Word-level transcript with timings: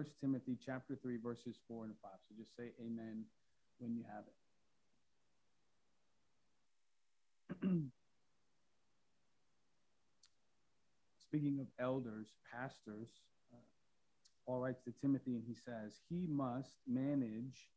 First 0.00 0.18
Timothy 0.18 0.56
chapter 0.64 0.96
3, 1.02 1.18
verses 1.22 1.58
4 1.68 1.84
and 1.84 1.94
5. 2.00 2.10
So 2.26 2.34
just 2.38 2.56
say 2.56 2.72
amen 2.80 3.22
when 3.80 3.94
you 3.94 4.02
have 4.08 4.24
it. 7.60 7.68
Speaking 11.22 11.60
of 11.60 11.66
elders, 11.78 12.28
pastors, 12.50 13.10
uh, 13.52 13.58
Paul 14.46 14.60
writes 14.60 14.80
to 14.84 14.92
Timothy 15.02 15.34
and 15.34 15.44
he 15.46 15.54
says, 15.54 16.00
He 16.08 16.26
must 16.26 16.78
manage 16.88 17.68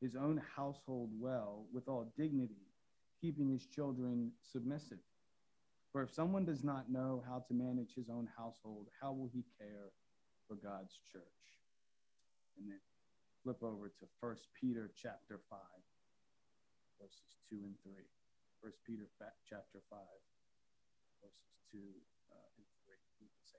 his 0.00 0.16
own 0.16 0.42
household 0.56 1.10
well 1.16 1.66
with 1.72 1.86
all 1.86 2.12
dignity, 2.18 2.66
keeping 3.20 3.48
his 3.48 3.66
children 3.66 4.32
submissive. 4.42 4.98
For 5.92 6.02
if 6.02 6.12
someone 6.12 6.44
does 6.44 6.64
not 6.64 6.90
know 6.90 7.22
how 7.24 7.44
to 7.46 7.54
manage 7.54 7.94
his 7.94 8.10
own 8.10 8.28
household, 8.36 8.88
how 9.00 9.12
will 9.12 9.30
he 9.32 9.44
care 9.60 9.92
for 10.48 10.56
God's 10.56 10.98
church? 11.12 11.22
And 12.58 12.68
then 12.68 12.80
flip 13.42 13.62
over 13.62 13.88
to 13.88 14.06
First 14.20 14.48
Peter 14.58 14.90
chapter 15.00 15.40
5, 15.48 15.58
verses 17.00 17.38
2 17.50 17.56
and 17.62 17.74
3. 17.82 17.92
First 18.62 18.78
Peter 18.84 19.06
chapter 19.48 19.78
5, 19.88 19.98
verses 21.22 21.54
2 21.70 21.78
uh, 21.78 22.58
and 22.58 22.66
3. 22.84 22.94
You 23.20 23.28
can 23.30 23.46
say 23.46 23.58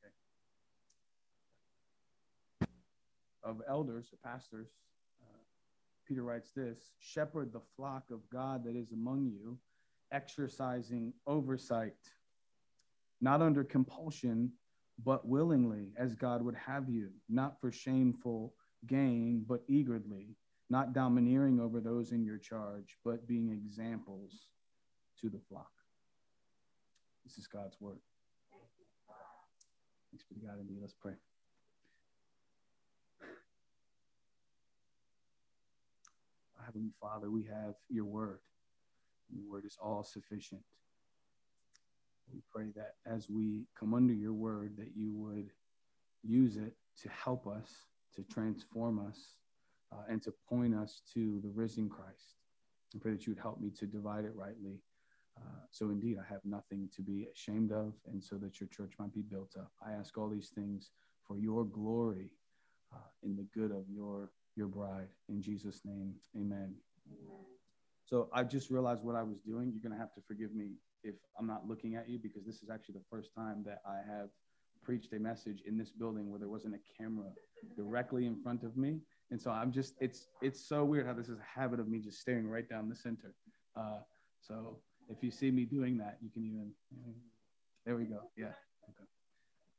Okay. 0.00 0.12
Of 3.44 3.62
elders, 3.68 4.08
or 4.12 4.18
pastors, 4.24 4.68
uh, 5.20 5.44
Peter 6.08 6.22
writes 6.22 6.52
this 6.56 6.78
Shepherd 6.98 7.52
the 7.52 7.60
flock 7.76 8.04
of 8.10 8.20
God 8.30 8.64
that 8.64 8.76
is 8.76 8.92
among 8.92 9.26
you, 9.26 9.58
exercising 10.10 11.12
oversight, 11.26 11.94
not 13.20 13.42
under 13.42 13.62
compulsion 13.62 14.52
but 15.04 15.26
willingly, 15.26 15.92
as 15.96 16.14
God 16.14 16.42
would 16.42 16.56
have 16.56 16.88
you, 16.88 17.10
not 17.28 17.60
for 17.60 17.70
shameful 17.72 18.54
gain, 18.86 19.44
but 19.48 19.62
eagerly, 19.68 20.36
not 20.68 20.92
domineering 20.92 21.60
over 21.60 21.80
those 21.80 22.12
in 22.12 22.24
your 22.24 22.38
charge, 22.38 22.96
but 23.04 23.26
being 23.26 23.50
examples 23.50 24.48
to 25.20 25.28
the 25.28 25.40
flock. 25.48 25.70
This 27.24 27.38
is 27.38 27.46
God's 27.46 27.80
word. 27.80 27.98
Thanks 30.10 30.24
be 30.28 30.40
to 30.40 30.46
God 30.46 30.60
indeed. 30.60 30.78
Let's 30.80 30.94
pray. 30.94 31.14
Heavenly 36.64 36.92
Father, 37.00 37.30
we 37.30 37.44
have 37.44 37.74
your 37.88 38.04
word. 38.04 38.40
Your 39.32 39.48
word 39.50 39.64
is 39.64 39.76
all 39.80 40.02
sufficient. 40.04 40.62
We 42.32 42.40
pray 42.52 42.70
that 42.76 42.94
as 43.06 43.28
we 43.28 43.66
come 43.78 43.94
under 43.94 44.12
your 44.12 44.32
word, 44.32 44.76
that 44.78 44.92
you 44.94 45.12
would 45.14 45.50
use 46.22 46.56
it 46.56 46.74
to 47.02 47.08
help 47.08 47.46
us, 47.46 47.70
to 48.14 48.22
transform 48.24 49.04
us, 49.06 49.34
uh, 49.92 50.02
and 50.08 50.22
to 50.22 50.32
point 50.48 50.74
us 50.74 51.02
to 51.14 51.40
the 51.42 51.48
risen 51.48 51.88
Christ. 51.88 52.36
I 52.94 52.98
pray 52.98 53.12
that 53.12 53.26
you 53.26 53.34
would 53.34 53.42
help 53.42 53.60
me 53.60 53.70
to 53.78 53.86
divide 53.86 54.24
it 54.24 54.34
rightly. 54.34 54.80
Uh, 55.38 55.60
so 55.70 55.90
indeed, 55.90 56.18
I 56.18 56.32
have 56.32 56.44
nothing 56.44 56.88
to 56.96 57.02
be 57.02 57.26
ashamed 57.32 57.72
of, 57.72 57.94
and 58.10 58.22
so 58.22 58.36
that 58.36 58.60
your 58.60 58.68
church 58.68 58.92
might 58.98 59.14
be 59.14 59.22
built 59.22 59.54
up. 59.58 59.70
I 59.84 59.92
ask 59.92 60.18
all 60.18 60.28
these 60.28 60.50
things 60.54 60.90
for 61.26 61.38
your 61.38 61.64
glory 61.64 62.30
uh, 62.92 62.98
in 63.22 63.36
the 63.36 63.46
good 63.54 63.70
of 63.70 63.84
your 63.88 64.32
your 64.56 64.66
bride. 64.66 65.08
In 65.28 65.40
Jesus' 65.40 65.82
name, 65.84 66.14
amen. 66.36 66.74
amen. 67.06 67.44
So 68.04 68.28
I 68.32 68.42
just 68.42 68.70
realized 68.70 69.04
what 69.04 69.14
I 69.14 69.22
was 69.22 69.38
doing. 69.40 69.70
You're 69.72 69.80
going 69.80 69.92
to 69.92 69.98
have 69.98 70.12
to 70.14 70.20
forgive 70.26 70.52
me 70.52 70.72
if 71.02 71.14
I'm 71.38 71.46
not 71.46 71.66
looking 71.66 71.94
at 71.94 72.08
you 72.08 72.18
because 72.18 72.44
this 72.44 72.62
is 72.62 72.70
actually 72.70 72.94
the 72.94 73.04
first 73.10 73.30
time 73.34 73.62
that 73.66 73.80
I 73.86 73.96
have 73.96 74.28
preached 74.82 75.12
a 75.12 75.18
message 75.18 75.62
in 75.66 75.76
this 75.76 75.90
building 75.90 76.30
where 76.30 76.38
there 76.38 76.48
wasn't 76.48 76.74
a 76.74 77.02
camera 77.02 77.28
directly 77.76 78.26
in 78.26 78.40
front 78.42 78.62
of 78.62 78.76
me. 78.76 78.98
And 79.30 79.40
so 79.40 79.50
I'm 79.50 79.70
just 79.70 79.94
it's 80.00 80.28
it's 80.42 80.68
so 80.68 80.84
weird 80.84 81.06
how 81.06 81.12
this 81.12 81.28
is 81.28 81.38
a 81.38 81.60
habit 81.60 81.80
of 81.80 81.88
me 81.88 81.98
just 81.98 82.20
staring 82.20 82.48
right 82.48 82.68
down 82.68 82.88
the 82.88 82.96
center. 82.96 83.34
Uh, 83.76 84.00
so 84.40 84.78
if 85.08 85.22
you 85.22 85.30
see 85.30 85.50
me 85.50 85.64
doing 85.64 85.96
that, 85.98 86.18
you 86.20 86.30
can 86.30 86.44
even 86.44 86.70
there 87.86 87.96
we 87.96 88.04
go. 88.04 88.20
Yeah. 88.36 88.46
Okay. 88.88 89.04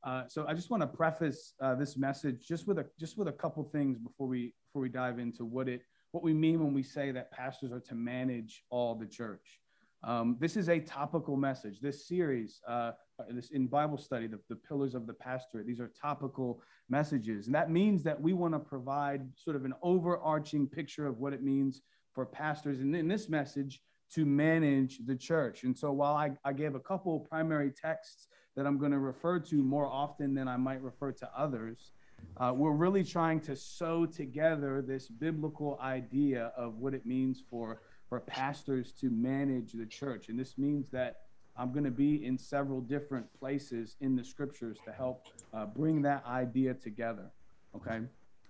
Uh, 0.04 0.28
so 0.28 0.46
I 0.48 0.54
just 0.54 0.70
want 0.70 0.82
to 0.82 0.88
preface 0.88 1.54
uh, 1.62 1.76
this 1.76 1.98
message 1.98 2.48
just 2.48 2.68
with 2.68 2.80
a 2.80 2.86
just 3.00 3.18
with 3.18 3.28
a 3.28 3.34
couple 3.34 3.64
things 3.64 3.98
before 3.98 4.28
we 4.28 4.54
before 4.68 4.82
we 4.82 4.90
dive 4.90 5.20
into 5.20 5.46
what 5.46 5.68
it 5.68 5.82
what 6.12 6.24
we 6.24 6.34
mean 6.34 6.62
when 6.64 6.74
we 6.74 6.84
say 6.84 7.12
that 7.12 7.32
pastors 7.32 7.72
are 7.72 7.80
to 7.80 7.96
manage 7.96 8.64
all 8.70 8.96
the 8.96 9.06
church. 9.06 9.61
Um, 10.04 10.38
this 10.40 10.58
is 10.58 10.68
a 10.68 10.80
topical 10.80 11.38
message. 11.38 11.80
This 11.80 12.08
series, 12.08 12.60
uh, 12.68 12.92
this 13.30 13.52
in 13.52 13.68
Bible 13.68 13.98
study, 13.98 14.28
the, 14.28 14.40
the 14.50 14.56
pillars 14.56 14.96
of 14.96 15.06
the 15.06 15.14
pastorate, 15.14 15.68
these 15.68 15.80
are 15.80 15.92
topical 16.02 16.62
messages. 16.90 17.46
And 17.46 17.54
that 17.54 17.70
means 17.70 18.02
that 18.04 18.20
we 18.20 18.34
want 18.34 18.54
to 18.54 18.60
provide 18.60 19.22
sort 19.36 19.56
of 19.56 19.64
an 19.64 19.74
overarching 19.84 20.68
picture 20.68 21.06
of 21.06 21.20
what 21.20 21.34
it 21.34 21.44
means 21.44 21.82
for 22.14 22.26
pastors 22.26 22.82
in, 22.82 22.96
in 22.96 23.08
this 23.08 23.30
message 23.30 23.82
to 24.14 24.26
manage 24.26 25.00
the 25.06 25.16
church. 25.16 25.64
And 25.64 25.78
so 25.78 25.92
while 25.92 26.16
I, 26.16 26.32
I 26.44 26.54
gave 26.54 26.76
a 26.76 26.80
couple 26.80 27.20
primary 27.20 27.72
texts 27.72 28.28
that 28.56 28.66
I'm 28.66 28.78
going 28.78 28.92
to 28.92 29.00
refer 29.00 29.40
to 29.40 29.64
more 29.64 29.88
often 29.88 30.34
than 30.34 30.48
I 30.48 30.58
might 30.58 30.82
refer 30.82 31.12
to 31.14 31.30
others, 31.38 31.92
uh, 32.38 32.52
we're 32.56 32.74
really 32.74 33.04
trying 33.04 33.40
to 33.42 33.56
sew 33.56 34.06
together 34.06 34.82
this 34.82 35.08
biblical 35.08 35.80
idea 35.82 36.52
of 36.58 36.78
what 36.78 36.94
it 36.94 37.06
means 37.06 37.44
for 37.50 37.82
for 38.12 38.20
pastors 38.20 38.92
to 38.92 39.10
manage 39.10 39.72
the 39.72 39.86
church. 39.86 40.28
And 40.28 40.38
this 40.38 40.58
means 40.58 40.90
that 40.90 41.22
I'm 41.56 41.72
going 41.72 41.86
to 41.86 41.92
be 41.92 42.26
in 42.26 42.38
several 42.38 42.82
different 42.82 43.26
places 43.40 43.96
in 44.02 44.18
the 44.18 44.24
scriptures 44.26 44.78
to 44.84 44.92
help 44.92 45.28
uh, 45.54 45.68
bring 45.68 46.02
that 46.02 46.26
idea 46.26 46.74
together. 46.74 47.32
Okay. 47.74 48.02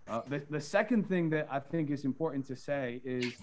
Uh, 0.08 0.22
the, 0.28 0.42
the 0.50 0.60
second 0.60 1.08
thing 1.08 1.30
that 1.30 1.48
I 1.52 1.60
think 1.60 1.92
is 1.92 2.06
important 2.06 2.48
to 2.48 2.56
say 2.56 3.02
is 3.06 3.34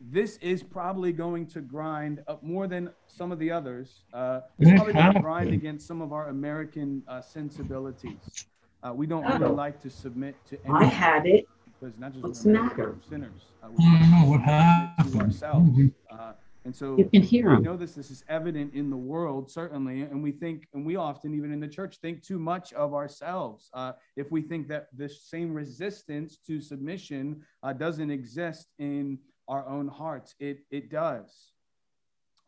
this 0.00 0.38
is 0.38 0.62
probably 0.62 1.12
going 1.12 1.46
to 1.48 1.60
grind 1.60 2.22
up 2.26 2.42
more 2.42 2.66
than 2.66 2.88
some 3.06 3.30
of 3.30 3.38
the 3.38 3.50
others. 3.50 4.00
Uh, 4.14 4.40
it's 4.58 4.70
probably 4.70 4.94
going 4.94 5.12
to 5.12 5.20
grind 5.20 5.52
against 5.52 5.86
some 5.86 6.00
of 6.00 6.14
our 6.14 6.30
American 6.30 7.02
uh, 7.06 7.20
sensibilities. 7.20 8.46
Uh, 8.82 8.94
we 8.94 9.06
don't 9.06 9.26
really 9.26 9.54
like 9.54 9.78
to 9.82 9.90
submit 9.90 10.36
to. 10.48 10.58
I 10.72 10.84
had 10.84 11.26
it 11.26 11.46
because 11.84 11.98
not 11.98 12.12
just 12.12 12.24
What's 12.24 12.42
the 12.42 12.50
matter? 12.50 12.96
sinners. 13.08 13.42
Uh, 13.62 13.66
I 13.78 13.98
don't 14.00 14.10
know 14.10 14.30
what 14.30 14.40
happened. 14.40 15.12
to 15.12 15.18
ourselves. 15.20 15.70
Uh, 16.10 16.32
and 16.64 16.74
so 16.74 16.96
You 16.96 17.04
can 17.04 17.22
hear 17.22 17.50
we 17.50 17.56
'em. 17.56 17.62
know 17.62 17.76
this. 17.76 17.94
This 17.94 18.10
is 18.10 18.24
evident 18.28 18.72
in 18.72 18.88
the 18.88 18.96
world, 18.96 19.50
certainly, 19.50 20.02
and 20.02 20.22
we 20.22 20.32
think, 20.32 20.66
and 20.72 20.86
we 20.86 20.96
often, 20.96 21.34
even 21.34 21.52
in 21.52 21.60
the 21.60 21.68
church, 21.68 21.98
think 21.98 22.22
too 22.22 22.38
much 22.38 22.72
of 22.72 22.94
ourselves. 22.94 23.68
Uh, 23.74 23.92
if 24.16 24.30
we 24.32 24.40
think 24.40 24.66
that 24.68 24.86
this 24.96 25.22
same 25.28 25.52
resistance 25.52 26.38
to 26.46 26.60
submission 26.62 27.42
uh, 27.62 27.72
doesn't 27.74 28.10
exist 28.10 28.68
in 28.78 29.18
our 29.48 29.66
own 29.68 29.86
hearts, 29.88 30.34
it 30.40 30.60
it 30.70 30.88
does, 30.90 31.52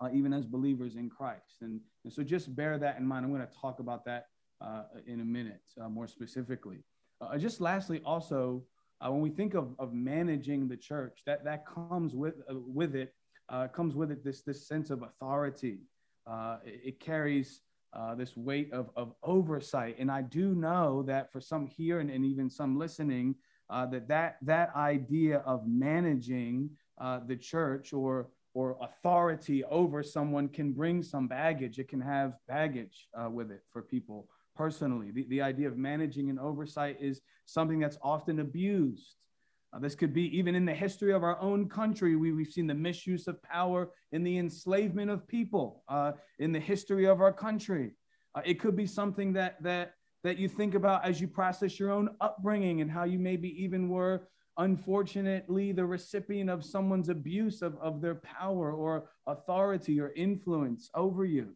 uh, 0.00 0.08
even 0.14 0.32
as 0.32 0.46
believers 0.46 0.96
in 0.96 1.10
Christ. 1.10 1.56
And, 1.60 1.80
and 2.04 2.12
so, 2.12 2.22
just 2.22 2.56
bear 2.56 2.78
that 2.78 2.96
in 2.98 3.06
mind. 3.06 3.26
I'm 3.26 3.32
going 3.34 3.46
to 3.46 3.54
talk 3.60 3.80
about 3.80 4.06
that 4.06 4.28
uh, 4.62 4.84
in 5.06 5.20
a 5.20 5.24
minute, 5.24 5.60
uh, 5.78 5.90
more 5.90 6.06
specifically. 6.06 6.78
Uh, 7.20 7.36
just 7.36 7.60
lastly, 7.60 8.00
also, 8.02 8.62
uh, 9.00 9.10
when 9.10 9.20
we 9.20 9.30
think 9.30 9.54
of, 9.54 9.74
of 9.78 9.92
managing 9.92 10.68
the 10.68 10.76
church, 10.76 11.22
that 11.26 11.44
that 11.44 11.64
comes 11.66 12.14
with 12.14 12.34
uh, 12.50 12.54
with 12.54 12.94
it 12.94 13.14
uh, 13.48 13.68
comes 13.68 13.94
with 13.94 14.10
it 14.10 14.24
this 14.24 14.42
this 14.42 14.66
sense 14.66 14.90
of 14.90 15.02
authority. 15.02 15.80
Uh, 16.26 16.58
it, 16.64 16.80
it 16.84 17.00
carries 17.00 17.60
uh, 17.92 18.14
this 18.14 18.36
weight 18.36 18.72
of, 18.72 18.90
of 18.96 19.14
oversight, 19.22 19.96
and 19.98 20.10
I 20.10 20.22
do 20.22 20.54
know 20.54 21.02
that 21.02 21.32
for 21.32 21.40
some 21.40 21.66
here 21.66 22.00
and, 22.00 22.10
and 22.10 22.24
even 22.24 22.48
some 22.50 22.78
listening, 22.78 23.34
uh, 23.70 23.86
that 23.86 24.08
that 24.08 24.36
that 24.42 24.74
idea 24.74 25.38
of 25.38 25.66
managing 25.66 26.70
the 27.26 27.36
church 27.36 27.92
or 27.92 28.28
or 28.54 28.78
authority 28.80 29.62
over 29.64 30.02
someone 30.02 30.48
can 30.48 30.72
bring 30.72 31.02
some 31.02 31.28
baggage. 31.28 31.78
It 31.78 31.88
can 31.88 32.00
have 32.00 32.32
baggage 32.48 33.08
with 33.30 33.50
it 33.50 33.62
for 33.70 33.82
people 33.82 34.28
personally. 34.56 35.10
The, 35.10 35.26
the 35.28 35.42
idea 35.42 35.68
of 35.68 35.76
managing 35.76 36.30
and 36.30 36.38
oversight 36.38 36.96
is 37.00 37.20
something 37.44 37.78
that's 37.78 37.98
often 38.02 38.40
abused. 38.40 39.16
Uh, 39.72 39.78
this 39.78 39.94
could 39.94 40.14
be 40.14 40.36
even 40.36 40.54
in 40.54 40.64
the 40.64 40.74
history 40.74 41.12
of 41.12 41.22
our 41.22 41.38
own 41.40 41.68
country. 41.68 42.16
We, 42.16 42.32
we've 42.32 42.48
seen 42.48 42.66
the 42.66 42.74
misuse 42.74 43.28
of 43.28 43.42
power 43.42 43.90
in 44.12 44.22
the 44.22 44.38
enslavement 44.38 45.10
of 45.10 45.26
people 45.28 45.82
uh, 45.88 46.12
in 46.38 46.52
the 46.52 46.60
history 46.60 47.06
of 47.06 47.20
our 47.20 47.32
country. 47.32 47.92
Uh, 48.34 48.42
it 48.44 48.60
could 48.60 48.76
be 48.76 48.86
something 48.86 49.32
that, 49.34 49.62
that, 49.62 49.94
that 50.24 50.38
you 50.38 50.48
think 50.48 50.74
about 50.74 51.04
as 51.04 51.20
you 51.20 51.28
process 51.28 51.78
your 51.78 51.90
own 51.90 52.08
upbringing 52.20 52.80
and 52.80 52.90
how 52.90 53.04
you 53.04 53.18
maybe 53.18 53.50
even 53.62 53.88
were 53.88 54.28
unfortunately 54.58 55.72
the 55.72 55.84
recipient 55.84 56.48
of 56.48 56.64
someone's 56.64 57.08
abuse 57.08 57.60
of, 57.62 57.76
of 57.80 58.00
their 58.00 58.14
power 58.16 58.72
or 58.72 59.10
authority 59.26 60.00
or 60.00 60.12
influence 60.16 60.90
over 60.94 61.24
you. 61.24 61.54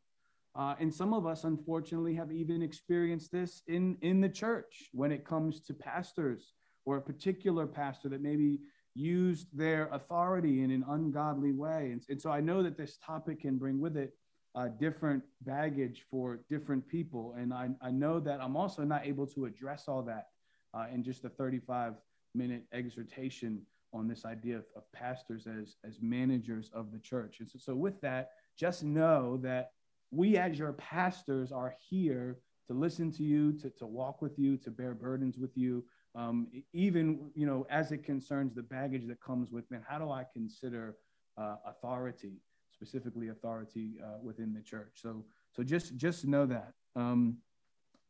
Uh, 0.57 0.75
and 0.81 0.93
some 0.93 1.15
of 1.15 1.27
us, 1.27 1.45
unfortunately, 1.45 2.15
have 2.15 2.33
even 2.33 2.63
experienced 2.63 3.31
this 3.31 3.63
in, 3.69 3.97
in 4.03 4.21
the 4.21 4.29
church 4.29 4.91
when 4.93 5.13
it 5.13 5.25
comes 5.25 5.61
to 5.61 5.75
pastors 5.75 6.55
or 6.85 6.97
a 6.97 7.01
particular 7.01 7.67
pastor 7.67 8.09
that 8.09 8.21
maybe 8.21 8.59
used 8.95 9.47
their 9.57 9.89
authority 9.93 10.63
in 10.63 10.71
an 10.71 10.85
ungodly 10.89 11.53
way. 11.53 11.91
And, 11.93 12.03
and 12.09 12.21
so 12.21 12.31
I 12.31 12.41
know 12.41 12.63
that 12.63 12.77
this 12.77 12.99
topic 13.05 13.43
can 13.43 13.59
bring 13.59 13.81
with 13.81 13.97
it 13.97 14.15
uh, 14.55 14.69
different 14.69 15.23
baggage 15.43 16.05
for 16.11 16.41
different 16.49 16.87
people. 16.89 17.35
And 17.39 17.55
I, 17.55 17.69
I 17.81 17.91
know 17.91 18.19
that 18.21 18.43
I'm 18.43 18.57
also 18.57 18.83
not 18.83 19.07
able 19.07 19.27
to 19.29 19.45
address 19.45 19.85
all 19.87 20.03
that 20.03 20.29
uh, 20.75 20.87
in 20.93 21.05
just 21.05 21.25
a 21.25 21.29
35 21.29 21.95
minute 22.35 22.65
exhortation 22.73 23.63
on 23.93 24.09
this 24.09 24.25
idea 24.25 24.57
of, 24.57 24.65
of, 24.77 24.83
pastors 24.93 25.47
as, 25.47 25.77
as 25.85 25.99
managers 26.01 26.71
of 26.73 26.93
the 26.93 26.99
church. 26.99 27.41
And 27.41 27.49
so, 27.49 27.59
so, 27.59 27.75
with 27.75 28.01
that, 28.03 28.31
just 28.57 28.85
know 28.85 29.37
that 29.43 29.73
we, 30.11 30.37
as 30.37 30.59
your 30.59 30.73
pastors, 30.73 31.53
are 31.53 31.75
here 31.89 32.39
to 32.67 32.75
listen 32.75 33.11
to 33.13 33.23
you, 33.23 33.53
to, 33.55 33.71
to 33.71 33.87
walk 33.87 34.23
with 34.23 34.39
you, 34.39 34.57
to 34.59 34.71
bear 34.71 34.95
burdens 34.95 35.39
with 35.39 35.57
you. 35.57 35.85
Um, 36.15 36.49
even 36.73 37.31
you 37.35 37.47
know, 37.47 37.67
as 37.71 37.93
it 37.93 38.05
concerns 38.05 38.55
the 38.55 38.63
baggage 38.63 39.07
that 39.09 39.21
comes 39.21 39.51
with 39.51 39.71
man, 39.71 39.83
how 39.89 39.99
do 39.99 40.11
I 40.11 40.25
consider 40.33 40.97
uh, 41.37 41.57
authority, 41.67 42.41
specifically 42.73 43.29
authority 43.29 43.99
uh, 44.05 44.19
within 44.23 44.53
the 44.53 44.61
church? 44.61 44.93
So, 44.95 45.25
so 45.53 45.63
just 45.63 45.97
just 45.97 46.25
know 46.27 46.47
that. 46.47 46.73
Um, 46.97 47.39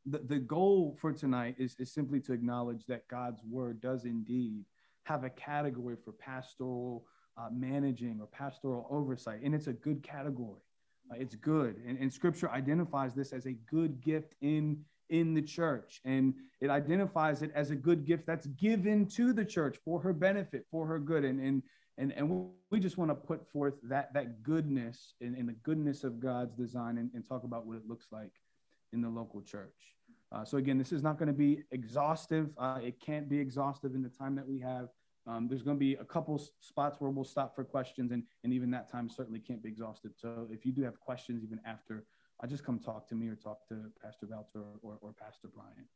the, 0.06 0.18
the 0.18 0.38
goal 0.38 0.96
for 1.00 1.12
tonight 1.12 1.56
is, 1.58 1.76
is 1.78 1.92
simply 1.92 2.20
to 2.20 2.32
acknowledge 2.32 2.86
that 2.86 3.06
God's 3.08 3.42
word 3.44 3.80
does 3.82 4.06
indeed 4.06 4.64
have 5.04 5.24
a 5.24 5.30
category 5.30 5.96
for 6.02 6.12
pastoral 6.12 7.04
uh, 7.36 7.48
managing 7.52 8.18
or 8.20 8.26
pastoral 8.26 8.86
oversight, 8.90 9.40
and 9.42 9.54
it's 9.54 9.66
a 9.66 9.72
good 9.72 10.02
category. 10.02 10.60
Uh, 11.10 11.16
it's 11.18 11.34
good, 11.34 11.76
and, 11.86 11.98
and 11.98 12.12
Scripture 12.12 12.50
identifies 12.50 13.14
this 13.14 13.32
as 13.32 13.46
a 13.46 13.52
good 13.52 14.00
gift 14.00 14.34
in 14.40 14.84
in 15.08 15.34
the 15.34 15.42
church, 15.42 16.00
and 16.04 16.34
it 16.60 16.70
identifies 16.70 17.42
it 17.42 17.50
as 17.54 17.70
a 17.70 17.74
good 17.74 18.04
gift 18.04 18.26
that's 18.26 18.46
given 18.46 19.06
to 19.06 19.32
the 19.32 19.44
church 19.44 19.76
for 19.84 20.00
her 20.00 20.12
benefit, 20.12 20.66
for 20.70 20.86
her 20.86 20.98
good, 20.98 21.24
and 21.24 21.40
and 21.40 21.62
and, 21.98 22.12
and 22.12 22.50
we 22.70 22.80
just 22.80 22.96
want 22.96 23.10
to 23.10 23.14
put 23.14 23.50
forth 23.50 23.74
that 23.82 24.12
that 24.14 24.42
goodness 24.42 25.14
and, 25.20 25.36
and 25.36 25.48
the 25.48 25.56
goodness 25.64 26.04
of 26.04 26.20
God's 26.20 26.54
design, 26.54 26.98
and, 26.98 27.10
and 27.14 27.26
talk 27.26 27.44
about 27.44 27.66
what 27.66 27.76
it 27.76 27.88
looks 27.88 28.06
like 28.12 28.32
in 28.92 29.02
the 29.02 29.08
local 29.08 29.40
church. 29.40 29.96
Uh, 30.32 30.44
so 30.44 30.58
again, 30.58 30.78
this 30.78 30.92
is 30.92 31.02
not 31.02 31.18
going 31.18 31.26
to 31.26 31.32
be 31.32 31.64
exhaustive. 31.72 32.50
Uh, 32.56 32.78
it 32.82 33.00
can't 33.00 33.28
be 33.28 33.38
exhaustive 33.38 33.94
in 33.96 34.02
the 34.02 34.08
time 34.08 34.36
that 34.36 34.46
we 34.46 34.60
have. 34.60 34.88
Um, 35.30 35.46
there's 35.48 35.62
going 35.62 35.76
to 35.76 35.80
be 35.80 35.94
a 35.94 36.04
couple 36.04 36.42
spots 36.60 36.96
where 37.00 37.10
we'll 37.10 37.24
stop 37.24 37.54
for 37.54 37.62
questions, 37.62 38.10
and, 38.10 38.24
and 38.42 38.52
even 38.52 38.70
that 38.72 38.90
time 38.90 39.08
certainly 39.08 39.38
can't 39.38 39.62
be 39.62 39.68
exhausted. 39.68 40.12
So 40.16 40.48
if 40.50 40.66
you 40.66 40.72
do 40.72 40.82
have 40.82 40.98
questions, 40.98 41.44
even 41.44 41.60
after, 41.64 42.04
I 42.40 42.46
just 42.46 42.64
come 42.64 42.78
talk 42.78 43.08
to 43.08 43.14
me 43.14 43.28
or 43.28 43.36
talk 43.36 43.66
to 43.68 43.76
Pastor 44.02 44.26
Valter 44.26 44.56
or, 44.56 44.78
or, 44.82 44.98
or 45.00 45.12
Pastor 45.12 45.48
Brian. 45.54 45.86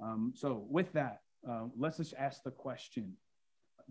Um, 0.00 0.32
so 0.34 0.66
with 0.68 0.92
that, 0.94 1.20
uh, 1.48 1.66
let's 1.76 1.98
just 1.98 2.14
ask 2.18 2.42
the 2.42 2.50
question: 2.50 3.12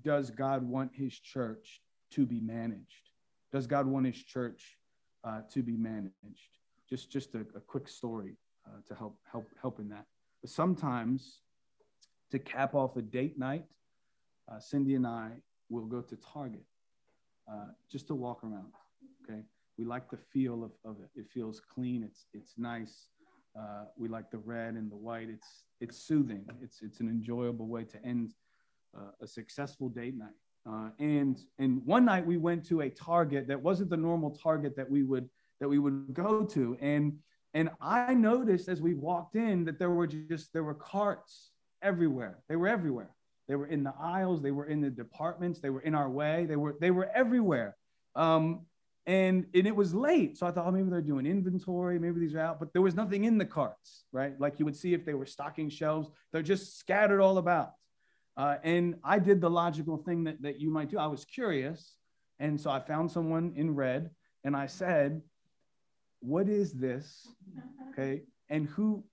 Does 0.03 0.29
God 0.29 0.61
want 0.63 0.91
His 0.93 1.17
church 1.17 1.81
to 2.11 2.25
be 2.25 2.41
managed? 2.41 3.11
Does 3.53 3.67
God 3.67 3.85
want 3.85 4.07
His 4.07 4.21
church 4.21 4.77
uh, 5.23 5.41
to 5.53 5.63
be 5.63 5.77
managed? 5.77 6.13
Just 6.89 7.09
just 7.11 7.33
a, 7.35 7.41
a 7.55 7.61
quick 7.65 7.87
story 7.87 8.35
uh, 8.67 8.81
to 8.89 8.95
help 8.95 9.17
help 9.31 9.47
help 9.61 9.79
in 9.79 9.87
that. 9.89 10.05
But 10.41 10.49
sometimes, 10.49 11.39
to 12.31 12.39
cap 12.39 12.75
off 12.75 12.97
a 12.97 13.01
date 13.01 13.37
night, 13.37 13.65
uh, 14.51 14.59
Cindy 14.59 14.95
and 14.95 15.07
I 15.07 15.31
will 15.69 15.85
go 15.85 16.01
to 16.01 16.15
Target 16.17 16.63
uh, 17.51 17.67
just 17.89 18.07
to 18.07 18.15
walk 18.15 18.43
around. 18.43 18.71
Okay, 19.23 19.41
we 19.77 19.85
like 19.85 20.09
the 20.09 20.17
feel 20.17 20.63
of, 20.63 20.71
of 20.83 20.97
it. 21.01 21.09
It 21.19 21.27
feels 21.29 21.59
clean. 21.59 22.03
It's 22.03 22.25
it's 22.33 22.53
nice. 22.57 23.07
Uh, 23.57 23.85
we 23.97 24.07
like 24.07 24.31
the 24.31 24.37
red 24.37 24.75
and 24.75 24.91
the 24.91 24.95
white. 24.95 25.29
It's 25.29 25.63
it's 25.79 25.97
soothing. 25.97 26.45
It's 26.61 26.81
it's 26.81 26.99
an 26.99 27.07
enjoyable 27.07 27.67
way 27.67 27.83
to 27.85 28.05
end 28.05 28.33
uh, 28.97 29.11
a 29.21 29.27
successful 29.27 29.89
date 29.89 30.17
night. 30.17 30.29
Uh, 30.69 30.89
and 30.99 31.39
and 31.59 31.85
one 31.85 32.05
night 32.05 32.25
we 32.25 32.37
went 32.37 32.65
to 32.65 32.81
a 32.81 32.89
Target 32.89 33.47
that 33.47 33.61
wasn't 33.61 33.89
the 33.89 33.97
normal 33.97 34.31
Target 34.31 34.75
that 34.75 34.89
we 34.89 35.03
would 35.03 35.29
that 35.59 35.67
we 35.67 35.79
would 35.79 36.13
go 36.13 36.43
to, 36.45 36.77
and 36.81 37.17
and 37.53 37.69
I 37.81 38.13
noticed 38.13 38.67
as 38.69 38.81
we 38.81 38.93
walked 38.93 39.35
in 39.35 39.65
that 39.65 39.79
there 39.79 39.91
were 39.91 40.07
just 40.07 40.53
there 40.53 40.63
were 40.63 40.75
carts 40.75 41.51
everywhere. 41.81 42.39
They 42.47 42.55
were 42.55 42.67
everywhere. 42.67 43.11
They 43.47 43.55
were 43.55 43.67
in 43.67 43.83
the 43.83 43.93
aisles. 43.99 44.41
They 44.41 44.51
were 44.51 44.65
in 44.65 44.81
the 44.81 44.89
departments. 44.89 45.59
They 45.59 45.69
were 45.69 45.81
in 45.81 45.95
our 45.95 46.09
way. 46.09 46.45
They 46.45 46.55
were 46.55 46.75
they 46.79 46.91
were 46.91 47.09
everywhere. 47.13 47.75
Um, 48.15 48.65
and, 49.07 49.47
and 49.55 49.65
it 49.65 49.75
was 49.75 49.95
late, 49.95 50.37
so 50.37 50.45
I 50.45 50.51
thought, 50.51 50.67
oh, 50.67 50.71
maybe 50.71 50.91
they're 50.91 51.01
doing 51.01 51.25
inventory. 51.25 51.97
Maybe 51.97 52.19
these 52.19 52.35
are 52.35 52.39
out, 52.39 52.59
but 52.59 52.71
there 52.71 52.83
was 52.83 52.93
nothing 52.93 53.23
in 53.23 53.39
the 53.39 53.45
carts, 53.45 54.03
right? 54.11 54.39
Like 54.39 54.59
you 54.59 54.65
would 54.65 54.75
see 54.75 54.93
if 54.93 55.05
they 55.05 55.15
were 55.15 55.25
stocking 55.25 55.69
shelves. 55.69 56.09
They're 56.31 56.43
just 56.43 56.77
scattered 56.77 57.19
all 57.19 57.39
about. 57.39 57.71
Uh, 58.37 58.57
and 58.63 58.95
I 59.03 59.17
did 59.17 59.41
the 59.41 59.49
logical 59.49 59.97
thing 59.97 60.23
that, 60.25 60.41
that 60.43 60.59
you 60.59 60.69
might 60.69 60.89
do. 60.89 60.99
I 60.99 61.07
was 61.07 61.25
curious. 61.25 61.95
And 62.39 62.61
so 62.61 62.69
I 62.69 62.79
found 62.79 63.11
someone 63.11 63.53
in 63.55 63.73
red 63.73 64.11
and 64.43 64.55
I 64.55 64.67
said, 64.67 65.21
what 66.19 66.47
is 66.47 66.73
this? 66.73 67.27
Okay. 67.91 68.21
And 68.49 68.67
who 68.67 69.03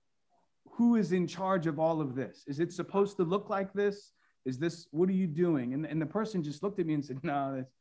who 0.71 0.95
is 0.95 1.11
in 1.11 1.27
charge 1.27 1.67
of 1.67 1.77
all 1.77 1.99
of 1.99 2.15
this? 2.15 2.43
Is 2.47 2.59
it 2.59 2.71
supposed 2.71 3.17
to 3.17 3.23
look 3.23 3.49
like 3.49 3.73
this? 3.73 4.13
Is 4.49 4.57
this 4.57 4.87
what 4.91 5.07
are 5.09 5.13
you 5.13 5.27
doing? 5.27 5.73
And, 5.73 5.85
and 5.85 6.01
the 6.01 6.05
person 6.05 6.43
just 6.43 6.63
looked 6.63 6.79
at 6.79 6.85
me 6.85 6.95
and 6.95 7.05
said, 7.05 7.23
No, 7.23 7.55
it's, 7.59 7.75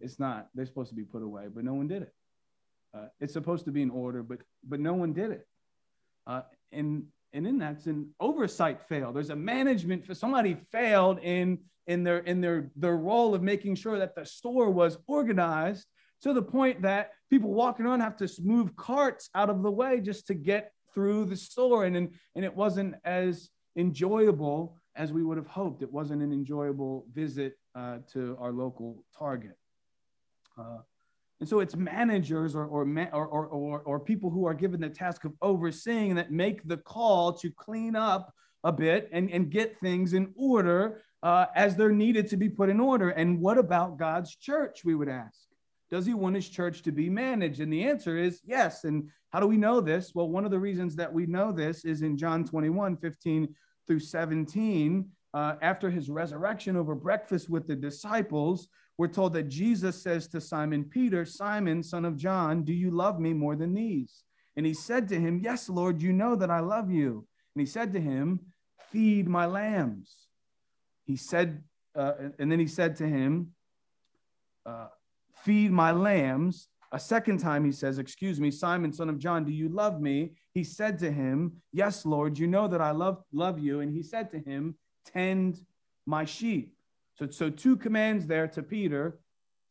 it's 0.00 0.18
not. 0.18 0.48
They're 0.54 0.66
supposed 0.66 0.90
to 0.90 0.96
be 0.96 1.04
put 1.04 1.22
away, 1.22 1.46
but 1.54 1.64
no 1.64 1.74
one 1.74 1.88
did 1.88 2.02
it. 2.02 2.14
Uh, 2.94 3.06
it's 3.20 3.32
supposed 3.32 3.64
to 3.64 3.70
be 3.70 3.82
in 3.82 3.90
order, 3.90 4.22
but 4.22 4.38
but 4.68 4.80
no 4.80 4.94
one 4.94 5.12
did 5.12 5.30
it. 5.30 5.46
Uh, 6.26 6.42
and 6.72 7.04
and 7.32 7.46
in 7.46 7.58
that's 7.58 7.86
an 7.86 8.10
oversight 8.20 8.82
fail. 8.82 9.12
There's 9.12 9.30
a 9.30 9.36
management 9.36 10.04
for 10.04 10.14
somebody 10.14 10.56
failed 10.70 11.18
in 11.22 11.58
in 11.86 12.04
their 12.04 12.18
in 12.18 12.40
their 12.40 12.70
their 12.76 12.96
role 12.96 13.34
of 13.34 13.42
making 13.42 13.76
sure 13.76 13.98
that 13.98 14.14
the 14.14 14.26
store 14.26 14.70
was 14.70 14.98
organized 15.06 15.86
to 16.22 16.32
the 16.32 16.42
point 16.42 16.82
that 16.82 17.12
people 17.30 17.52
walking 17.52 17.86
around 17.86 18.00
have 18.00 18.16
to 18.16 18.28
move 18.42 18.76
carts 18.76 19.28
out 19.34 19.50
of 19.50 19.62
the 19.62 19.70
way 19.70 20.00
just 20.00 20.26
to 20.28 20.34
get 20.34 20.72
through 20.94 21.24
the 21.24 21.36
store. 21.36 21.84
And, 21.84 21.96
and, 21.96 22.10
and 22.34 22.44
it 22.44 22.54
wasn't 22.54 22.94
as 23.04 23.50
enjoyable 23.76 24.80
as 24.96 25.12
we 25.12 25.22
would 25.22 25.36
have 25.36 25.46
hoped. 25.46 25.82
It 25.82 25.92
wasn't 25.92 26.22
an 26.22 26.32
enjoyable 26.32 27.06
visit 27.12 27.58
uh, 27.74 27.98
to 28.12 28.36
our 28.40 28.52
local 28.52 29.04
Target. 29.16 29.56
Uh, 30.58 30.78
and 31.40 31.48
so 31.48 31.60
it's 31.60 31.74
managers 31.74 32.54
or, 32.54 32.66
or, 32.66 32.84
or, 33.12 33.46
or, 33.46 33.80
or, 33.80 33.98
people 33.98 34.30
who 34.30 34.46
are 34.46 34.54
given 34.54 34.80
the 34.80 34.88
task 34.88 35.24
of 35.24 35.32
overseeing 35.42 36.14
that 36.14 36.30
make 36.30 36.62
the 36.68 36.76
call 36.76 37.32
to 37.32 37.50
clean 37.50 37.96
up 37.96 38.32
a 38.62 38.70
bit 38.70 39.08
and, 39.12 39.28
and 39.30 39.50
get 39.50 39.76
things 39.80 40.12
in 40.12 40.32
order 40.36 41.02
uh, 41.22 41.46
as 41.56 41.74
they're 41.74 41.90
needed 41.90 42.28
to 42.28 42.36
be 42.36 42.48
put 42.48 42.68
in 42.68 42.78
order. 42.78 43.10
And 43.10 43.40
what 43.40 43.58
about 43.58 43.98
God's 43.98 44.36
church, 44.36 44.84
we 44.84 44.94
would 44.94 45.08
ask? 45.08 45.38
Does 45.90 46.06
he 46.06 46.14
want 46.14 46.36
his 46.36 46.48
church 46.48 46.82
to 46.82 46.92
be 46.92 47.10
managed? 47.10 47.60
And 47.60 47.72
the 47.72 47.84
answer 47.84 48.16
is 48.16 48.40
yes. 48.44 48.84
And 48.84 49.10
how 49.30 49.40
do 49.40 49.46
we 49.46 49.56
know 49.56 49.80
this? 49.80 50.12
Well, 50.14 50.28
one 50.28 50.44
of 50.44 50.50
the 50.50 50.58
reasons 50.58 50.96
that 50.96 51.12
we 51.12 51.26
know 51.26 51.52
this 51.52 51.84
is 51.84 52.02
in 52.02 52.16
John 52.16 52.44
21 52.44 52.96
15 52.96 53.54
through 53.86 54.00
17. 54.00 55.08
Uh, 55.34 55.54
after 55.62 55.90
his 55.90 56.10
resurrection 56.10 56.76
over 56.76 56.94
breakfast 56.94 57.48
with 57.48 57.66
the 57.66 57.76
disciples, 57.76 58.68
we're 58.98 59.08
told 59.08 59.32
that 59.32 59.48
Jesus 59.48 60.02
says 60.02 60.28
to 60.28 60.40
Simon 60.40 60.84
Peter, 60.84 61.24
Simon, 61.24 61.82
son 61.82 62.04
of 62.04 62.16
John, 62.16 62.64
do 62.64 62.72
you 62.72 62.90
love 62.90 63.18
me 63.18 63.32
more 63.32 63.56
than 63.56 63.74
these? 63.74 64.24
And 64.56 64.66
he 64.66 64.74
said 64.74 65.08
to 65.08 65.18
him, 65.18 65.40
Yes, 65.42 65.68
Lord, 65.70 66.02
you 66.02 66.12
know 66.12 66.36
that 66.36 66.50
I 66.50 66.60
love 66.60 66.90
you. 66.90 67.26
And 67.54 67.60
he 67.60 67.66
said 67.66 67.92
to 67.94 68.00
him, 68.00 68.40
Feed 68.90 69.26
my 69.26 69.46
lambs. 69.46 70.14
He 71.04 71.16
said, 71.16 71.62
uh, 71.94 72.12
and 72.38 72.50
then 72.50 72.58
he 72.58 72.66
said 72.66 72.96
to 72.96 73.06
him, 73.06 73.52
uh, 74.64 74.88
feed 75.42 75.72
my 75.72 75.92
lambs. 75.92 76.68
A 76.92 76.98
second 76.98 77.38
time 77.38 77.64
he 77.64 77.72
says, 77.72 77.98
Excuse 77.98 78.38
me, 78.38 78.50
Simon, 78.50 78.92
son 78.92 79.08
of 79.08 79.18
John, 79.18 79.44
do 79.44 79.52
you 79.52 79.68
love 79.68 80.00
me? 80.00 80.32
He 80.52 80.62
said 80.62 80.98
to 80.98 81.10
him, 81.10 81.54
Yes, 81.72 82.04
Lord, 82.04 82.38
you 82.38 82.46
know 82.46 82.68
that 82.68 82.82
I 82.82 82.90
love, 82.90 83.22
love 83.32 83.58
you. 83.58 83.80
And 83.80 83.92
he 83.92 84.02
said 84.02 84.30
to 84.32 84.38
him, 84.38 84.76
Tend 85.06 85.64
my 86.06 86.26
sheep. 86.26 86.76
So, 87.14 87.28
so 87.30 87.48
two 87.48 87.76
commands 87.76 88.26
there 88.26 88.46
to 88.48 88.62
Peter 88.62 89.18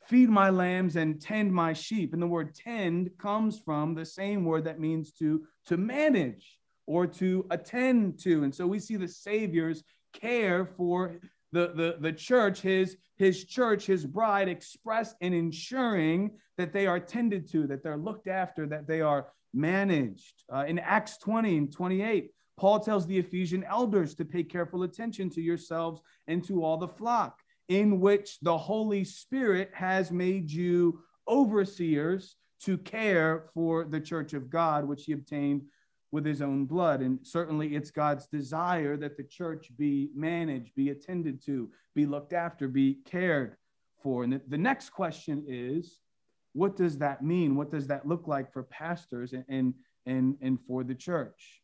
feed 0.07 0.29
my 0.29 0.49
lambs 0.49 0.95
and 0.95 1.21
tend 1.21 1.53
my 1.53 1.73
sheep. 1.73 2.13
And 2.13 2.21
the 2.21 2.27
word 2.27 2.55
tend 2.55 3.11
comes 3.19 3.59
from 3.59 3.93
the 3.93 4.05
same 4.05 4.43
word 4.43 4.63
that 4.65 4.79
means 4.79 5.11
to, 5.13 5.43
to 5.67 5.77
manage 5.77 6.59
or 6.87 7.05
to 7.05 7.45
attend 7.51 8.19
to. 8.23 8.43
And 8.43 8.53
so 8.53 8.65
we 8.65 8.79
see 8.79 8.95
the 8.95 9.07
Savior's 9.07 9.83
care 10.13 10.65
for 10.65 11.19
the, 11.51 11.71
the, 11.75 11.97
the 11.99 12.13
church, 12.13 12.61
his, 12.61 12.97
his 13.17 13.43
church, 13.45 13.85
his 13.85 14.05
bride, 14.05 14.47
expressed 14.47 15.15
in 15.21 15.33
ensuring 15.33 16.31
that 16.57 16.73
they 16.73 16.87
are 16.87 16.99
tended 16.99 17.49
to, 17.51 17.67
that 17.67 17.83
they're 17.83 17.97
looked 17.97 18.27
after, 18.27 18.65
that 18.67 18.87
they 18.87 19.01
are 19.01 19.27
managed. 19.53 20.43
Uh, 20.53 20.65
in 20.67 20.79
Acts 20.79 21.17
20 21.17 21.57
and 21.57 21.71
28, 21.71 22.31
Paul 22.57 22.79
tells 22.79 23.07
the 23.07 23.17
Ephesian 23.17 23.63
elders 23.63 24.13
to 24.15 24.25
pay 24.25 24.43
careful 24.43 24.83
attention 24.83 25.29
to 25.31 25.41
yourselves 25.41 26.01
and 26.27 26.43
to 26.45 26.63
all 26.63 26.77
the 26.77 26.87
flock, 26.87 27.39
in 27.69 27.99
which 27.99 28.39
the 28.41 28.57
Holy 28.57 29.03
Spirit 29.03 29.71
has 29.73 30.11
made 30.11 30.51
you 30.51 31.01
overseers 31.27 32.35
to 32.61 32.77
care 32.77 33.45
for 33.53 33.85
the 33.85 33.99
church 33.99 34.33
of 34.33 34.49
God, 34.49 34.85
which 34.85 35.05
he 35.05 35.13
obtained 35.13 35.63
with 36.11 36.25
his 36.25 36.41
own 36.41 36.65
blood. 36.65 37.01
And 37.01 37.19
certainly 37.23 37.75
it's 37.75 37.91
God's 37.91 38.27
desire 38.27 38.97
that 38.97 39.17
the 39.17 39.23
church 39.23 39.71
be 39.77 40.09
managed, 40.13 40.75
be 40.75 40.89
attended 40.89 41.43
to, 41.45 41.69
be 41.95 42.05
looked 42.05 42.33
after, 42.33 42.67
be 42.67 42.99
cared 43.05 43.55
for. 44.03 44.23
And 44.23 44.33
the, 44.33 44.41
the 44.47 44.57
next 44.57 44.89
question 44.89 45.45
is 45.47 45.99
what 46.53 46.75
does 46.75 46.97
that 46.97 47.23
mean? 47.23 47.55
What 47.55 47.71
does 47.71 47.87
that 47.87 48.05
look 48.05 48.27
like 48.27 48.51
for 48.51 48.63
pastors 48.63 49.31
and, 49.31 49.45
and, 49.47 49.73
and, 50.05 50.37
and 50.41 50.59
for 50.67 50.83
the 50.83 50.95
church? 50.95 51.61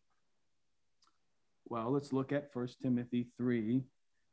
Well, 1.65 1.91
let's 1.91 2.13
look 2.13 2.31
at 2.31 2.49
1 2.53 2.67
Timothy 2.81 3.27
3 3.37 3.83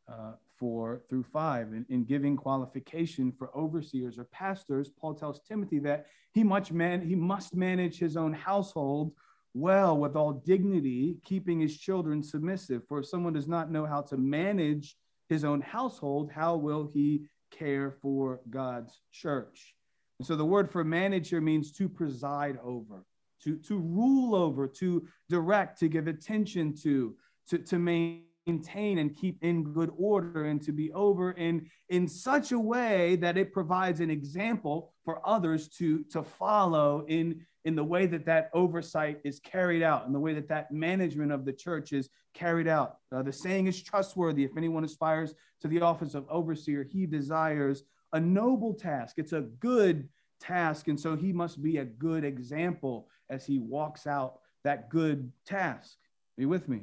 uh, 0.06 0.32
4 0.58 1.02
through 1.08 1.24
5. 1.24 1.72
In, 1.72 1.86
in 1.88 2.04
giving 2.04 2.36
qualification 2.36 3.32
for 3.32 3.56
overseers 3.56 4.18
or 4.18 4.24
pastors, 4.24 4.90
Paul 4.90 5.14
tells 5.14 5.40
Timothy 5.40 5.80
that 5.80 6.06
he, 6.32 6.44
much 6.44 6.70
man, 6.70 7.00
he 7.00 7.16
must 7.16 7.56
manage 7.56 7.98
his 7.98 8.16
own 8.16 8.32
household 8.32 9.12
well 9.54 9.96
with 9.96 10.16
all 10.16 10.32
dignity, 10.32 11.16
keeping 11.24 11.60
his 11.60 11.78
children 11.78 12.22
submissive. 12.22 12.82
For 12.88 12.98
if 12.98 13.06
someone 13.06 13.32
does 13.32 13.48
not 13.48 13.70
know 13.70 13.86
how 13.86 14.02
to 14.02 14.16
manage 14.16 14.96
his 15.28 15.44
own 15.44 15.60
household, 15.60 16.30
how 16.30 16.56
will 16.56 16.90
he 16.92 17.26
care 17.50 17.92
for 18.02 18.40
God's 18.50 19.00
church? 19.12 19.74
And 20.18 20.26
so 20.26 20.36
the 20.36 20.44
word 20.44 20.70
for 20.70 20.84
manager 20.84 21.40
means 21.40 21.72
to 21.72 21.88
preside 21.88 22.58
over, 22.62 23.04
to, 23.44 23.56
to 23.58 23.78
rule 23.78 24.34
over, 24.34 24.66
to 24.66 25.06
direct, 25.28 25.78
to 25.80 25.88
give 25.88 26.08
attention 26.08 26.74
to, 26.82 27.14
to, 27.48 27.58
to 27.58 27.78
maintain 27.78 28.98
and 28.98 29.16
keep 29.16 29.42
in 29.42 29.72
good 29.72 29.90
order 29.96 30.44
and 30.44 30.62
to 30.62 30.72
be 30.72 30.92
over 30.92 31.32
in, 31.32 31.68
in 31.88 32.06
such 32.06 32.52
a 32.52 32.58
way 32.58 33.16
that 33.16 33.36
it 33.36 33.52
provides 33.52 34.00
an 34.00 34.10
example 34.10 34.92
for 35.04 35.26
others 35.26 35.68
to, 35.68 36.04
to 36.04 36.22
follow 36.22 37.04
in, 37.08 37.44
in 37.64 37.74
the 37.74 37.84
way 37.84 38.06
that 38.06 38.26
that 38.26 38.50
oversight 38.52 39.20
is 39.24 39.40
carried 39.40 39.82
out, 39.82 40.06
in 40.06 40.12
the 40.12 40.20
way 40.20 40.34
that 40.34 40.48
that 40.48 40.70
management 40.70 41.32
of 41.32 41.44
the 41.44 41.52
church 41.52 41.92
is 41.92 42.10
carried 42.34 42.68
out. 42.68 42.98
Uh, 43.10 43.22
the 43.22 43.32
saying 43.32 43.66
is 43.66 43.82
trustworthy. 43.82 44.44
If 44.44 44.56
anyone 44.56 44.84
aspires 44.84 45.34
to 45.62 45.68
the 45.68 45.80
office 45.80 46.14
of 46.14 46.26
overseer, 46.28 46.84
he 46.84 47.06
desires 47.06 47.84
a 48.12 48.20
noble 48.20 48.74
task. 48.74 49.14
It's 49.18 49.32
a 49.32 49.42
good 49.60 50.08
task. 50.40 50.88
And 50.88 51.00
so 51.00 51.16
he 51.16 51.32
must 51.32 51.62
be 51.62 51.78
a 51.78 51.84
good 51.84 52.24
example 52.24 53.08
as 53.30 53.46
he 53.46 53.58
walks 53.58 54.06
out 54.06 54.40
that 54.62 54.90
good 54.90 55.32
task. 55.46 55.96
Are 56.36 56.42
you 56.42 56.48
with 56.48 56.68
me? 56.68 56.82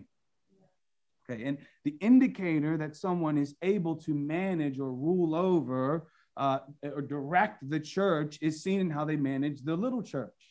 Okay. 1.29 1.43
And 1.43 1.59
the 1.83 1.95
indicator 2.01 2.77
that 2.77 2.95
someone 2.95 3.38
is 3.38 3.55
able 3.61 3.95
to 3.97 4.13
manage 4.13 4.79
or 4.79 4.91
rule 4.91 5.35
over 5.35 6.07
uh, 6.38 6.59
or 6.83 7.01
direct 7.01 7.69
the 7.69 7.79
church 7.79 8.39
is 8.41 8.63
seen 8.63 8.79
in 8.79 8.89
how 8.89 9.05
they 9.05 9.15
manage 9.15 9.61
the 9.61 9.75
little 9.75 10.01
church 10.01 10.50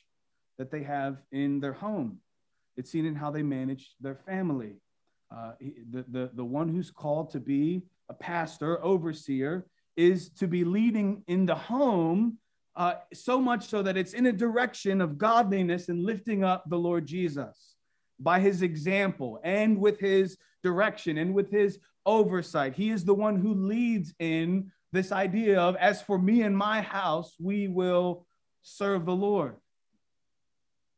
that 0.60 0.70
they 0.70 0.82
have 0.82 1.16
in 1.32 1.58
their 1.58 1.72
home. 1.72 2.18
It's 2.76 2.90
seen 2.90 3.06
in 3.06 3.14
how 3.14 3.30
they 3.30 3.42
manage 3.42 3.94
their 3.98 4.14
family. 4.14 4.74
Uh, 5.34 5.52
the, 5.90 6.04
the, 6.08 6.30
the 6.34 6.44
one 6.44 6.68
who's 6.68 6.90
called 6.90 7.30
to 7.30 7.40
be 7.40 7.80
a 8.10 8.14
pastor, 8.14 8.84
overseer, 8.84 9.64
is 9.96 10.28
to 10.28 10.46
be 10.46 10.62
leading 10.62 11.24
in 11.28 11.46
the 11.46 11.54
home 11.54 12.36
uh, 12.76 12.96
so 13.14 13.40
much 13.40 13.68
so 13.68 13.80
that 13.80 13.96
it's 13.96 14.12
in 14.12 14.26
a 14.26 14.32
direction 14.32 15.00
of 15.00 15.16
godliness 15.16 15.88
and 15.88 16.04
lifting 16.04 16.44
up 16.44 16.68
the 16.68 16.78
Lord 16.78 17.06
Jesus 17.06 17.76
by 18.18 18.38
his 18.38 18.60
example 18.60 19.40
and 19.42 19.78
with 19.78 19.98
his 19.98 20.36
direction 20.62 21.16
and 21.16 21.32
with 21.32 21.50
his 21.50 21.78
oversight. 22.04 22.74
He 22.74 22.90
is 22.90 23.02
the 23.02 23.14
one 23.14 23.40
who 23.40 23.54
leads 23.54 24.12
in 24.18 24.70
this 24.92 25.10
idea 25.10 25.58
of, 25.58 25.76
as 25.76 26.02
for 26.02 26.18
me 26.18 26.42
and 26.42 26.54
my 26.54 26.82
house, 26.82 27.34
we 27.40 27.66
will 27.66 28.26
serve 28.60 29.06
the 29.06 29.16
Lord. 29.16 29.56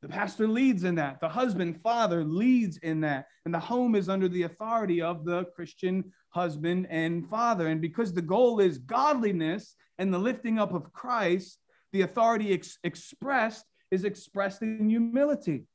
The 0.02 0.08
pastor 0.08 0.48
leads 0.48 0.82
in 0.82 0.96
that. 0.96 1.20
The 1.20 1.28
husband, 1.28 1.80
father 1.80 2.24
leads 2.24 2.76
in 2.78 3.00
that. 3.02 3.26
And 3.44 3.54
the 3.54 3.60
home 3.60 3.94
is 3.94 4.08
under 4.08 4.28
the 4.28 4.42
authority 4.42 5.00
of 5.00 5.24
the 5.24 5.44
Christian 5.54 6.12
husband 6.30 6.88
and 6.90 7.28
father. 7.28 7.68
And 7.68 7.80
because 7.80 8.12
the 8.12 8.20
goal 8.20 8.58
is 8.58 8.78
godliness 8.78 9.76
and 9.98 10.12
the 10.12 10.18
lifting 10.18 10.58
up 10.58 10.74
of 10.74 10.92
Christ, 10.92 11.58
the 11.92 12.02
authority 12.02 12.52
ex- 12.52 12.78
expressed 12.82 13.64
is 13.92 14.04
expressed 14.04 14.62
in 14.62 14.88
humility. 14.88 15.66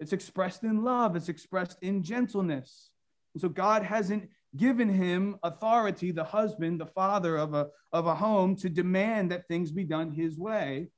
It's 0.00 0.12
expressed 0.12 0.62
in 0.62 0.84
love. 0.84 1.16
It's 1.16 1.30
expressed 1.30 1.78
in 1.80 2.02
gentleness. 2.02 2.90
And 3.34 3.40
so 3.40 3.48
God 3.48 3.82
hasn't 3.82 4.28
given 4.56 4.88
him 4.88 5.36
authority, 5.42 6.10
the 6.10 6.24
husband, 6.24 6.80
the 6.80 6.86
father 6.86 7.36
of 7.36 7.54
a, 7.54 7.68
of 7.92 8.06
a 8.06 8.14
home, 8.14 8.56
to 8.56 8.68
demand 8.68 9.30
that 9.30 9.48
things 9.48 9.70
be 9.70 9.84
done 9.84 10.10
his 10.10 10.38
way, 10.38 10.88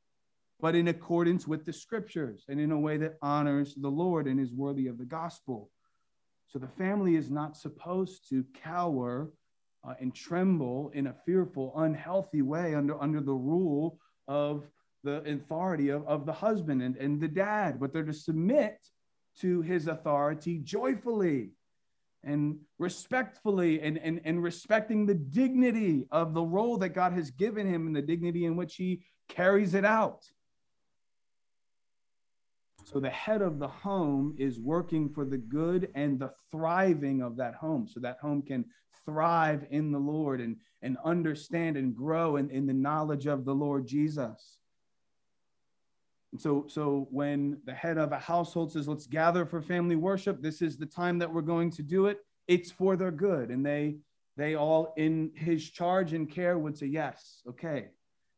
but 0.60 0.74
in 0.74 0.88
accordance 0.88 1.46
with 1.46 1.64
the 1.64 1.72
scriptures 1.72 2.44
and 2.48 2.60
in 2.60 2.72
a 2.72 2.78
way 2.78 2.96
that 2.96 3.16
honors 3.22 3.74
the 3.74 3.88
Lord 3.88 4.26
and 4.26 4.40
is 4.40 4.52
worthy 4.52 4.88
of 4.88 4.98
the 4.98 5.04
gospel. 5.04 5.70
So 6.48 6.58
the 6.58 6.68
family 6.68 7.14
is 7.14 7.30
not 7.30 7.56
supposed 7.56 8.28
to 8.30 8.44
cower 8.62 9.30
uh, 9.86 9.94
and 10.00 10.14
tremble 10.14 10.90
in 10.94 11.06
a 11.06 11.14
fearful, 11.24 11.72
unhealthy 11.76 12.42
way 12.42 12.74
under, 12.74 13.00
under 13.00 13.20
the 13.20 13.34
rule 13.34 13.98
of 14.26 14.64
the 15.04 15.22
authority 15.30 15.90
of, 15.90 16.06
of 16.08 16.26
the 16.26 16.32
husband 16.32 16.82
and, 16.82 16.96
and 16.96 17.20
the 17.20 17.28
dad, 17.28 17.78
but 17.78 17.92
they're 17.92 18.02
to 18.02 18.12
submit 18.12 18.78
to 19.40 19.62
his 19.62 19.86
authority 19.86 20.58
joyfully 20.58 21.50
and 22.24 22.58
respectfully 22.78 23.80
and, 23.80 23.96
and, 23.98 24.20
and 24.24 24.42
respecting 24.42 25.06
the 25.06 25.14
dignity 25.14 26.06
of 26.10 26.34
the 26.34 26.42
role 26.42 26.76
that 26.78 26.88
God 26.88 27.12
has 27.12 27.30
given 27.30 27.66
him 27.66 27.86
and 27.86 27.94
the 27.94 28.02
dignity 28.02 28.44
in 28.44 28.56
which 28.56 28.74
he 28.74 29.04
carries 29.28 29.74
it 29.74 29.84
out. 29.84 30.24
So 32.90 33.00
the 33.00 33.10
head 33.10 33.42
of 33.42 33.58
the 33.58 33.68
home 33.68 34.34
is 34.38 34.58
working 34.58 35.10
for 35.10 35.26
the 35.26 35.36
good 35.36 35.90
and 35.94 36.18
the 36.18 36.32
thriving 36.50 37.20
of 37.20 37.36
that 37.36 37.54
home. 37.54 37.86
So 37.86 38.00
that 38.00 38.16
home 38.18 38.40
can 38.40 38.64
thrive 39.04 39.66
in 39.70 39.92
the 39.92 39.98
Lord 39.98 40.40
and, 40.40 40.56
and 40.80 40.96
understand 41.04 41.76
and 41.76 41.94
grow 41.94 42.36
in, 42.36 42.50
in 42.50 42.66
the 42.66 42.72
knowledge 42.72 43.26
of 43.26 43.44
the 43.44 43.54
Lord 43.54 43.86
Jesus. 43.86 44.56
And 46.32 46.40
so, 46.40 46.64
so 46.66 47.08
when 47.10 47.58
the 47.66 47.74
head 47.74 47.98
of 47.98 48.12
a 48.12 48.18
household 48.18 48.72
says, 48.72 48.88
let's 48.88 49.06
gather 49.06 49.44
for 49.44 49.60
family 49.60 49.96
worship, 49.96 50.40
this 50.40 50.62
is 50.62 50.78
the 50.78 50.86
time 50.86 51.18
that 51.18 51.30
we're 51.30 51.42
going 51.42 51.70
to 51.72 51.82
do 51.82 52.06
it, 52.06 52.20
it's 52.46 52.70
for 52.70 52.96
their 52.96 53.10
good. 53.10 53.50
And 53.50 53.64
they 53.64 53.96
they 54.38 54.54
all 54.54 54.94
in 54.96 55.32
his 55.34 55.68
charge 55.68 56.14
and 56.14 56.30
care 56.30 56.56
would 56.56 56.78
say, 56.78 56.86
yes, 56.86 57.42
okay. 57.46 57.88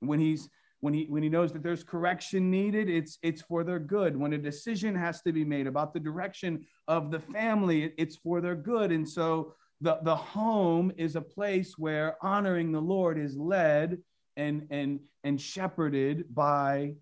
when 0.01 0.19
he's 0.19 0.49
when 0.81 0.95
he 0.95 1.05
when 1.09 1.23
he 1.23 1.29
knows 1.29 1.53
that 1.53 1.63
there's 1.63 1.85
correction 1.85 2.51
needed, 2.51 2.89
it's 2.89 3.19
it's 3.23 3.43
for 3.43 3.65
their 3.65 3.79
good. 3.79 4.17
When 4.17 4.33
a 4.33 4.39
decision 4.39 4.95
has 4.95 5.21
to 5.23 5.33
be 5.33 5.45
made 5.45 5.67
about 5.67 5.93
the 5.93 6.01
direction 6.01 6.65
of 6.89 7.11
the 7.11 7.21
family, 7.21 7.93
it's 7.99 8.17
for 8.17 8.41
their 8.41 8.57
good. 8.57 8.91
And 8.91 9.09
so 9.09 9.55
the, 9.83 9.99
the 10.03 10.17
home 10.17 10.93
is 10.97 11.17
a 11.17 11.21
place 11.21 11.77
where 11.77 12.17
honoring 12.23 12.73
the 12.73 12.81
Lord 12.81 13.19
is 13.19 13.37
led 13.37 13.99
and 14.37 14.67
and 14.71 15.01
and 15.23 15.41
shepherded 15.41 16.35
by 16.35 16.95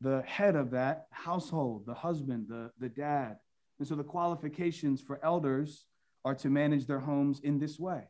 the 0.00 0.22
head 0.22 0.56
of 0.56 0.70
that 0.72 1.06
household, 1.12 1.86
the 1.86 1.94
husband, 1.94 2.46
the, 2.48 2.70
the 2.78 2.88
dad. 2.88 3.36
And 3.78 3.88
so 3.88 3.94
the 3.94 4.04
qualifications 4.04 5.00
for 5.00 5.24
elders 5.24 5.86
are 6.24 6.34
to 6.34 6.50
manage 6.50 6.86
their 6.86 6.98
homes 6.98 7.40
in 7.40 7.58
this 7.58 7.78
way 7.78 8.04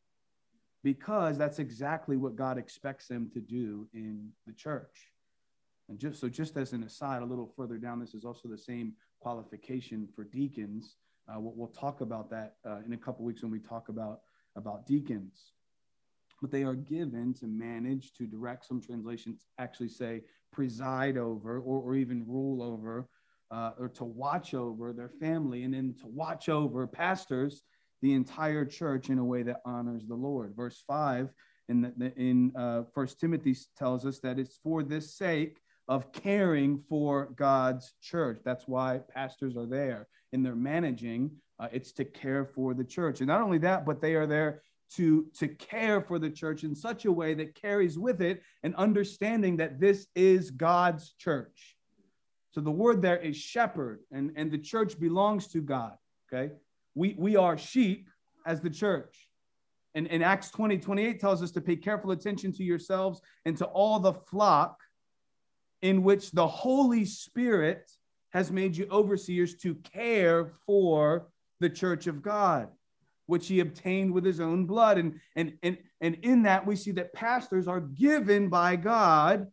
because 0.84 1.38
that's 1.38 1.58
exactly 1.58 2.16
what 2.16 2.36
God 2.36 2.58
expects 2.58 3.08
them 3.08 3.30
to 3.32 3.40
do 3.40 3.88
in 3.94 4.28
the 4.46 4.52
church. 4.52 5.08
And 5.88 5.98
just 5.98 6.20
so, 6.20 6.28
just 6.28 6.56
as 6.56 6.72
an 6.72 6.84
aside, 6.84 7.22
a 7.22 7.24
little 7.24 7.52
further 7.56 7.78
down, 7.78 7.98
this 7.98 8.14
is 8.14 8.24
also 8.24 8.48
the 8.48 8.58
same 8.58 8.92
qualification 9.20 10.06
for 10.14 10.24
deacons. 10.24 10.96
Uh, 11.26 11.40
we'll, 11.40 11.54
we'll, 11.56 11.68
talk 11.68 12.02
about 12.02 12.30
that 12.30 12.56
uh, 12.66 12.80
in 12.86 12.92
a 12.92 12.96
couple 12.96 13.24
weeks 13.24 13.42
when 13.42 13.50
we 13.50 13.58
talk 13.58 13.88
about 13.88 14.20
about 14.56 14.86
deacons. 14.86 15.52
But 16.40 16.50
they 16.50 16.62
are 16.62 16.74
given 16.74 17.32
to 17.34 17.46
manage, 17.46 18.12
to 18.14 18.26
direct. 18.26 18.66
Some 18.66 18.80
translations 18.80 19.46
actually 19.58 19.88
say 19.88 20.22
preside 20.52 21.16
over, 21.16 21.56
or, 21.58 21.80
or 21.80 21.94
even 21.96 22.26
rule 22.26 22.62
over, 22.62 23.08
uh, 23.50 23.72
or 23.78 23.88
to 23.88 24.04
watch 24.04 24.52
over 24.52 24.92
their 24.92 25.08
family, 25.08 25.64
and 25.64 25.72
then 25.72 25.94
to 26.00 26.06
watch 26.06 26.48
over 26.50 26.86
pastors 26.86 27.62
the 28.04 28.12
entire 28.12 28.66
church 28.66 29.08
in 29.08 29.18
a 29.18 29.24
way 29.24 29.42
that 29.42 29.62
honors 29.64 30.06
the 30.06 30.14
Lord. 30.14 30.52
Verse 30.54 30.84
5 30.86 31.32
in, 31.70 31.80
the, 31.96 32.12
in 32.18 32.52
uh, 32.54 32.82
First 32.94 33.18
Timothy 33.18 33.56
tells 33.78 34.04
us 34.04 34.18
that 34.18 34.38
it's 34.38 34.58
for 34.62 34.82
this 34.82 35.16
sake 35.16 35.56
of 35.88 36.12
caring 36.12 36.82
for 36.86 37.30
God's 37.34 37.94
church. 38.02 38.40
That's 38.44 38.68
why 38.68 39.00
pastors 39.08 39.56
are 39.56 39.64
there 39.64 40.06
and 40.34 40.44
they're 40.44 40.54
managing. 40.54 41.30
Uh, 41.58 41.68
it's 41.72 41.92
to 41.92 42.04
care 42.04 42.44
for 42.44 42.74
the 42.74 42.84
church. 42.84 43.20
And 43.20 43.28
not 43.28 43.40
only 43.40 43.56
that, 43.58 43.86
but 43.86 44.02
they 44.02 44.16
are 44.16 44.26
there 44.26 44.60
to, 44.96 45.26
to 45.38 45.48
care 45.48 46.02
for 46.02 46.18
the 46.18 46.28
church 46.28 46.62
in 46.62 46.74
such 46.74 47.06
a 47.06 47.12
way 47.12 47.32
that 47.32 47.54
carries 47.54 47.98
with 47.98 48.20
it 48.20 48.42
an 48.64 48.74
understanding 48.74 49.56
that 49.56 49.80
this 49.80 50.08
is 50.14 50.50
God's 50.50 51.14
church. 51.14 51.74
So 52.50 52.60
the 52.60 52.70
word 52.70 53.00
there 53.00 53.16
is 53.16 53.34
shepherd, 53.34 54.00
and, 54.12 54.30
and 54.36 54.50
the 54.50 54.58
church 54.58 55.00
belongs 55.00 55.46
to 55.48 55.62
God. 55.62 55.94
Okay 56.30 56.52
we, 56.94 57.14
we 57.18 57.36
are 57.36 57.58
sheep 57.58 58.08
as 58.46 58.60
the 58.60 58.70
church. 58.70 59.28
And 59.94 60.06
in 60.08 60.22
Acts 60.22 60.50
20, 60.50 60.78
28 60.78 61.20
tells 61.20 61.42
us 61.42 61.52
to 61.52 61.60
pay 61.60 61.76
careful 61.76 62.10
attention 62.10 62.52
to 62.54 62.64
yourselves 62.64 63.20
and 63.44 63.56
to 63.58 63.66
all 63.66 64.00
the 64.00 64.14
flock 64.14 64.80
in 65.82 66.02
which 66.02 66.32
the 66.32 66.46
Holy 66.46 67.04
Spirit 67.04 67.90
has 68.30 68.50
made 68.50 68.76
you 68.76 68.88
overseers 68.90 69.54
to 69.54 69.76
care 69.76 70.52
for 70.66 71.28
the 71.60 71.70
church 71.70 72.08
of 72.08 72.22
God, 72.22 72.68
which 73.26 73.46
he 73.46 73.60
obtained 73.60 74.12
with 74.12 74.24
his 74.24 74.40
own 74.40 74.66
blood. 74.66 74.98
And, 74.98 75.20
and, 75.36 75.52
and, 75.62 75.78
and 76.00 76.16
in 76.22 76.42
that, 76.42 76.66
we 76.66 76.74
see 76.74 76.90
that 76.92 77.12
pastors 77.12 77.68
are 77.68 77.80
given 77.80 78.48
by 78.48 78.74
God 78.74 79.46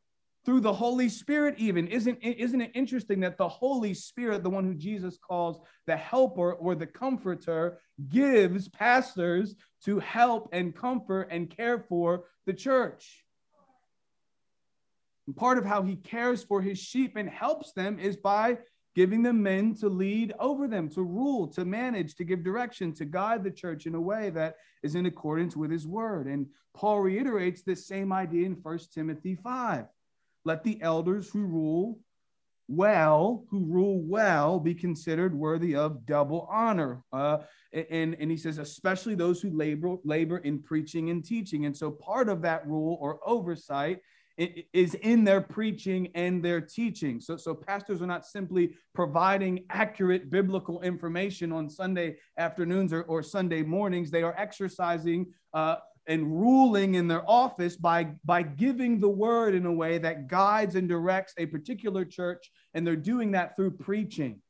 through 0.46 0.62
the 0.62 0.74
Holy 0.74 1.08
Spirit, 1.08 1.56
even. 1.58 1.88
Isn't, 1.88 2.18
isn't 2.22 2.62
it 2.62 2.72
interesting 2.74 3.20
that 3.20 3.38
the 3.38 3.48
Holy 3.48 3.94
Spirit, 3.94 4.44
the 4.44 4.50
one 4.50 4.66
who 4.66 4.74
Jesus 4.74 5.18
calls 5.18 5.60
the 5.86 5.96
helper 5.96 6.54
or 6.54 6.76
the 6.76 6.88
comforter, 6.88 7.80
gives 8.10 8.68
pastors 8.68 9.56
to 9.86 10.00
help 10.00 10.50
and 10.52 10.76
comfort 10.76 11.28
and 11.32 11.50
care 11.50 11.80
for 11.80 12.26
the 12.46 12.54
church? 12.54 13.24
And 15.28 15.36
part 15.36 15.58
of 15.58 15.66
how 15.66 15.84
he 15.84 15.96
cares 15.96 16.44
for 16.44 16.62
his 16.62 16.80
sheep 16.80 17.16
and 17.16 17.30
helps 17.30 17.74
them 17.74 18.00
is 18.00 18.18
by 18.18 18.58
giving 18.96 19.24
them 19.24 19.42
men 19.42 19.76
to 19.76 19.88
lead 19.88 20.34
over 20.40 20.68
them, 20.68 20.90
to 20.90 21.04
rule, 21.04 21.48
to 21.48 21.64
manage, 21.64 22.16
to 22.16 22.24
give 22.24 22.44
direction, 22.44 22.94
to 22.94 23.06
guide 23.06 23.44
the 23.44 23.52
church 23.52 23.86
in 23.86 23.96
a 23.96 24.02
way 24.02 24.30
that 24.32 24.56
is 24.84 24.96
in 24.96 25.06
accordance 25.06 25.56
with 25.56 25.72
his 25.72 25.88
word. 25.88 26.28
And 26.28 26.48
Paul 26.74 27.00
reiterates 27.00 27.62
this 27.62 27.88
same 27.88 28.12
idea 28.12 28.48
in 28.48 28.54
1 28.54 28.80
Timothy 28.94 29.36
5. 29.36 29.86
Let 30.46 30.64
the 30.64 30.82
elders 30.82 31.30
who 31.30 31.46
rule 31.46 32.00
well, 32.68 33.46
who 33.50 33.66
rule 33.66 34.02
well, 34.02 34.60
be 34.60 34.74
considered 34.74 35.36
worthy 35.36 35.76
of 35.76 36.06
double 36.06 36.48
honor. 36.50 37.04
Uh, 37.12 37.40
and, 37.74 38.16
and 38.20 38.32
he 38.32 38.38
says, 38.38 38.58
especially 38.58 39.14
those 39.14 39.42
who 39.42 39.50
labor, 39.52 39.98
labor 40.06 40.38
in 40.38 40.62
preaching 40.62 41.10
and 41.10 41.24
teaching. 41.24 41.66
And 41.66 41.76
so 41.76 41.92
part 41.92 42.30
of 42.30 42.42
that 42.44 42.66
rule 42.66 42.98
or 43.02 43.20
oversight 43.26 44.00
is 44.38 44.96
in 44.96 45.24
their 45.24 45.42
preaching 45.42 46.10
and 46.16 46.44
their 46.44 46.62
teaching. 46.62 47.20
So, 47.20 47.36
so 47.36 47.54
pastors 47.54 48.02
are 48.02 48.08
not 48.08 48.26
simply 48.26 48.76
providing 48.96 49.66
accurate 49.70 50.30
biblical 50.30 50.82
information 50.82 51.52
on 51.52 51.70
Sunday 51.70 52.18
afternoons 52.38 52.94
or, 52.94 53.04
or 53.04 53.22
Sunday 53.22 53.62
mornings. 53.62 54.10
They 54.10 54.24
are 54.24 54.34
exercising 54.38 55.28
uh, 55.54 55.76
and 56.08 56.41
ruling 56.41 56.96
in 56.96 57.08
their 57.08 57.29
office 57.29 57.75
by, 57.75 58.12
by 58.25 58.41
giving 58.41 59.00
the 59.00 59.10
word 59.10 59.53
in 59.53 59.65
a 59.65 59.72
way 59.72 59.98
that 60.00 60.27
guides 60.27 60.75
and 60.75 60.89
directs 60.89 61.34
a 61.38 61.46
particular 61.46 62.03
church. 62.05 62.51
And 62.74 62.86
they're 62.86 62.96
doing 62.96 63.31
that 63.31 63.55
through 63.55 63.72
preaching. 63.72 64.41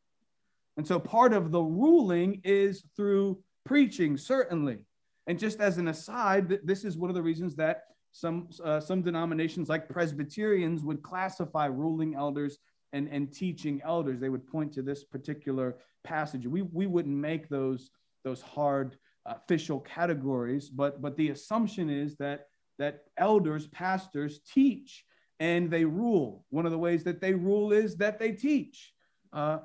And 0.78 0.88
so 0.88 1.00
part 1.00 1.34
of 1.34 1.52
the 1.52 1.62
ruling 1.62 2.42
is 2.44 2.84
through 2.96 3.44
preaching, 3.66 4.18
certainly. 4.18 4.80
And 5.28 5.38
just 5.38 5.60
as 5.60 5.78
an 5.78 5.90
aside, 5.90 6.60
this 6.64 6.84
is 6.84 6.98
one 6.98 7.10
of 7.10 7.16
the 7.16 7.22
reasons 7.22 7.56
that 7.58 7.84
some, 8.14 8.50
uh, 8.64 8.80
some 8.80 9.02
denominations, 9.02 9.70
like 9.70 9.90
Presbyterians, 9.90 10.84
would 10.84 11.02
classify 11.04 11.66
ruling 11.66 12.16
elders 12.16 12.58
and, 12.94 13.08
and 13.10 13.32
teaching 13.32 13.82
elders. 13.86 14.20
They 14.20 14.30
would 14.30 14.48
point 14.48 14.74
to 14.74 14.82
this 14.82 15.04
particular 15.04 15.78
passage. 16.04 16.48
We, 16.48 16.62
we 16.62 16.88
wouldn't 16.88 17.16
make 17.16 17.48
those, 17.48 17.90
those 18.24 18.42
hard 18.42 18.98
official 19.26 19.80
categories, 19.80 20.70
but, 20.70 21.02
but 21.02 21.16
the 21.18 21.30
assumption 21.30 21.90
is 21.90 22.16
that, 22.18 22.48
that 22.80 23.04
elders, 23.18 23.68
pastors 23.68 24.40
teach 24.54 25.06
and 25.40 25.70
they 25.70 25.86
rule. 25.86 26.46
One 26.50 26.66
of 26.66 26.72
the 26.72 26.78
ways 26.78 27.04
that 27.04 27.22
they 27.22 27.34
rule 27.34 27.72
is 27.72 27.98
that 27.98 28.20
they 28.20 28.32
teach. 28.32 28.94
Uh, 29.34 29.60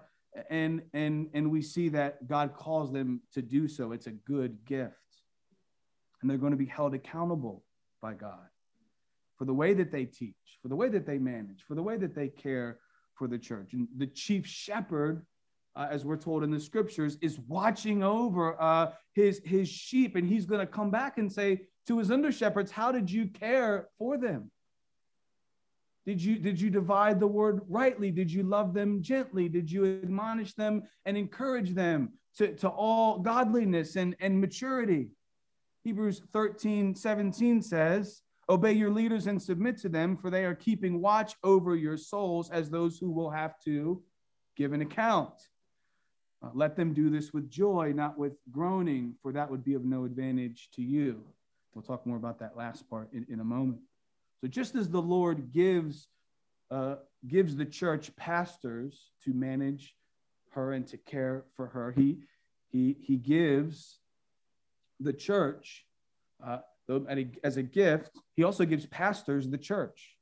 and, 0.51 0.83
and, 0.93 1.29
and 1.35 1.51
we 1.51 1.63
see 1.63 1.89
that 1.91 2.27
God 2.27 2.55
calls 2.55 2.93
them 2.93 3.21
to 3.33 3.43
do 3.43 3.69
so. 3.69 3.93
It's 3.93 4.07
a 4.07 4.13
good 4.13 4.65
gift. 4.65 4.95
And 6.21 6.31
they're 6.31 6.39
going 6.39 6.53
to 6.53 6.57
be 6.57 6.67
held 6.67 6.95
accountable 6.95 7.65
by 8.03 8.15
God 8.15 8.49
for 9.37 9.45
the 9.45 9.55
way 9.55 9.75
that 9.75 9.93
they 9.93 10.05
teach, 10.05 10.35
for 10.63 10.69
the 10.69 10.77
way 10.77 10.89
that 10.89 11.07
they 11.07 11.19
manage, 11.19 11.63
for 11.67 11.75
the 11.75 11.83
way 11.83 11.97
that 11.97 12.15
they 12.15 12.29
care 12.29 12.79
for 13.15 13.29
the 13.29 13.39
church. 13.39 13.73
And 13.73 13.89
the 13.97 14.07
chief 14.07 14.47
shepherd, 14.47 15.25
uh, 15.77 15.87
as 15.91 16.05
we're 16.05 16.17
told 16.17 16.43
in 16.43 16.51
the 16.51 16.59
scriptures, 16.59 17.19
is 17.21 17.39
watching 17.47 18.03
over 18.03 18.61
uh, 18.61 18.93
his, 19.13 19.41
his 19.45 19.69
sheep. 19.69 20.17
And 20.17 20.27
he's 20.27 20.47
going 20.47 20.61
to 20.61 20.67
come 20.67 20.91
back 20.91 21.19
and 21.19 21.31
say 21.31 21.63
to 21.87 21.99
his 21.99 22.11
under 22.11 22.33
shepherds, 22.33 22.71
How 22.71 22.91
did 22.91 23.11
you 23.11 23.27
care 23.27 23.89
for 23.99 24.17
them? 24.17 24.51
Did 26.07 26.23
you, 26.23 26.39
did 26.39 26.61
you 26.61 26.71
divide 26.71 27.19
the 27.19 27.27
word 27.27 27.63
rightly? 27.69 28.11
Did 28.13 28.33
you 28.33 28.45
love 28.45 28.73
them 28.73 29.03
gently? 29.03 29.49
Did 29.49 29.71
you 29.71 29.85
admonish 30.03 30.55
them 30.55 30.85
and 31.05 31.17
encourage 31.17 31.75
them 31.75 32.13
to, 32.37 32.55
to 32.57 32.69
all 32.69 33.19
godliness 33.19 33.97
and, 33.97 34.15
and 34.21 34.41
maturity? 34.41 35.11
Hebrews 35.83 36.23
13, 36.33 36.95
17 36.95 37.61
says, 37.61 38.23
Obey 38.49 38.73
your 38.73 38.91
leaders 38.91 39.27
and 39.27 39.43
submit 39.43 39.77
to 39.79 39.89
them, 39.89 40.17
for 40.17 40.31
they 40.31 40.45
are 40.45 40.55
keeping 40.55 41.01
watch 41.01 41.35
over 41.43 41.75
your 41.75 41.97
souls 41.97 42.51
as 42.51 42.71
those 42.71 42.99
who 42.99 43.11
will 43.11 43.31
have 43.31 43.59
to 43.65 44.01
give 44.57 44.73
an 44.73 44.83
account. 44.83 45.33
Uh, 46.43 46.51
let 46.55 46.77
them 46.77 46.93
do 46.93 47.09
this 47.09 47.33
with 47.33 47.51
joy, 47.51 47.93
not 47.95 48.19
with 48.19 48.35
groaning, 48.51 49.15
for 49.23 49.33
that 49.33 49.51
would 49.51 49.65
be 49.65 49.75
of 49.75 49.85
no 49.85 50.05
advantage 50.05 50.69
to 50.75 50.83
you. 50.83 51.23
We'll 51.75 51.83
talk 51.83 52.07
more 52.07 52.17
about 52.17 52.39
that 52.41 52.57
last 52.57 52.89
part 52.89 53.13
in, 53.13 53.27
in 53.29 53.41
a 53.41 53.45
moment. 53.45 53.81
So, 54.41 54.49
just 54.49 54.75
as 54.75 54.89
the 54.89 55.01
Lord 55.01 55.53
gives, 55.53 56.09
uh, 56.71 56.97
gives 57.27 57.57
the 57.57 57.65
church 57.65 58.15
pastors 58.17 59.13
to 59.25 59.33
manage 59.33 59.95
her 60.51 60.73
and 60.73 60.87
to 60.89 60.97
care 60.99 61.45
for 61.55 61.69
her, 61.69 61.93
he, 61.93 62.19
he, 62.71 62.97
he 63.01 63.17
gives 63.17 63.99
the 65.01 65.13
church 65.13 65.87
uh, 66.45 66.59
as 67.45 67.57
a 67.57 67.63
gift. 67.63 68.11
He 68.35 68.45
also 68.45 68.65
gives 68.65 68.87
pastors 68.87 69.49
the 69.49 69.59
church. 69.59 70.16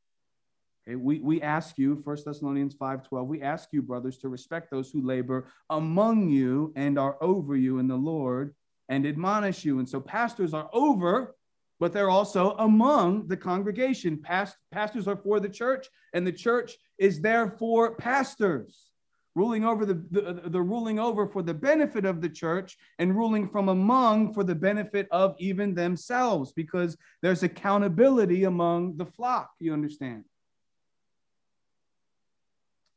Okay, 0.86 0.96
we, 0.96 1.18
we 1.20 1.40
ask 1.40 1.78
you, 1.78 2.02
1 2.04 2.16
Thessalonians 2.26 2.74
5:12, 2.74 3.26
we 3.26 3.40
ask 3.40 3.70
you, 3.72 3.80
brothers, 3.80 4.18
to 4.18 4.28
respect 4.28 4.70
those 4.70 4.90
who 4.90 5.00
labor 5.00 5.46
among 5.70 6.28
you 6.28 6.72
and 6.76 6.98
are 6.98 7.16
over 7.22 7.56
you 7.56 7.78
in 7.78 7.88
the 7.88 7.96
Lord 7.96 8.54
and 8.90 9.06
admonish 9.06 9.64
you. 9.64 9.78
And 9.78 9.88
so 9.88 9.98
pastors 9.98 10.52
are 10.52 10.68
over, 10.74 11.36
but 11.80 11.92
they're 11.92 12.10
also 12.10 12.50
among 12.58 13.28
the 13.28 13.36
congregation. 13.36 14.20
Past, 14.20 14.58
pastors 14.72 15.08
are 15.08 15.16
for 15.16 15.40
the 15.40 15.48
church, 15.48 15.88
and 16.12 16.26
the 16.26 16.32
church 16.32 16.76
is 16.98 17.20
there 17.20 17.48
for 17.48 17.94
pastors 17.96 18.90
ruling 19.34 19.64
over 19.64 19.84
the, 19.84 19.94
the, 20.10 20.48
the, 20.48 20.62
ruling 20.62 21.00
over 21.00 21.26
for 21.26 21.42
the 21.42 21.54
benefit 21.54 22.04
of 22.04 22.20
the 22.20 22.28
church 22.28 22.76
and 23.00 23.16
ruling 23.16 23.48
from 23.48 23.68
among 23.68 24.32
for 24.32 24.44
the 24.44 24.54
benefit 24.54 25.08
of 25.10 25.34
even 25.40 25.74
themselves 25.74 26.52
because 26.52 26.96
there's 27.20 27.42
accountability 27.42 28.44
among 28.44 28.96
the 28.96 29.06
flock 29.06 29.50
you 29.58 29.72
understand 29.72 30.24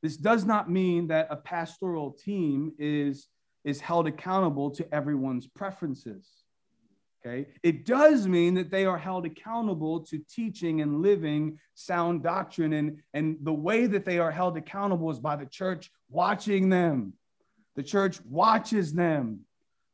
this 0.02 0.18
does 0.18 0.46
not 0.46 0.70
mean 0.70 1.08
that 1.08 1.28
a 1.30 1.36
pastoral 1.36 2.12
team 2.12 2.74
is 2.78 3.28
is 3.64 3.82
held 3.82 4.08
accountable 4.08 4.72
to 4.72 4.94
everyone's 4.94 5.48
preferences 5.48 6.44
Okay. 7.28 7.48
It 7.64 7.86
does 7.86 8.28
mean 8.28 8.54
that 8.56 8.70
they 8.70 8.86
are 8.86 8.98
held 8.98 9.26
accountable 9.26 10.02
to 10.02 10.20
teaching 10.30 10.82
and 10.82 11.02
living 11.02 11.60
sound 11.74 12.24
doctrine. 12.24 12.74
And, 12.74 13.00
and 13.14 13.38
the 13.42 13.54
way 13.54 13.88
that 13.88 14.06
they 14.06 14.20
are 14.20 14.32
held 14.32 14.58
accountable 14.58 15.10
is 15.10 15.20
by 15.20 15.36
the 15.36 15.46
church 15.46 15.92
watching 16.10 16.70
them. 16.70 17.14
The 17.76 17.84
church 17.84 18.20
watches 18.26 18.94
them. 18.94 19.42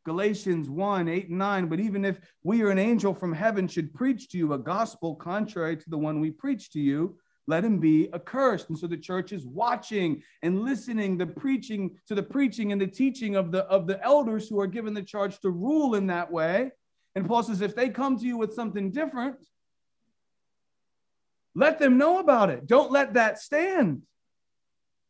Galatians 0.05 0.69
1 0.69 1.07
8 1.07 1.29
and 1.29 1.37
9. 1.37 1.67
But 1.67 1.79
even 1.79 2.03
if 2.03 2.19
we 2.43 2.61
or 2.61 2.69
an 2.69 2.79
angel 2.79 3.13
from 3.13 3.33
heaven 3.33 3.67
should 3.67 3.93
preach 3.93 4.29
to 4.29 4.37
you 4.37 4.53
a 4.53 4.59
gospel 4.59 5.15
contrary 5.15 5.77
to 5.77 5.89
the 5.89 5.97
one 5.97 6.19
we 6.19 6.29
preach 6.29 6.71
to 6.71 6.79
you, 6.79 7.17
let 7.47 7.63
him 7.63 7.79
be 7.79 8.09
accursed. 8.13 8.69
And 8.69 8.77
so 8.77 8.87
the 8.87 8.97
church 8.97 9.31
is 9.31 9.45
watching 9.45 10.23
and 10.41 10.61
listening 10.61 11.17
the 11.17 11.27
preaching 11.27 11.97
to 12.07 12.15
the 12.15 12.23
preaching 12.23 12.71
and 12.71 12.79
the 12.79 12.87
teaching 12.87 13.35
of 13.35 13.51
the 13.51 13.63
of 13.65 13.87
the 13.87 14.01
elders 14.03 14.47
who 14.47 14.59
are 14.59 14.67
given 14.67 14.93
the 14.93 15.03
charge 15.03 15.39
to 15.39 15.49
rule 15.49 15.95
in 15.95 16.07
that 16.07 16.31
way. 16.31 16.71
And 17.15 17.27
Paul 17.27 17.43
says, 17.43 17.61
if 17.61 17.75
they 17.75 17.89
come 17.89 18.17
to 18.17 18.25
you 18.25 18.37
with 18.37 18.53
something 18.53 18.91
different, 18.91 19.35
let 21.53 21.77
them 21.77 21.97
know 21.97 22.19
about 22.19 22.49
it. 22.49 22.65
Don't 22.65 22.91
let 22.91 23.13
that 23.13 23.39
stand. 23.39 24.03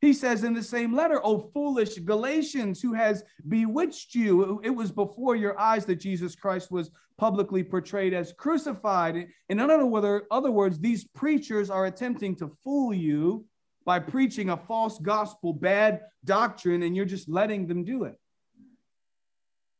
He 0.03 0.11
says 0.11 0.43
in 0.43 0.53
the 0.53 0.61
same 0.61 0.93
letter, 0.93 1.25
O 1.25 1.49
foolish 1.53 1.95
Galatians, 1.99 2.81
who 2.81 2.91
has 2.91 3.23
bewitched 3.47 4.13
you? 4.13 4.59
It 4.61 4.69
was 4.69 4.91
before 4.91 5.37
your 5.37 5.57
eyes 5.57 5.85
that 5.85 5.95
Jesus 5.95 6.35
Christ 6.35 6.69
was 6.69 6.91
publicly 7.17 7.63
portrayed 7.63 8.13
as 8.13 8.33
crucified. 8.33 9.29
In 9.47 9.59
other, 9.61 9.85
words, 9.85 10.79
these 10.79 11.05
preachers 11.05 11.69
are 11.69 11.85
attempting 11.85 12.35
to 12.35 12.49
fool 12.65 12.93
you 12.93 13.45
by 13.85 13.99
preaching 13.99 14.49
a 14.49 14.57
false 14.57 14.99
gospel, 14.99 15.53
bad 15.53 16.01
doctrine, 16.25 16.83
and 16.83 16.97
you're 16.97 17.05
just 17.05 17.29
letting 17.29 17.65
them 17.65 17.85
do 17.85 18.03
it. 18.03 18.19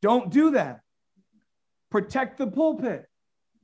Don't 0.02 0.32
do 0.32 0.52
that 0.52 0.80
protect 1.92 2.38
the 2.38 2.48
pulpit, 2.48 3.08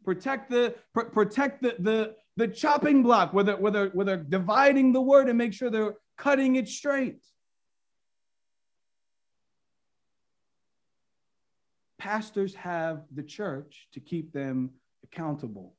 protect 0.04 0.50
the 0.50 0.76
pr- 0.94 1.04
protect 1.04 1.62
the, 1.62 1.76
the 1.80 2.16
the 2.36 2.48
chopping 2.48 3.04
block, 3.04 3.34
where 3.34 3.44
they're, 3.44 3.58
where, 3.58 3.72
they're, 3.72 3.90
where 3.90 4.06
they're 4.06 4.18
dividing 4.24 4.94
the 4.94 5.02
word 5.02 5.28
and 5.28 5.38
make 5.38 5.54
sure 5.54 5.70
they're 5.70 5.96
cutting 6.20 6.58
it 6.58 6.68
straight. 6.68 7.24
Pastors 11.98 12.54
have 12.56 13.04
the 13.12 13.24
church 13.24 13.88
to 13.94 14.00
keep 14.00 14.32
them 14.32 14.72
accountable. 15.04 15.76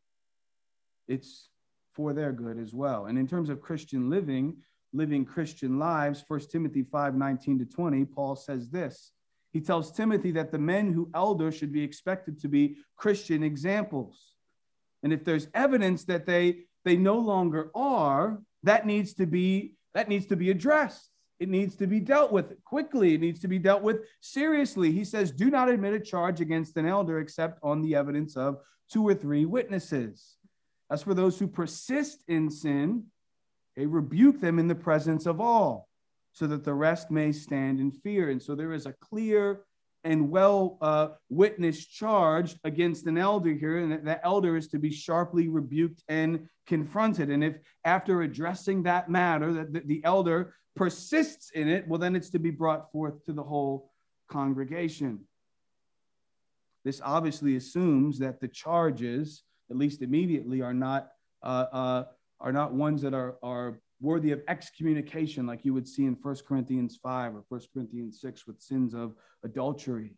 It's 1.07 1.48
for 1.94 2.12
their 2.12 2.33
good 2.33 2.59
as 2.59 2.74
well. 2.74 3.07
And 3.07 3.18
in 3.18 3.29
terms 3.29 3.50
of 3.50 3.61
Christian 3.61 4.11
living, 4.11 4.57
living 4.92 5.24
Christian 5.24 5.79
lives, 5.79 6.24
1 6.26 6.40
Timothy 6.50 6.83
5 6.83 7.14
19 7.14 7.59
to 7.61 7.64
20, 7.64 8.05
Paul 8.07 8.37
says 8.37 8.70
this 8.70 9.12
he 9.53 9.61
tells 9.61 9.92
Timothy 9.92 10.31
that 10.33 10.53
the 10.53 10.59
men 10.59 10.92
who 10.92 11.11
elder 11.14 11.50
should 11.50 11.72
be 11.72 11.83
expected 11.83 12.40
to 12.40 12.48
be 12.48 12.76
Christian 12.96 13.42
examples. 13.42 14.35
And 15.03 15.12
if 15.12 15.24
there's 15.24 15.48
evidence 15.55 16.05
that 16.05 16.26
they, 16.26 16.61
they 16.85 16.96
no 16.96 17.18
longer 17.18 17.70
are, 17.74 18.40
that 18.62 18.87
needs 18.87 19.14
to 19.14 19.26
be 19.26 19.74
that 19.94 20.09
needs 20.09 20.26
to 20.26 20.37
be 20.37 20.50
addressed. 20.50 21.11
It 21.38 21.48
needs 21.48 21.74
to 21.76 21.87
be 21.87 22.00
dealt 22.00 22.33
with 22.33 22.62
quickly. 22.64 23.14
It 23.14 23.20
needs 23.20 23.40
to 23.40 23.48
be 23.48 23.59
dealt 23.59 23.83
with 23.83 24.00
seriously. 24.20 24.92
He 24.92 25.05
says, 25.05 25.33
Do 25.33 25.50
not 25.50 25.70
admit 25.70 25.94
a 25.94 26.00
charge 26.00 26.40
against 26.40 26.76
an 26.76 26.87
elder 26.87 27.18
except 27.18 27.59
on 27.62 27.81
the 27.81 27.94
evidence 27.94 28.37
of 28.37 28.59
two 28.92 29.07
or 29.07 29.14
three 29.14 29.46
witnesses. 29.46 30.37
As 30.90 31.03
for 31.03 31.14
those 31.14 31.38
who 31.38 31.46
persist 31.46 32.24
in 32.29 32.50
sin, 32.50 33.05
they 33.76 33.87
rebuke 33.87 34.40
them 34.40 34.59
in 34.59 34.68
the 34.68 34.74
presence 34.74 35.24
of 35.24 35.40
all, 35.40 35.88
so 36.33 36.46
that 36.48 36.64
the 36.64 36.74
rest 36.74 37.11
may 37.11 37.33
stand 37.33 37.81
in 37.81 37.90
fear. 37.90 38.31
And 38.31 38.42
so 38.42 38.55
there 38.55 38.72
is 38.72 38.87
a 38.87 38.94
clear 39.00 39.62
and 40.05 40.31
well 40.31 40.79
uh, 40.81 41.09
witnessed 41.29 41.93
charge 41.93 42.57
against 42.65 43.07
an 43.07 43.19
elder 43.19 43.53
here, 43.53 43.79
and 43.79 43.93
that, 43.93 44.05
that 44.05 44.21
elder 44.25 44.57
is 44.57 44.69
to 44.69 44.79
be 44.79 44.91
sharply 44.91 45.49
rebuked 45.49 46.03
and 46.09 46.49
confronted. 46.67 47.31
And 47.31 47.45
if 47.45 47.57
after 47.85 48.23
addressing 48.23 48.83
that 48.85 49.11
matter, 49.11 49.53
that 49.53 49.73
the, 49.73 49.81
the 49.81 50.05
elder 50.05 50.55
persists 50.75 51.51
in 51.51 51.69
it, 51.69 51.87
well, 51.87 51.99
then 51.99 52.17
it's 52.17 52.31
to 52.31 52.39
be 52.39 52.51
brought 52.51 52.91
forth 52.93 53.25
to 53.27 53.33
the 53.33 53.43
whole 53.43 53.93
congregation. 54.29 55.21
This 56.85 57.01
obviously 57.05 57.57
assumes 57.57 58.19
that 58.21 58.41
the 58.41 58.49
charges, 58.49 59.43
at 59.71 59.77
least 59.77 60.01
immediately, 60.01 60.63
are 60.63 60.75
not 60.75 61.09
uh, 61.43 61.67
uh, 61.73 62.05
are 62.41 62.53
not 62.53 62.73
ones 62.73 63.03
that 63.03 63.13
are 63.13 63.37
are 63.43 63.81
worthy 64.01 64.33
of 64.33 64.43
excommunication, 64.49 65.47
like 65.47 65.65
you 65.65 65.75
would 65.75 65.87
see 65.87 66.05
in 66.05 66.17
1 66.21 66.37
Corinthians 66.47 66.99
5 67.03 67.37
or 67.37 67.45
1 67.49 67.61
Corinthians 67.73 68.21
6 68.21 68.47
with 68.47 68.61
sins 68.61 68.95
of 68.95 69.15
adultery. 69.45 70.17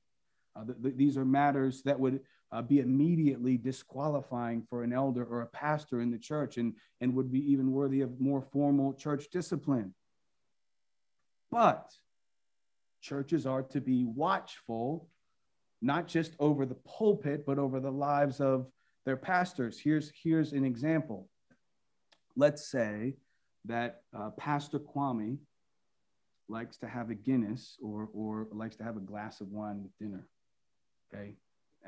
Uh, 0.54 0.64
the, 0.64 0.74
the, 0.74 0.90
these 0.90 1.16
are 1.16 1.24
matters 1.24 1.82
that 1.82 1.98
would 1.98 2.20
uh, 2.52 2.62
be 2.62 2.80
immediately 2.80 3.56
disqualifying 3.56 4.62
for 4.68 4.82
an 4.82 4.92
elder 4.92 5.24
or 5.24 5.40
a 5.40 5.46
pastor 5.46 6.00
in 6.00 6.10
the 6.10 6.18
church 6.18 6.58
and, 6.58 6.74
and 7.00 7.14
would 7.14 7.32
be 7.32 7.50
even 7.50 7.72
worthy 7.72 8.02
of 8.02 8.20
more 8.20 8.42
formal 8.42 8.92
church 8.92 9.28
discipline. 9.32 9.94
But 11.50 11.90
churches 13.00 13.46
are 13.46 13.62
to 13.62 13.80
be 13.80 14.04
watchful, 14.04 15.08
not 15.80 16.06
just 16.06 16.34
over 16.38 16.66
the 16.66 16.76
pulpit, 16.76 17.44
but 17.46 17.58
over 17.58 17.80
the 17.80 17.90
lives 17.90 18.40
of 18.40 18.68
their 19.04 19.16
pastors. 19.16 19.80
Here's, 19.80 20.12
here's 20.22 20.52
an 20.52 20.64
example. 20.64 21.28
Let's 22.36 22.70
say 22.70 23.16
that 23.66 24.02
uh, 24.16 24.30
Pastor 24.30 24.78
Kwame 24.78 25.38
likes 26.48 26.76
to 26.78 26.86
have 26.86 27.10
a 27.10 27.14
Guinness 27.14 27.76
or, 27.82 28.08
or 28.12 28.48
likes 28.52 28.76
to 28.76 28.84
have 28.84 28.96
a 28.96 29.00
glass 29.00 29.40
of 29.40 29.48
wine 29.48 29.82
with 29.82 29.92
dinner. 29.98 30.26
Okay, 31.12 31.34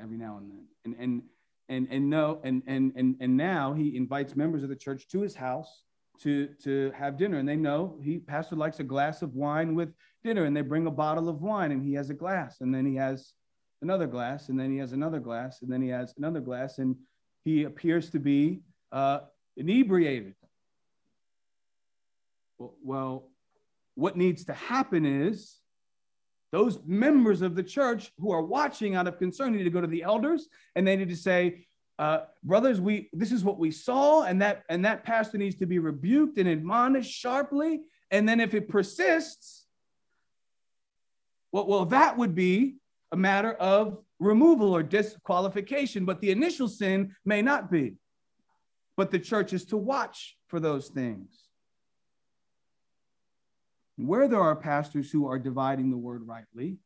every 0.01 0.17
now 0.17 0.37
and 0.37 0.51
then. 0.51 0.65
And 0.85 0.95
and 0.99 1.21
and 1.69 1.87
and 1.91 2.09
no, 2.09 2.39
and 2.43 2.63
and 2.67 2.93
and 2.95 3.15
and 3.19 3.35
now 3.37 3.73
he 3.73 3.95
invites 3.95 4.35
members 4.35 4.63
of 4.63 4.69
the 4.69 4.75
church 4.75 5.07
to 5.09 5.21
his 5.21 5.35
house 5.35 5.83
to 6.21 6.47
to 6.63 6.91
have 6.95 7.17
dinner. 7.17 7.37
And 7.37 7.47
they 7.47 7.55
know 7.55 7.97
he 8.01 8.19
pastor 8.19 8.55
likes 8.55 8.79
a 8.79 8.83
glass 8.83 9.21
of 9.21 9.33
wine 9.33 9.75
with 9.75 9.89
dinner, 10.23 10.45
and 10.45 10.55
they 10.55 10.61
bring 10.61 10.87
a 10.87 10.91
bottle 10.91 11.27
of 11.29 11.41
wine, 11.41 11.71
and 11.71 11.83
he 11.83 11.93
has 11.93 12.09
a 12.09 12.13
glass, 12.13 12.61
and 12.61 12.73
then 12.73 12.85
he 12.85 12.95
has 12.95 13.33
another 13.81 14.07
glass, 14.07 14.49
and 14.49 14.59
then 14.59 14.71
he 14.71 14.77
has 14.77 14.93
another 14.93 15.19
glass, 15.19 15.61
and 15.61 15.71
then 15.71 15.81
he 15.81 15.89
has 15.89 16.13
another 16.17 16.39
glass, 16.39 16.77
and 16.77 16.95
he 17.43 17.63
appears 17.63 18.09
to 18.11 18.19
be 18.19 18.61
uh, 18.91 19.19
inebriated. 19.57 20.35
Well, 22.57 23.29
what 23.95 24.17
needs 24.17 24.45
to 24.45 24.53
happen 24.53 25.05
is 25.05 25.59
those 26.51 26.79
members 26.85 27.41
of 27.41 27.55
the 27.55 27.63
church 27.63 28.11
who 28.17 28.31
are 28.31 28.41
watching 28.41 28.95
out 28.95 29.07
of 29.07 29.17
concern 29.17 29.53
need 29.53 29.63
to 29.63 29.69
go 29.69 29.81
to 29.81 29.87
the 29.87 30.03
elders 30.03 30.47
and 30.75 30.87
they 30.87 30.95
need 30.95 31.09
to 31.09 31.15
say, 31.15 31.65
uh, 31.97 32.19
brothers, 32.43 32.81
we 32.81 33.09
this 33.13 33.31
is 33.31 33.43
what 33.43 33.57
we 33.57 33.71
saw, 33.71 34.23
and 34.23 34.41
that 34.41 34.63
and 34.69 34.83
that 34.83 35.05
pastor 35.05 35.37
needs 35.37 35.55
to 35.55 35.65
be 35.65 35.79
rebuked 35.79 36.37
and 36.37 36.49
admonished 36.49 37.11
sharply. 37.11 37.81
And 38.11 38.27
then 38.27 38.41
if 38.41 38.53
it 38.53 38.67
persists, 38.67 39.65
well, 41.53 41.67
well, 41.67 41.85
that 41.85 42.17
would 42.17 42.35
be 42.35 42.75
a 43.13 43.17
matter 43.17 43.53
of 43.53 43.97
removal 44.19 44.75
or 44.75 44.83
disqualification, 44.83 46.03
but 46.03 46.19
the 46.19 46.31
initial 46.31 46.67
sin 46.67 47.15
may 47.23 47.41
not 47.41 47.71
be. 47.71 47.95
But 48.97 49.11
the 49.11 49.19
church 49.19 49.53
is 49.53 49.65
to 49.65 49.77
watch 49.77 50.37
for 50.47 50.59
those 50.59 50.89
things. 50.89 51.44
Where 53.97 54.27
there 54.27 54.41
are 54.41 54.55
pastors 54.55 55.09
who 55.09 55.27
are 55.27 55.39
dividing 55.39 55.89
the 55.89 55.97
word 55.97 56.27
rightly, 56.27 56.79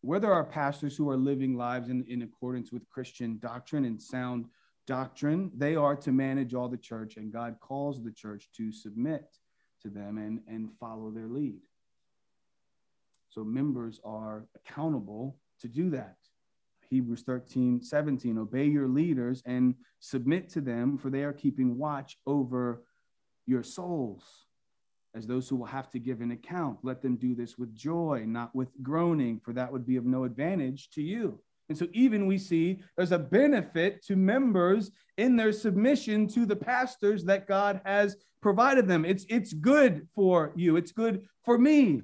where 0.00 0.20
there 0.20 0.32
are 0.32 0.44
pastors 0.44 0.96
who 0.96 1.10
are 1.10 1.16
living 1.16 1.56
lives 1.56 1.88
in, 1.88 2.04
in 2.08 2.22
accordance 2.22 2.72
with 2.72 2.88
Christian 2.88 3.38
doctrine 3.38 3.84
and 3.84 4.00
sound 4.00 4.46
doctrine, 4.86 5.50
they 5.54 5.76
are 5.76 5.96
to 5.96 6.12
manage 6.12 6.54
all 6.54 6.68
the 6.68 6.78
church, 6.78 7.16
and 7.16 7.32
God 7.32 7.56
calls 7.60 8.02
the 8.02 8.12
church 8.12 8.48
to 8.56 8.72
submit 8.72 9.26
to 9.82 9.90
them 9.90 10.16
and, 10.16 10.40
and 10.48 10.70
follow 10.80 11.10
their 11.10 11.28
lead. 11.28 11.60
So 13.28 13.44
members 13.44 14.00
are 14.04 14.46
accountable 14.54 15.36
to 15.60 15.68
do 15.68 15.90
that. 15.90 16.16
Hebrews 16.88 17.22
13, 17.22 17.82
17, 17.82 18.38
obey 18.38 18.64
your 18.64 18.88
leaders 18.88 19.42
and 19.44 19.74
submit 20.00 20.48
to 20.50 20.62
them, 20.62 20.96
for 20.96 21.10
they 21.10 21.22
are 21.22 21.34
keeping 21.34 21.76
watch 21.76 22.16
over 22.26 22.82
your 23.46 23.62
souls 23.62 24.46
as 25.14 25.26
those 25.26 25.48
who 25.48 25.56
will 25.56 25.66
have 25.66 25.90
to 25.90 25.98
give 25.98 26.20
an 26.20 26.32
account. 26.32 26.78
Let 26.82 27.02
them 27.02 27.16
do 27.16 27.34
this 27.34 27.58
with 27.58 27.74
joy, 27.74 28.24
not 28.26 28.54
with 28.54 28.68
groaning, 28.82 29.40
for 29.42 29.52
that 29.54 29.72
would 29.72 29.86
be 29.86 29.96
of 29.96 30.04
no 30.04 30.24
advantage 30.24 30.90
to 30.90 31.02
you. 31.02 31.40
And 31.68 31.76
so, 31.76 31.86
even 31.92 32.26
we 32.26 32.38
see 32.38 32.80
there's 32.96 33.12
a 33.12 33.18
benefit 33.18 34.02
to 34.06 34.16
members 34.16 34.90
in 35.18 35.36
their 35.36 35.52
submission 35.52 36.26
to 36.28 36.46
the 36.46 36.56
pastors 36.56 37.24
that 37.24 37.46
God 37.46 37.80
has 37.84 38.16
provided 38.40 38.88
them. 38.88 39.04
It's, 39.04 39.26
it's 39.28 39.52
good 39.52 40.08
for 40.14 40.52
you, 40.56 40.76
it's 40.76 40.92
good 40.92 41.26
for 41.44 41.58
me. 41.58 42.02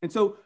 And 0.00 0.12
so, 0.12 0.36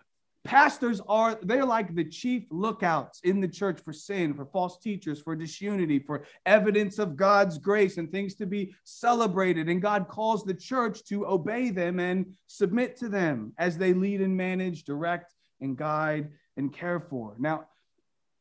pastors 0.45 1.01
are 1.09 1.39
they're 1.43 1.65
like 1.65 1.95
the 1.95 2.05
chief 2.05 2.45
lookouts 2.51 3.21
in 3.23 3.41
the 3.41 3.49
church 3.49 3.81
for 3.81 3.93
sin 3.93 4.35
for 4.35 4.45
false 4.47 4.79
teachers 4.79 5.21
for 5.21 5.37
disunity 5.37 6.01
for 6.01 6.25
evidence 6.47 6.99
of 6.99 7.17
god's 7.17 7.59
grace 7.59 7.97
and 7.97 8.11
things 8.11 8.35
to 8.35 8.47
be 8.47 8.75
celebrated. 8.85 9.69
And 9.69 9.81
god 9.81 10.09
calls 10.09 10.45
the 10.45 10.55
church 10.55 11.05
to 11.05 11.27
obey 11.27 11.71
them 11.71 12.01
and 12.01 12.35
submit 12.49 12.97
to 12.99 13.09
them 13.09 13.53
as 13.57 13.79
they 13.79 13.93
lead 13.93 14.21
and 14.21 14.37
manage 14.37 14.85
direct 14.85 15.35
and 15.61 15.77
guide 15.77 16.31
and 16.57 16.73
care 16.73 17.01
for. 17.01 17.37
Now 17.39 17.67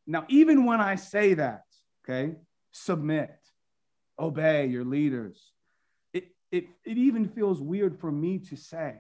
now 0.08 0.26
even 0.28 0.66
when 0.66 0.82
i 0.82 0.96
say 0.96 1.36
that 1.36 1.66
okay 2.04 2.34
submit 2.72 3.38
obey 4.20 4.66
your 4.66 4.84
leaders 4.84 5.52
it 6.14 6.30
it, 6.52 6.66
it 6.84 6.98
even 6.98 7.30
feels 7.30 7.62
weird 7.62 8.00
for 8.00 8.12
me 8.12 8.40
to 8.40 8.56
say. 8.56 8.96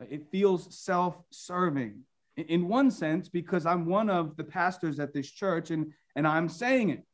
It 0.00 0.30
feels 0.30 0.76
self 0.76 1.16
serving 1.30 2.04
in 2.38 2.68
one 2.68 2.90
sense 2.90 3.28
because 3.28 3.66
I'm 3.66 3.86
one 3.86 4.08
of 4.08 4.36
the 4.36 4.44
pastors 4.44 5.00
at 5.00 5.12
this 5.12 5.30
church 5.30 5.70
and, 5.70 5.92
and 6.16 6.26
I'm 6.26 6.48
saying 6.48 6.90
it. 6.90 7.04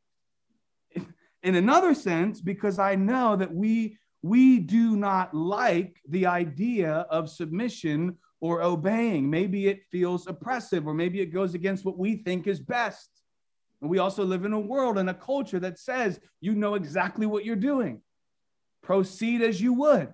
In 1.42 1.56
another 1.56 1.94
sense, 1.94 2.40
because 2.40 2.78
I 2.78 2.94
know 2.94 3.37
that 3.37 3.54
we, 3.54 3.98
we 4.22 4.58
do 4.58 4.96
not 4.96 5.34
like 5.34 5.96
the 6.08 6.26
idea 6.26 7.06
of 7.10 7.28
submission 7.28 8.16
or 8.40 8.62
obeying. 8.62 9.28
Maybe 9.28 9.68
it 9.68 9.84
feels 9.90 10.26
oppressive, 10.26 10.87
or 10.87 10.94
maybe 10.94 11.20
it 11.20 11.32
goes 11.32 11.54
against 11.54 11.84
what 11.84 11.98
we 11.98 12.16
think 12.16 12.46
is 12.46 12.60
best. 12.60 13.10
And 13.80 13.90
we 13.90 13.98
also 13.98 14.24
live 14.24 14.44
in 14.44 14.54
a 14.54 14.60
world 14.60 14.96
and 14.96 15.10
a 15.10 15.14
culture 15.14 15.58
that 15.60 15.78
says 15.78 16.20
you 16.40 16.54
know 16.54 16.74
exactly 16.74 17.26
what 17.26 17.44
you're 17.44 17.56
doing. 17.56 18.00
Proceed 18.82 19.42
as 19.42 19.60
you 19.60 19.74
would. 19.74 20.12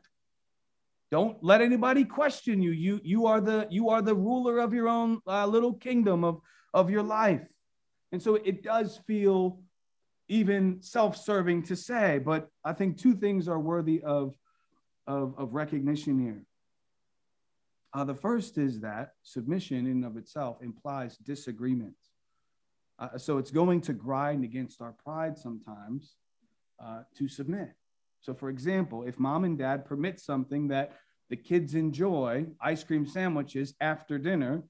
Don't 1.11 1.43
let 1.43 1.61
anybody 1.61 2.05
question 2.05 2.63
you. 2.63 2.71
You 2.71 3.01
you 3.03 3.27
are 3.27 3.41
the 3.41 3.67
you 3.71 3.89
are 3.91 4.01
the 4.01 4.15
ruler 4.15 4.59
of 4.59 4.73
your 4.73 4.89
own 4.89 5.21
uh, 5.27 5.47
little 5.47 5.75
kingdom 5.75 6.25
of 6.25 6.41
of 6.73 6.89
your 6.89 7.03
life. 7.03 7.47
And 8.13 8.23
so 8.23 8.37
it 8.37 8.63
does 8.63 9.01
feel 9.07 9.61
even 10.29 10.81
self-serving 10.81 11.65
to 11.65 11.75
say, 11.75 12.19
but 12.19 12.49
I 12.65 12.73
think 12.73 12.97
two 12.97 13.15
things 13.15 13.49
are 13.49 13.59
worthy 13.59 14.01
of 14.03 14.37
of, 15.07 15.35
of 15.37 15.55
recognition 15.55 16.21
here. 16.21 16.45
Uh, 17.93 18.05
the 18.05 18.15
first 18.15 18.57
is 18.57 18.81
that 18.81 19.15
submission 19.23 19.89
in 19.89 20.05
of 20.05 20.17
itself 20.17 20.63
implies 20.63 21.17
disagreement. 21.17 21.97
Uh, 23.01 23.19
so 23.19 23.39
it's 23.39 23.51
going 23.51 23.81
to 23.81 23.93
grind 23.93 24.45
against 24.45 24.81
our 24.81 24.93
pride 24.93 25.37
sometimes 25.37 26.15
uh, 26.79 27.03
to 27.17 27.27
submit. 27.27 27.71
So, 28.21 28.35
for 28.35 28.51
example, 28.51 29.05
if 29.05 29.19
mom 29.19 29.45
and 29.45 29.59
dad 29.59 29.85
permit 29.85 30.21
something 30.21 30.69
that 30.69 30.93
the 31.31 31.37
kids 31.37 31.75
enjoy, 31.75 32.47
ice 32.61 32.85
cream 32.85 33.07
sandwiches 33.07 33.75
after 33.81 34.19
dinner, 34.19 34.63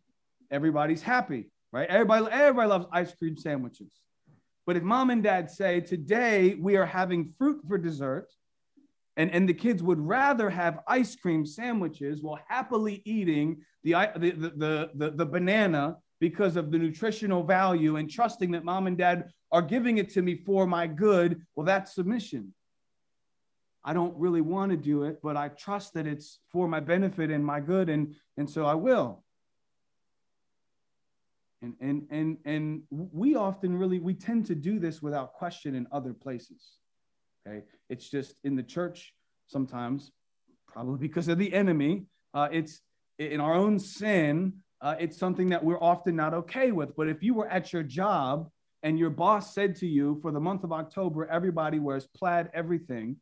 everybody's 0.50 1.02
happy, 1.02 1.50
right? 1.72 1.88
Everybody, 1.88 2.26
everybody 2.30 2.68
loves 2.68 2.86
ice 2.92 3.14
cream 3.14 3.36
sandwiches. 3.36 3.92
But 4.66 4.76
if 4.76 4.82
mom 4.82 5.10
and 5.10 5.22
dad 5.22 5.50
say, 5.50 5.80
today 5.80 6.54
we 6.60 6.76
are 6.76 6.86
having 6.86 7.32
fruit 7.38 7.60
for 7.66 7.78
dessert, 7.78 8.28
and, 9.16 9.30
and 9.32 9.48
the 9.48 9.54
kids 9.54 9.82
would 9.82 9.98
rather 9.98 10.48
have 10.48 10.80
ice 10.86 11.16
cream 11.16 11.44
sandwiches 11.44 12.22
while 12.22 12.38
happily 12.46 13.02
eating 13.04 13.62
the, 13.82 13.92
the, 14.16 14.30
the, 14.56 14.90
the, 14.94 15.10
the 15.10 15.26
banana 15.26 15.96
because 16.20 16.56
of 16.56 16.70
the 16.70 16.78
nutritional 16.78 17.42
value 17.42 17.96
and 17.96 18.08
trusting 18.08 18.52
that 18.52 18.64
mom 18.64 18.86
and 18.86 18.96
dad 18.96 19.30
are 19.50 19.62
giving 19.62 19.98
it 19.98 20.10
to 20.10 20.22
me 20.22 20.36
for 20.36 20.66
my 20.66 20.86
good, 20.86 21.42
well, 21.56 21.66
that's 21.66 21.94
submission. 21.94 22.54
I 23.84 23.94
don't 23.94 24.16
really 24.18 24.42
want 24.42 24.70
to 24.72 24.76
do 24.76 25.04
it, 25.04 25.20
but 25.22 25.36
I 25.36 25.48
trust 25.48 25.94
that 25.94 26.06
it's 26.06 26.38
for 26.52 26.68
my 26.68 26.80
benefit 26.80 27.30
and 27.30 27.44
my 27.44 27.60
good, 27.60 27.88
and 27.88 28.14
and 28.36 28.48
so 28.48 28.66
I 28.66 28.74
will. 28.74 29.24
And 31.62 31.74
and 31.80 32.06
and 32.10 32.38
and 32.44 32.82
we 32.90 33.36
often 33.36 33.76
really 33.76 33.98
we 33.98 34.14
tend 34.14 34.46
to 34.46 34.54
do 34.54 34.78
this 34.78 35.00
without 35.00 35.32
question 35.32 35.74
in 35.74 35.86
other 35.92 36.12
places. 36.12 36.72
Okay, 37.46 37.64
it's 37.88 38.10
just 38.10 38.34
in 38.44 38.54
the 38.54 38.62
church 38.62 39.14
sometimes, 39.46 40.12
probably 40.66 40.98
because 41.08 41.28
of 41.28 41.38
the 41.38 41.52
enemy. 41.52 42.04
Uh, 42.34 42.48
it's 42.52 42.80
in 43.18 43.40
our 43.40 43.54
own 43.54 43.78
sin. 43.78 44.52
Uh, 44.82 44.94
it's 44.98 45.18
something 45.18 45.50
that 45.50 45.62
we're 45.62 45.82
often 45.82 46.16
not 46.16 46.32
okay 46.32 46.72
with. 46.72 46.94
But 46.96 47.08
if 47.08 47.22
you 47.22 47.34
were 47.34 47.48
at 47.48 47.72
your 47.72 47.82
job 47.82 48.48
and 48.82 48.98
your 48.98 49.10
boss 49.10 49.54
said 49.54 49.76
to 49.76 49.86
you, 49.86 50.18
for 50.22 50.32
the 50.32 50.40
month 50.40 50.64
of 50.64 50.72
October, 50.72 51.26
everybody 51.26 51.78
wears 51.78 52.06
plaid 52.06 52.48
everything 52.54 53.16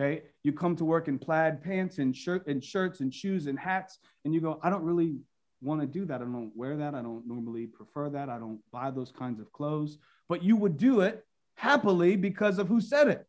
Okay. 0.00 0.22
You 0.44 0.52
come 0.52 0.76
to 0.76 0.84
work 0.84 1.08
in 1.08 1.18
plaid 1.18 1.62
pants 1.62 1.98
and 1.98 2.16
shirt 2.16 2.46
and 2.46 2.64
shirts 2.64 3.00
and 3.00 3.12
shoes 3.12 3.46
and 3.46 3.58
hats, 3.58 3.98
and 4.24 4.32
you 4.32 4.40
go, 4.40 4.58
I 4.62 4.70
don't 4.70 4.82
really 4.82 5.16
want 5.60 5.82
to 5.82 5.86
do 5.86 6.06
that. 6.06 6.22
I 6.22 6.24
don't 6.24 6.52
wear 6.54 6.76
that. 6.78 6.94
I 6.94 7.02
don't 7.02 7.26
normally 7.26 7.66
prefer 7.66 8.08
that. 8.10 8.30
I 8.30 8.38
don't 8.38 8.60
buy 8.72 8.90
those 8.90 9.12
kinds 9.12 9.40
of 9.40 9.52
clothes. 9.52 9.98
But 10.28 10.42
you 10.42 10.56
would 10.56 10.78
do 10.78 11.02
it 11.02 11.26
happily 11.56 12.16
because 12.16 12.58
of 12.58 12.66
who 12.66 12.80
said 12.80 13.08
it. 13.08 13.26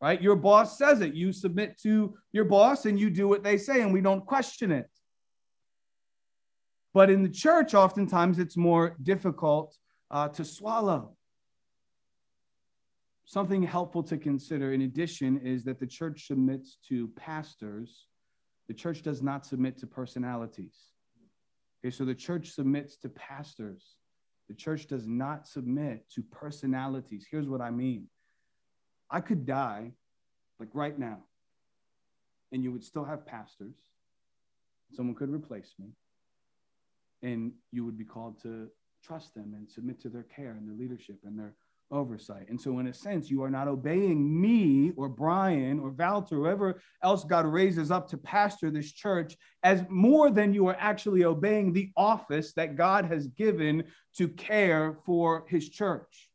Right? 0.00 0.20
Your 0.20 0.36
boss 0.36 0.78
says 0.78 1.02
it. 1.02 1.14
You 1.14 1.32
submit 1.32 1.78
to 1.82 2.14
your 2.32 2.44
boss 2.44 2.86
and 2.86 2.98
you 2.98 3.10
do 3.10 3.28
what 3.28 3.42
they 3.42 3.58
say, 3.58 3.82
and 3.82 3.92
we 3.92 4.00
don't 4.00 4.24
question 4.24 4.70
it. 4.72 4.88
But 6.94 7.10
in 7.10 7.22
the 7.22 7.28
church, 7.28 7.74
oftentimes 7.74 8.38
it's 8.38 8.56
more 8.56 8.96
difficult 9.02 9.76
uh, 10.10 10.28
to 10.28 10.46
swallow. 10.46 11.16
Something 13.26 13.64
helpful 13.64 14.04
to 14.04 14.16
consider, 14.16 14.72
in 14.72 14.82
addition, 14.82 15.38
is 15.38 15.64
that 15.64 15.80
the 15.80 15.86
church 15.86 16.28
submits 16.28 16.78
to 16.88 17.08
pastors. 17.16 18.06
The 18.68 18.74
church 18.74 19.02
does 19.02 19.20
not 19.20 19.44
submit 19.44 19.76
to 19.78 19.86
personalities. 19.86 20.76
Okay, 21.84 21.90
so 21.90 22.04
the 22.04 22.14
church 22.14 22.50
submits 22.52 22.96
to 22.98 23.08
pastors. 23.08 23.96
The 24.48 24.54
church 24.54 24.86
does 24.86 25.08
not 25.08 25.48
submit 25.48 26.08
to 26.10 26.22
personalities. 26.22 27.26
Here's 27.28 27.48
what 27.48 27.60
I 27.60 27.70
mean 27.70 28.06
I 29.10 29.20
could 29.20 29.44
die, 29.44 29.90
like 30.60 30.68
right 30.72 30.96
now, 30.96 31.18
and 32.52 32.62
you 32.62 32.70
would 32.70 32.84
still 32.84 33.04
have 33.04 33.26
pastors. 33.26 33.74
Someone 34.92 35.16
could 35.16 35.30
replace 35.30 35.74
me, 35.80 35.88
and 37.22 37.50
you 37.72 37.84
would 37.84 37.98
be 37.98 38.04
called 38.04 38.40
to 38.42 38.68
trust 39.02 39.34
them 39.34 39.52
and 39.56 39.68
submit 39.68 40.00
to 40.02 40.08
their 40.08 40.22
care 40.22 40.52
and 40.52 40.68
their 40.68 40.76
leadership 40.76 41.18
and 41.24 41.36
their 41.36 41.54
oversight. 41.90 42.48
And 42.48 42.60
so, 42.60 42.78
in 42.78 42.86
a 42.88 42.94
sense, 42.94 43.30
you 43.30 43.42
are 43.42 43.50
not 43.50 43.68
obeying 43.68 44.40
me 44.40 44.92
or 44.96 45.08
Brian 45.08 45.78
or 45.78 45.90
Valter, 45.90 46.30
whoever 46.30 46.80
else 47.02 47.24
God 47.24 47.46
raises 47.46 47.90
up 47.90 48.08
to 48.08 48.18
pastor 48.18 48.70
this 48.70 48.92
church, 48.92 49.36
as 49.62 49.84
more 49.88 50.30
than 50.30 50.52
you 50.52 50.66
are 50.66 50.76
actually 50.78 51.24
obeying 51.24 51.72
the 51.72 51.90
office 51.96 52.52
that 52.54 52.76
God 52.76 53.04
has 53.06 53.28
given 53.28 53.84
to 54.16 54.28
care 54.28 54.98
for 55.04 55.44
his 55.48 55.68
church. 55.68 56.30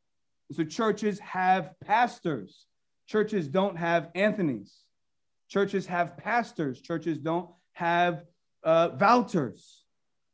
So, 0.52 0.64
churches 0.64 1.20
have 1.20 1.72
pastors, 1.84 2.66
churches 3.08 3.48
don't 3.48 3.78
have 3.78 4.10
Anthony's, 4.16 4.74
churches 5.50 5.86
have 5.88 6.18
pastors, 6.18 6.82
churches 6.82 7.18
don't 7.18 7.50
have 7.74 8.24
uh, 8.64 8.90
Valters. 8.90 9.80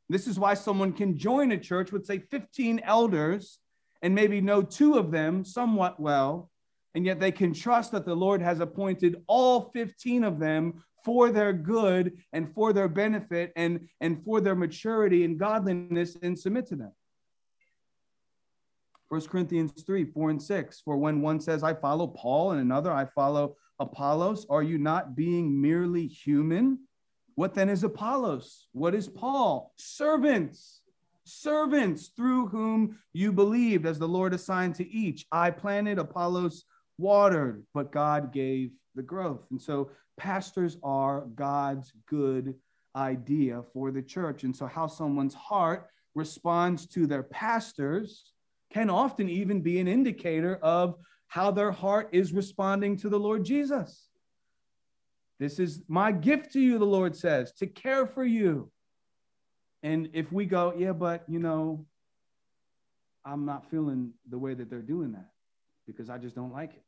This 0.09 0.27
is 0.27 0.39
why 0.39 0.53
someone 0.53 0.93
can 0.93 1.17
join 1.17 1.51
a 1.51 1.57
church 1.57 1.91
with, 1.91 2.05
say, 2.05 2.19
15 2.19 2.79
elders 2.79 3.59
and 4.01 4.13
maybe 4.13 4.41
know 4.41 4.61
two 4.61 4.97
of 4.97 5.11
them 5.11 5.43
somewhat 5.43 5.99
well, 5.99 6.49
and 6.95 7.05
yet 7.05 7.19
they 7.19 7.31
can 7.31 7.53
trust 7.53 7.91
that 7.91 8.05
the 8.05 8.15
Lord 8.15 8.41
has 8.41 8.59
appointed 8.59 9.23
all 9.27 9.71
15 9.73 10.23
of 10.23 10.39
them 10.39 10.83
for 11.03 11.29
their 11.29 11.53
good 11.53 12.17
and 12.33 12.53
for 12.53 12.73
their 12.73 12.87
benefit 12.87 13.53
and, 13.55 13.87
and 14.01 14.23
for 14.23 14.41
their 14.41 14.55
maturity 14.55 15.23
and 15.23 15.39
godliness 15.39 16.17
and 16.21 16.37
submit 16.37 16.67
to 16.67 16.75
them. 16.75 16.91
1 19.09 19.21
Corinthians 19.21 19.71
3 19.83 20.05
4 20.05 20.29
and 20.31 20.41
6. 20.41 20.81
For 20.81 20.97
when 20.97 21.21
one 21.21 21.39
says, 21.39 21.63
I 21.63 21.73
follow 21.73 22.07
Paul, 22.07 22.51
and 22.51 22.61
another, 22.61 22.91
I 22.91 23.05
follow 23.05 23.55
Apollos, 23.79 24.45
are 24.49 24.63
you 24.63 24.77
not 24.77 25.15
being 25.15 25.61
merely 25.61 26.07
human? 26.07 26.79
What 27.35 27.53
then 27.53 27.69
is 27.69 27.83
Apollos? 27.83 28.67
What 28.71 28.95
is 28.95 29.07
Paul? 29.07 29.71
Servants 29.77 30.81
servants 31.27 32.07
through 32.15 32.47
whom 32.47 32.97
you 33.13 33.31
believed, 33.31 33.85
as 33.85 33.99
the 33.99 34.07
Lord 34.07 34.33
assigned 34.33 34.75
to 34.75 34.89
each. 34.89 35.25
I 35.31 35.51
planted, 35.51 35.99
Apollos 35.99 36.63
watered, 36.97 37.65
but 37.73 37.91
God 37.91 38.33
gave 38.33 38.71
the 38.95 39.03
growth. 39.03 39.45
And 39.51 39.61
so 39.61 39.91
pastors 40.17 40.77
are 40.83 41.21
God's 41.35 41.91
good 42.07 42.55
idea 42.95 43.61
for 43.73 43.91
the 43.91 44.01
church. 44.01 44.43
And 44.43 44.55
so, 44.55 44.65
how 44.65 44.87
someone's 44.87 45.35
heart 45.35 45.87
responds 46.15 46.87
to 46.87 47.05
their 47.05 47.23
pastors 47.23 48.31
can 48.73 48.89
often 48.89 49.29
even 49.29 49.61
be 49.61 49.79
an 49.79 49.87
indicator 49.87 50.57
of 50.57 50.95
how 51.27 51.51
their 51.51 51.71
heart 51.71 52.09
is 52.11 52.33
responding 52.33 52.97
to 52.97 53.09
the 53.09 53.19
Lord 53.19 53.45
Jesus. 53.45 54.09
This 55.39 55.59
is 55.59 55.83
my 55.87 56.11
gift 56.11 56.53
to 56.53 56.59
you, 56.59 56.79
the 56.79 56.85
Lord 56.85 57.15
says, 57.15 57.51
to 57.53 57.67
care 57.67 58.07
for 58.07 58.25
you. 58.25 58.71
And 59.87 60.09
if 60.11 60.33
we 60.33 60.45
go, 60.45 60.73
yeah, 60.77 60.91
but 60.91 61.23
you 61.29 61.39
know, 61.39 61.85
I'm 63.23 63.45
not 63.45 63.71
feeling 63.71 64.11
the 64.29 64.37
way 64.37 64.53
that 64.53 64.69
they're 64.69 64.81
doing 64.81 65.13
that 65.13 65.29
because 65.85 66.09
I 66.09 66.17
just 66.17 66.35
don't 66.35 66.51
like 66.51 66.73
it. 66.73 66.83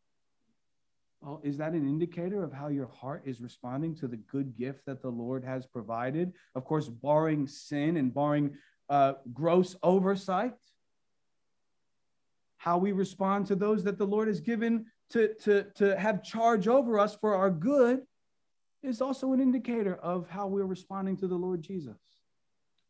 Well, 1.21 1.39
is 1.41 1.55
that 1.59 1.71
an 1.71 1.87
indicator 1.87 2.43
of 2.43 2.51
how 2.51 2.67
your 2.67 2.87
heart 2.87 3.21
is 3.25 3.39
responding 3.39 3.95
to 3.97 4.09
the 4.09 4.17
good 4.17 4.57
gift 4.57 4.85
that 4.85 5.01
the 5.01 5.09
Lord 5.09 5.45
has 5.45 5.65
provided? 5.65 6.33
Of 6.55 6.65
course, 6.65 6.89
barring 6.89 7.47
sin 7.47 7.95
and 7.95 8.13
barring 8.13 8.57
uh, 8.89 9.13
gross 9.33 9.77
oversight. 9.81 10.55
How 12.57 12.79
we 12.79 12.91
respond 12.91 13.45
to 13.47 13.55
those 13.55 13.85
that 13.85 13.97
the 13.97 14.07
Lord 14.07 14.27
has 14.27 14.41
given 14.41 14.87
to, 15.11 15.33
to, 15.35 15.63
to 15.75 15.97
have 15.97 16.21
charge 16.21 16.67
over 16.67 16.99
us 16.99 17.15
for 17.15 17.33
our 17.33 17.49
good 17.49 18.01
is 18.83 18.99
also 18.99 19.31
an 19.31 19.39
indicator 19.39 19.95
of 19.95 20.29
how 20.29 20.47
we're 20.47 20.65
responding 20.65 21.15
to 21.17 21.27
the 21.27 21.35
Lord 21.35 21.61
Jesus. 21.61 22.18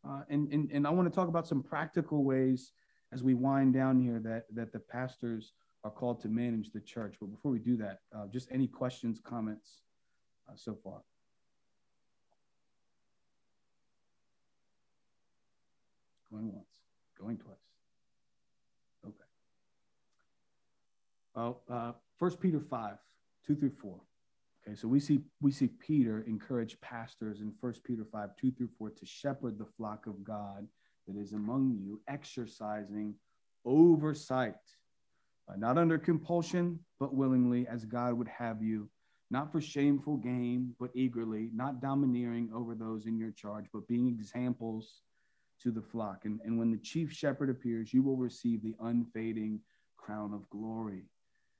Uh, 0.07 0.21
and, 0.29 0.51
and, 0.53 0.71
and 0.71 0.87
I 0.87 0.91
want 0.91 1.11
to 1.11 1.15
talk 1.15 1.27
about 1.27 1.47
some 1.47 1.61
practical 1.61 2.23
ways 2.23 2.71
as 3.11 3.23
we 3.23 3.33
wind 3.33 3.73
down 3.73 3.99
here 3.99 4.19
that, 4.19 4.45
that 4.53 4.71
the 4.71 4.79
pastors 4.79 5.53
are 5.83 5.91
called 5.91 6.21
to 6.21 6.27
manage 6.27 6.71
the 6.71 6.79
church. 6.79 7.15
But 7.19 7.27
before 7.27 7.51
we 7.51 7.59
do 7.59 7.77
that, 7.77 7.99
uh, 8.15 8.27
just 8.31 8.49
any 8.51 8.67
questions, 8.67 9.19
comments 9.23 9.81
uh, 10.47 10.53
so 10.55 10.77
far? 10.83 11.01
Going 16.31 16.53
once, 16.53 16.67
going 17.19 17.37
twice. 17.37 17.55
Okay. 19.05 19.15
Well, 21.35 21.61
uh, 21.69 21.93
First 22.17 22.39
Peter 22.39 22.59
5, 22.59 22.97
2 23.47 23.55
through 23.55 23.71
4. 23.81 23.99
Okay, 24.69 24.75
so 24.75 24.87
we 24.87 24.99
see 24.99 25.19
we 25.41 25.51
see 25.51 25.67
Peter 25.67 26.23
encourage 26.27 26.79
pastors 26.79 27.41
in 27.41 27.53
1 27.59 27.73
Peter 27.83 28.05
5, 28.05 28.29
2 28.39 28.51
through 28.51 28.69
4 28.77 28.91
to 28.91 29.05
shepherd 29.05 29.57
the 29.57 29.65
flock 29.65 30.05
of 30.05 30.23
God 30.23 30.67
that 31.07 31.19
is 31.19 31.33
among 31.33 31.75
you, 31.81 31.99
exercising 32.07 33.15
oversight, 33.65 34.53
uh, 35.47 35.55
not 35.57 35.79
under 35.79 35.97
compulsion, 35.97 36.77
but 36.99 37.15
willingly, 37.15 37.67
as 37.67 37.83
God 37.83 38.13
would 38.13 38.27
have 38.27 38.61
you, 38.61 38.87
not 39.31 39.51
for 39.51 39.59
shameful 39.59 40.17
gain, 40.17 40.75
but 40.79 40.91
eagerly, 40.93 41.49
not 41.51 41.81
domineering 41.81 42.51
over 42.53 42.75
those 42.75 43.07
in 43.07 43.17
your 43.17 43.31
charge, 43.31 43.65
but 43.73 43.87
being 43.87 44.07
examples 44.07 45.01
to 45.63 45.71
the 45.71 45.81
flock. 45.81 46.25
And, 46.25 46.39
and 46.45 46.59
when 46.59 46.69
the 46.69 46.77
chief 46.77 47.11
shepherd 47.11 47.49
appears, 47.49 47.91
you 47.91 48.03
will 48.03 48.17
receive 48.17 48.61
the 48.61 48.75
unfading 48.81 49.61
crown 49.97 50.31
of 50.31 50.47
glory. 50.51 51.05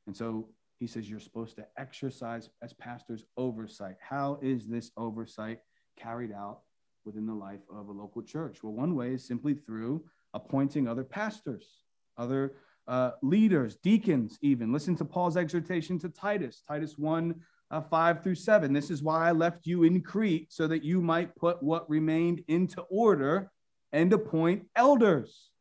And 0.06 0.16
so 0.16 0.50
he 0.80 0.88
says 0.88 1.10
you're 1.10 1.20
supposed 1.20 1.58
to 1.58 1.66
exercise 1.78 2.50
as 2.62 2.74
pastors 2.74 3.26
oversight. 3.36 3.96
How 4.00 4.40
is 4.42 4.68
this 4.68 4.92
oversight 4.96 5.60
carried 5.98 6.32
out 6.32 6.62
within 7.04 7.26
the 7.26 7.34
life 7.34 7.60
of 7.74 7.90
a 7.90 7.92
local 7.92 8.22
church? 8.22 8.64
Well, 8.64 8.74
one 8.74 8.96
way 8.96 9.14
is 9.14 9.28
simply 9.28 9.54
through 9.54 10.06
appointing 10.34 10.88
other 10.88 11.04
pastors, 11.04 11.66
other 12.18 12.54
uh, 12.88 13.12
leaders, 13.22 13.76
deacons, 13.84 14.40
even. 14.42 14.72
Listen 14.72 14.96
to 14.96 15.06
Paul's 15.06 15.38
exhortation 15.38 16.00
to 16.00 16.10
Titus, 16.10 16.64
Titus 16.68 16.98
1 16.98 17.36
uh, 17.72 17.82
5 17.82 18.24
through 18.24 18.36
7. 18.36 18.74
This 18.74 18.90
is 18.90 19.04
why 19.04 19.28
I 19.28 19.32
left 19.32 19.68
you 19.68 19.84
in 19.84 20.02
Crete, 20.02 20.52
so 20.52 20.66
that 20.68 20.84
you 20.84 21.02
might 21.02 21.36
put 21.36 21.62
what 21.62 21.90
remained 21.90 22.44
into 22.48 22.82
order 22.90 23.52
and 23.92 24.12
appoint 24.14 24.66
elders 24.76 25.52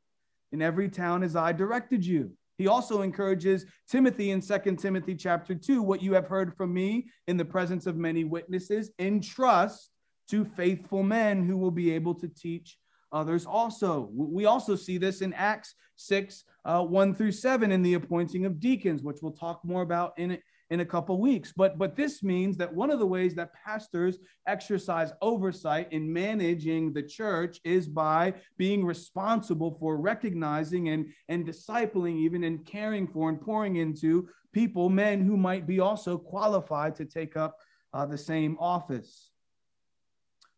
in 0.52 0.62
every 0.62 0.88
town 0.88 1.22
as 1.22 1.36
I 1.36 1.52
directed 1.52 2.06
you. 2.06 2.37
He 2.58 2.66
also 2.66 3.02
encourages 3.02 3.64
Timothy 3.88 4.32
in 4.32 4.40
2 4.40 4.76
Timothy 4.76 5.14
chapter 5.14 5.54
2 5.54 5.80
what 5.80 6.02
you 6.02 6.12
have 6.14 6.26
heard 6.26 6.54
from 6.56 6.74
me 6.74 7.08
in 7.28 7.36
the 7.36 7.44
presence 7.44 7.86
of 7.86 7.96
many 7.96 8.24
witnesses, 8.24 8.90
entrust 8.98 9.90
to 10.30 10.44
faithful 10.44 11.04
men 11.04 11.46
who 11.46 11.56
will 11.56 11.70
be 11.70 11.92
able 11.92 12.14
to 12.16 12.28
teach 12.28 12.76
others 13.12 13.46
also. 13.46 14.10
We 14.12 14.46
also 14.46 14.74
see 14.74 14.98
this 14.98 15.22
in 15.22 15.32
Acts 15.32 15.74
6 15.96 16.44
uh, 16.64 16.82
1 16.82 17.14
through 17.14 17.32
7 17.32 17.72
in 17.72 17.82
the 17.82 17.94
appointing 17.94 18.44
of 18.44 18.60
deacons, 18.60 19.02
which 19.02 19.18
we'll 19.22 19.32
talk 19.32 19.64
more 19.64 19.82
about 19.82 20.12
in, 20.18 20.38
in 20.70 20.80
a 20.80 20.84
couple 20.84 21.18
weeks. 21.20 21.52
But 21.56 21.78
but 21.78 21.96
this 21.96 22.22
means 22.22 22.56
that 22.58 22.72
one 22.72 22.90
of 22.90 22.98
the 22.98 23.06
ways 23.06 23.34
that 23.36 23.52
pastors 23.54 24.18
exercise 24.46 25.12
oversight 25.22 25.92
in 25.92 26.12
managing 26.12 26.92
the 26.92 27.02
church 27.02 27.60
is 27.64 27.88
by 27.88 28.34
being 28.56 28.84
responsible 28.84 29.76
for 29.80 29.96
recognizing 29.96 30.90
and 30.90 31.06
and 31.28 31.46
discipling 31.46 32.18
even 32.18 32.44
and 32.44 32.64
caring 32.66 33.06
for 33.06 33.28
and 33.28 33.40
pouring 33.40 33.76
into 33.76 34.28
people, 34.52 34.88
men 34.88 35.24
who 35.24 35.36
might 35.36 35.66
be 35.66 35.80
also 35.80 36.18
qualified 36.18 36.94
to 36.96 37.04
take 37.04 37.36
up 37.36 37.56
uh, 37.92 38.06
the 38.06 38.18
same 38.18 38.56
office. 38.58 39.30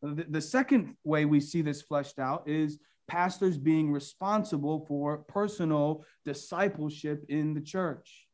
The, 0.03 0.25
the 0.29 0.41
second 0.41 0.97
way 1.05 1.25
we 1.25 1.41
see 1.41 1.63
this 1.63 1.83
fleshed 1.83 2.19
out 2.19 2.49
is 2.49 2.79
pastors 3.09 3.59
being 3.59 3.91
responsible 3.93 4.87
for 4.87 5.19
personal 5.19 6.05
discipleship 6.25 7.25
in 7.29 7.55
the 7.55 7.61
church. 7.61 8.27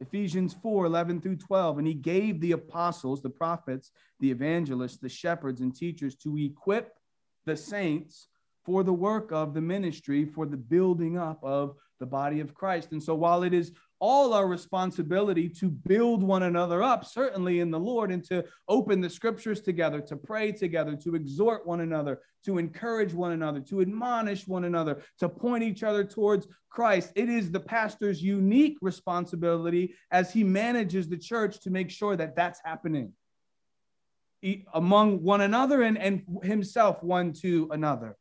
Ephesians 0.00 0.54
4 0.62 0.86
11 0.86 1.20
through 1.20 1.36
12. 1.36 1.78
And 1.78 1.86
he 1.86 1.94
gave 1.94 2.40
the 2.40 2.52
apostles, 2.52 3.22
the 3.22 3.30
prophets, 3.30 3.90
the 4.20 4.30
evangelists, 4.30 4.98
the 4.98 5.08
shepherds, 5.08 5.60
and 5.60 5.74
teachers 5.74 6.14
to 6.16 6.36
equip 6.38 6.94
the 7.46 7.56
saints 7.56 8.28
for 8.64 8.82
the 8.82 8.92
work 8.92 9.32
of 9.32 9.54
the 9.54 9.60
ministry, 9.60 10.24
for 10.24 10.46
the 10.46 10.56
building 10.56 11.18
up 11.18 11.42
of 11.42 11.74
the 11.98 12.06
body 12.06 12.40
of 12.40 12.54
Christ. 12.54 12.92
And 12.92 13.02
so 13.02 13.14
while 13.14 13.42
it 13.42 13.54
is 13.54 13.72
all 14.00 14.32
our 14.32 14.46
responsibility 14.46 15.48
to 15.48 15.68
build 15.68 16.22
one 16.22 16.42
another 16.42 16.82
up, 16.82 17.04
certainly 17.04 17.60
in 17.60 17.70
the 17.70 17.78
Lord, 17.78 18.10
and 18.10 18.24
to 18.24 18.44
open 18.66 19.00
the 19.00 19.10
scriptures 19.10 19.60
together, 19.60 20.00
to 20.00 20.16
pray 20.16 20.52
together, 20.52 20.96
to 20.96 21.14
exhort 21.14 21.66
one 21.66 21.80
another, 21.80 22.20
to 22.46 22.58
encourage 22.58 23.12
one 23.12 23.32
another, 23.32 23.60
to 23.60 23.82
admonish 23.82 24.48
one 24.48 24.64
another, 24.64 25.02
to 25.18 25.28
point 25.28 25.62
each 25.62 25.82
other 25.82 26.02
towards 26.02 26.48
Christ. 26.70 27.12
It 27.14 27.28
is 27.28 27.50
the 27.50 27.60
pastor's 27.60 28.22
unique 28.22 28.78
responsibility 28.80 29.94
as 30.10 30.32
he 30.32 30.42
manages 30.42 31.08
the 31.08 31.18
church 31.18 31.60
to 31.60 31.70
make 31.70 31.90
sure 31.90 32.16
that 32.16 32.34
that's 32.34 32.60
happening 32.64 33.12
among 34.72 35.22
one 35.22 35.42
another 35.42 35.82
and, 35.82 35.98
and 35.98 36.22
himself 36.42 37.02
one 37.02 37.32
to 37.34 37.68
another. 37.72 38.16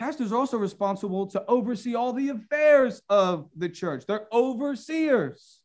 Pastors 0.00 0.32
are 0.32 0.38
also 0.38 0.56
responsible 0.56 1.26
to 1.26 1.44
oversee 1.46 1.94
all 1.94 2.14
the 2.14 2.30
affairs 2.30 3.02
of 3.10 3.50
the 3.54 3.68
church. 3.68 4.06
They're 4.06 4.28
overseers. 4.32 5.59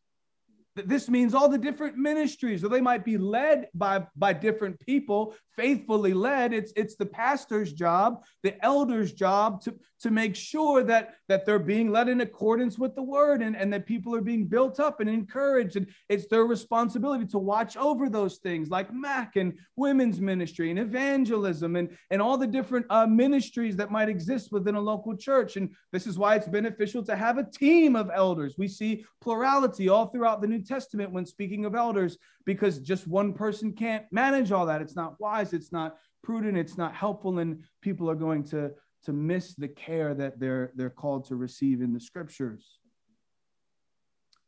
This 0.75 1.07
means 1.07 1.33
all 1.33 1.47
the 1.47 1.57
different 1.57 1.97
ministries, 1.97 2.63
or 2.63 2.67
they 2.67 2.81
might 2.81 3.05
be 3.05 3.17
led 3.17 3.69
by, 3.73 4.05
by 4.17 4.33
different 4.33 4.77
people, 4.79 5.33
faithfully 5.55 6.13
led. 6.13 6.53
It's, 6.53 6.73
it's 6.75 6.95
the 6.95 7.05
pastor's 7.05 7.71
job, 7.71 8.23
the 8.43 8.63
elder's 8.63 9.13
job 9.13 9.61
to, 9.61 9.75
to 10.01 10.11
make 10.11 10.35
sure 10.35 10.83
that, 10.83 11.15
that 11.29 11.45
they're 11.45 11.59
being 11.59 11.91
led 11.91 12.09
in 12.09 12.19
accordance 12.19 12.77
with 12.77 12.93
the 12.93 13.01
word 13.01 13.41
and, 13.41 13.55
and 13.55 13.71
that 13.71 13.85
people 13.85 14.13
are 14.13 14.21
being 14.21 14.45
built 14.45 14.79
up 14.81 14.99
and 14.99 15.09
encouraged. 15.09 15.77
And 15.77 15.87
it's 16.09 16.27
their 16.27 16.43
responsibility 16.43 17.25
to 17.27 17.39
watch 17.39 17.77
over 17.77 18.09
those 18.09 18.37
things 18.37 18.69
like 18.69 18.93
MAC 18.93 19.37
and 19.37 19.57
women's 19.77 20.19
ministry 20.19 20.71
and 20.71 20.79
evangelism 20.79 21.77
and, 21.77 21.89
and 22.11 22.21
all 22.21 22.37
the 22.37 22.47
different 22.47 22.85
uh, 22.89 23.07
ministries 23.07 23.77
that 23.77 23.91
might 23.91 24.09
exist 24.09 24.51
within 24.51 24.75
a 24.75 24.81
local 24.81 25.15
church. 25.15 25.55
And 25.55 25.69
this 25.93 26.05
is 26.05 26.17
why 26.17 26.35
it's 26.35 26.47
beneficial 26.47 27.03
to 27.05 27.15
have 27.15 27.37
a 27.37 27.49
team 27.49 27.95
of 27.95 28.11
elders. 28.13 28.55
We 28.57 28.67
see 28.67 29.05
plurality 29.21 29.87
all 29.87 30.07
throughout 30.07 30.41
the 30.41 30.47
New 30.47 30.64
Testament 30.65 31.11
when 31.11 31.25
speaking 31.25 31.65
of 31.65 31.75
elders, 31.75 32.17
because 32.45 32.79
just 32.79 33.07
one 33.07 33.33
person 33.33 33.71
can't 33.71 34.05
manage 34.11 34.51
all 34.51 34.65
that. 34.65 34.81
It's 34.81 34.95
not 34.95 35.19
wise, 35.19 35.53
it's 35.53 35.71
not 35.71 35.97
prudent, 36.23 36.57
it's 36.57 36.77
not 36.77 36.95
helpful, 36.95 37.39
and 37.39 37.63
people 37.81 38.09
are 38.09 38.15
going 38.15 38.43
to, 38.45 38.71
to 39.03 39.13
miss 39.13 39.55
the 39.55 39.67
care 39.67 40.13
that 40.13 40.39
they're, 40.39 40.71
they're 40.75 40.89
called 40.89 41.25
to 41.27 41.35
receive 41.35 41.81
in 41.81 41.93
the 41.93 41.99
scriptures. 41.99 42.79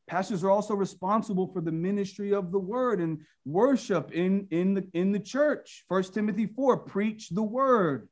Pastors 0.08 0.44
are 0.44 0.50
also 0.50 0.74
responsible 0.74 1.48
for 1.48 1.60
the 1.62 1.72
ministry 1.72 2.34
of 2.34 2.52
the 2.52 2.60
word 2.60 3.02
and 3.02 3.20
worship 3.46 4.12
in, 4.14 4.48
in, 4.52 4.74
the, 4.74 4.88
in 4.94 5.12
the 5.12 5.20
church. 5.20 5.84
First 5.90 6.14
Timothy 6.14 6.46
4 6.48 6.78
preach 6.78 7.30
the 7.30 7.44
word. 7.44 8.08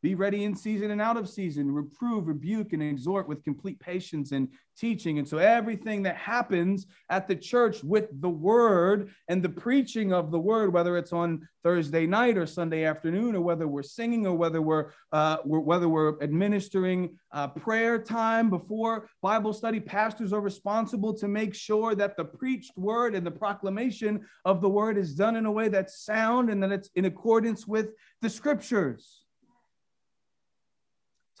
Be 0.00 0.14
ready 0.14 0.44
in 0.44 0.54
season 0.54 0.92
and 0.92 1.00
out 1.00 1.16
of 1.16 1.28
season, 1.28 1.72
reprove, 1.72 2.28
rebuke, 2.28 2.72
and 2.72 2.80
exhort 2.80 3.26
with 3.26 3.42
complete 3.42 3.80
patience 3.80 4.30
and 4.30 4.48
teaching. 4.76 5.18
And 5.18 5.26
so, 5.26 5.38
everything 5.38 6.04
that 6.04 6.16
happens 6.16 6.86
at 7.10 7.26
the 7.26 7.34
church 7.34 7.82
with 7.82 8.08
the 8.20 8.28
word 8.28 9.10
and 9.26 9.42
the 9.42 9.48
preaching 9.48 10.12
of 10.12 10.30
the 10.30 10.38
word, 10.38 10.72
whether 10.72 10.96
it's 10.96 11.12
on 11.12 11.48
Thursday 11.64 12.06
night 12.06 12.38
or 12.38 12.46
Sunday 12.46 12.84
afternoon, 12.84 13.34
or 13.34 13.40
whether 13.40 13.66
we're 13.66 13.82
singing, 13.82 14.24
or 14.24 14.36
whether 14.36 14.62
we're, 14.62 14.92
uh, 15.10 15.38
we're 15.44 15.58
whether 15.58 15.88
we're 15.88 16.22
administering 16.22 17.18
uh, 17.32 17.48
prayer 17.48 17.98
time 17.98 18.50
before 18.50 19.08
Bible 19.20 19.52
study, 19.52 19.80
pastors 19.80 20.32
are 20.32 20.40
responsible 20.40 21.12
to 21.14 21.26
make 21.26 21.56
sure 21.56 21.96
that 21.96 22.16
the 22.16 22.24
preached 22.24 22.78
word 22.78 23.16
and 23.16 23.26
the 23.26 23.32
proclamation 23.32 24.24
of 24.44 24.60
the 24.60 24.68
word 24.68 24.96
is 24.96 25.16
done 25.16 25.34
in 25.34 25.44
a 25.44 25.50
way 25.50 25.66
that's 25.66 26.04
sound 26.04 26.50
and 26.50 26.62
that 26.62 26.70
it's 26.70 26.90
in 26.94 27.06
accordance 27.06 27.66
with 27.66 27.88
the 28.22 28.30
scriptures. 28.30 29.24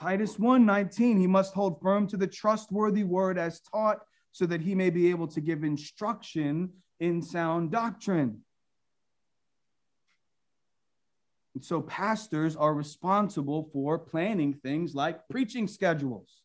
Titus 0.00 0.36
1:19 0.36 1.18
he 1.18 1.26
must 1.26 1.54
hold 1.54 1.80
firm 1.80 2.06
to 2.06 2.16
the 2.16 2.26
trustworthy 2.26 3.02
word 3.02 3.36
as 3.36 3.60
taught 3.60 3.98
so 4.32 4.46
that 4.46 4.60
he 4.60 4.74
may 4.74 4.90
be 4.90 5.10
able 5.10 5.26
to 5.26 5.40
give 5.40 5.64
instruction 5.64 6.72
in 7.00 7.20
sound 7.20 7.72
doctrine. 7.72 8.42
And 11.54 11.64
so 11.64 11.82
pastors 11.82 12.54
are 12.54 12.74
responsible 12.74 13.68
for 13.72 13.98
planning 13.98 14.54
things 14.54 14.94
like 14.94 15.28
preaching 15.28 15.66
schedules 15.66 16.42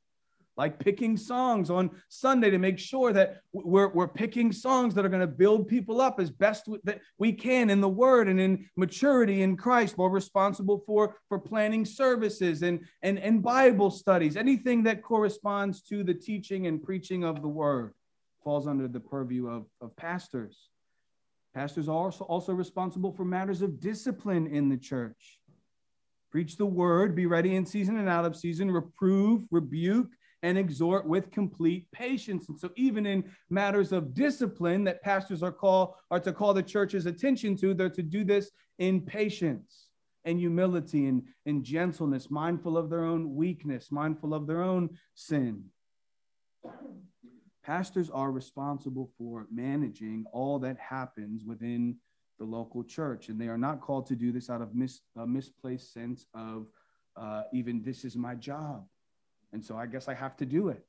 like 0.55 0.77
picking 0.77 1.17
songs 1.17 1.69
on 1.69 1.89
Sunday 2.09 2.49
to 2.51 2.57
make 2.57 2.77
sure 2.77 3.11
that 3.11 3.41
we're, 3.53 3.89
we're 3.89 4.07
picking 4.07 4.51
songs 4.51 4.93
that 4.93 5.03
are 5.03 5.09
going 5.09 5.21
to 5.21 5.27
build 5.27 5.67
people 5.67 5.99
up 5.99 6.19
as 6.19 6.29
best 6.29 6.69
that 6.83 6.99
we 7.17 7.33
can 7.33 7.69
in 7.69 7.81
the 7.81 7.89
word 7.89 8.27
and 8.27 8.39
in 8.39 8.69
maturity 8.77 9.41
in 9.41 9.57
Christ. 9.57 9.97
We're 9.97 10.09
responsible 10.09 10.83
for, 10.85 11.17
for 11.27 11.39
planning 11.39 11.85
services 11.85 12.61
and, 12.61 12.81
and, 13.01 13.17
and 13.17 13.41
Bible 13.41 13.89
studies. 13.89 14.37
Anything 14.37 14.83
that 14.83 15.01
corresponds 15.01 15.81
to 15.83 16.03
the 16.03 16.13
teaching 16.13 16.67
and 16.67 16.81
preaching 16.81 17.23
of 17.23 17.41
the 17.41 17.47
word 17.47 17.93
falls 18.43 18.67
under 18.67 18.87
the 18.87 18.99
purview 18.99 19.47
of, 19.47 19.65
of 19.81 19.95
pastors. 19.95 20.69
Pastors 21.55 21.87
are 21.87 21.95
also, 21.95 22.25
also 22.25 22.53
responsible 22.53 23.11
for 23.11 23.25
matters 23.25 23.61
of 23.61 23.79
discipline 23.79 24.47
in 24.47 24.69
the 24.69 24.77
church. 24.77 25.39
Preach 26.31 26.57
the 26.57 26.65
word, 26.65 27.15
be 27.15 27.27
ready 27.27 27.55
in 27.55 27.65
season 27.65 27.97
and 27.97 28.09
out 28.09 28.25
of 28.25 28.35
season, 28.35 28.71
reprove, 28.71 29.43
rebuke, 29.51 30.09
and 30.43 30.57
exhort 30.57 31.07
with 31.07 31.31
complete 31.31 31.89
patience. 31.91 32.49
And 32.49 32.59
so, 32.59 32.69
even 32.75 33.05
in 33.05 33.23
matters 33.49 33.91
of 33.93 34.13
discipline 34.13 34.83
that 34.83 35.01
pastors 35.01 35.41
are 35.41 35.51
called 35.51 35.93
are 36.11 36.19
to 36.19 36.33
call 36.33 36.53
the 36.53 36.61
church's 36.61 37.05
attention 37.05 37.55
to, 37.57 37.73
they're 37.73 37.89
to 37.89 38.03
do 38.03 38.23
this 38.23 38.51
in 38.77 39.01
patience 39.01 39.87
and 40.25 40.37
humility 40.37 41.07
and, 41.07 41.23
and 41.45 41.63
gentleness, 41.63 42.29
mindful 42.29 42.77
of 42.77 42.89
their 42.89 43.03
own 43.03 43.33
weakness, 43.35 43.91
mindful 43.91 44.33
of 44.33 44.45
their 44.45 44.61
own 44.61 44.89
sin. 45.15 45.63
Pastors 47.63 48.09
are 48.09 48.31
responsible 48.31 49.09
for 49.17 49.47
managing 49.51 50.25
all 50.33 50.59
that 50.59 50.77
happens 50.77 51.45
within 51.45 51.95
the 52.39 52.45
local 52.45 52.83
church, 52.83 53.29
and 53.29 53.39
they 53.39 53.47
are 53.47 53.57
not 53.57 53.79
called 53.79 54.05
to 54.07 54.15
do 54.15 54.33
this 54.33 54.49
out 54.49 54.61
of 54.61 54.75
mis, 54.75 54.99
a 55.17 55.25
misplaced 55.25 55.93
sense 55.93 56.25
of 56.33 56.67
uh, 57.15 57.43
even 57.53 57.81
this 57.81 58.03
is 58.03 58.17
my 58.17 58.35
job 58.35 58.83
and 59.53 59.63
so 59.63 59.77
I 59.77 59.85
guess 59.85 60.07
I 60.07 60.15
have 60.15 60.35
to 60.37 60.45
do 60.45 60.69
it. 60.69 60.83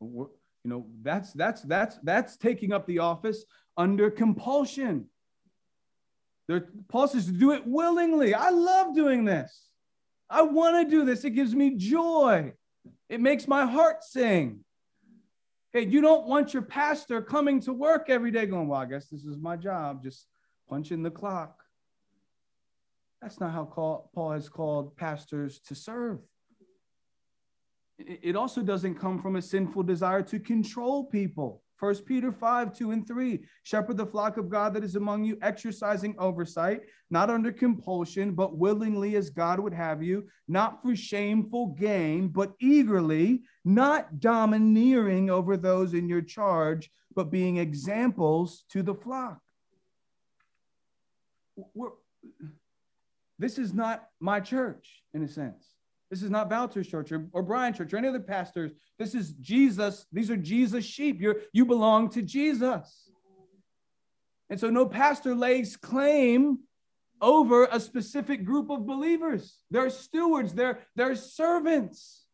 You 0.00 0.30
know, 0.64 0.86
that's 1.02 1.32
that's 1.32 1.62
that's 1.62 1.98
that's 2.02 2.36
taking 2.36 2.72
up 2.72 2.86
the 2.86 2.98
office 2.98 3.44
under 3.76 4.10
compulsion. 4.10 5.06
There, 6.46 6.68
Paul 6.88 7.08
says 7.08 7.26
to 7.26 7.32
do 7.32 7.52
it 7.52 7.66
willingly. 7.66 8.34
I 8.34 8.50
love 8.50 8.94
doing 8.94 9.24
this. 9.24 9.68
I 10.28 10.42
want 10.42 10.84
to 10.84 10.90
do 10.90 11.04
this. 11.04 11.24
It 11.24 11.30
gives 11.30 11.54
me 11.54 11.76
joy. 11.76 12.52
It 13.08 13.20
makes 13.20 13.48
my 13.48 13.64
heart 13.64 14.04
sing. 14.04 14.60
Okay, 15.74 15.88
you 15.88 16.00
don't 16.00 16.26
want 16.26 16.52
your 16.52 16.62
pastor 16.62 17.20
coming 17.22 17.60
to 17.60 17.72
work 17.72 18.06
every 18.08 18.30
day 18.30 18.46
going, 18.46 18.68
Well, 18.68 18.80
I 18.80 18.86
guess 18.86 19.08
this 19.08 19.24
is 19.24 19.38
my 19.38 19.56
job, 19.56 20.02
just 20.02 20.26
punching 20.68 21.02
the 21.02 21.10
clock. 21.10 21.62
That's 23.22 23.40
not 23.40 23.52
how 23.52 23.64
Paul 23.64 24.30
has 24.32 24.48
called 24.48 24.96
pastors 24.96 25.60
to 25.60 25.74
serve 25.74 26.20
it 27.98 28.36
also 28.36 28.62
doesn't 28.62 28.96
come 28.96 29.20
from 29.20 29.36
a 29.36 29.42
sinful 29.42 29.82
desire 29.82 30.22
to 30.22 30.38
control 30.38 31.04
people. 31.04 31.62
First 31.76 32.06
Peter 32.06 32.32
5, 32.32 32.72
2 32.72 32.90
and 32.90 33.06
3. 33.06 33.44
Shepherd 33.62 33.98
the 33.98 34.06
flock 34.06 34.38
of 34.38 34.48
God 34.48 34.72
that 34.74 34.84
is 34.84 34.96
among 34.96 35.24
you, 35.24 35.36
exercising 35.42 36.14
oversight, 36.18 36.80
not 37.10 37.28
under 37.28 37.52
compulsion, 37.52 38.32
but 38.32 38.56
willingly 38.56 39.14
as 39.16 39.28
God 39.28 39.60
would 39.60 39.74
have 39.74 40.02
you, 40.02 40.26
not 40.48 40.82
for 40.82 40.96
shameful 40.96 41.68
gain, 41.78 42.28
but 42.28 42.54
eagerly, 42.60 43.42
not 43.64 44.20
domineering 44.20 45.28
over 45.28 45.56
those 45.56 45.92
in 45.92 46.08
your 46.08 46.22
charge, 46.22 46.90
but 47.14 47.30
being 47.30 47.58
examples 47.58 48.64
to 48.70 48.82
the 48.82 48.94
flock. 48.94 49.40
We're, 51.74 51.90
this 53.38 53.58
is 53.58 53.74
not 53.74 54.08
my 54.18 54.40
church, 54.40 55.02
in 55.12 55.22
a 55.22 55.28
sense. 55.28 55.75
This 56.10 56.22
is 56.22 56.30
not 56.30 56.48
Valter's 56.48 56.86
church 56.86 57.10
or, 57.10 57.26
or 57.32 57.42
Brian 57.42 57.74
church 57.74 57.92
or 57.92 57.96
any 57.96 58.08
other 58.08 58.20
pastors. 58.20 58.72
This 58.98 59.14
is 59.14 59.32
Jesus. 59.32 60.06
These 60.12 60.30
are 60.30 60.36
Jesus 60.36 60.84
sheep. 60.84 61.20
You're, 61.20 61.40
you 61.52 61.64
belong 61.64 62.10
to 62.10 62.22
Jesus. 62.22 63.10
And 64.48 64.60
so 64.60 64.70
no 64.70 64.86
pastor 64.86 65.34
lays 65.34 65.76
claim 65.76 66.60
over 67.20 67.64
a 67.64 67.80
specific 67.80 68.44
group 68.44 68.70
of 68.70 68.86
believers. 68.86 69.58
They're 69.70 69.90
stewards, 69.90 70.52
they're, 70.52 70.80
they're 70.94 71.16
servants. 71.16 72.24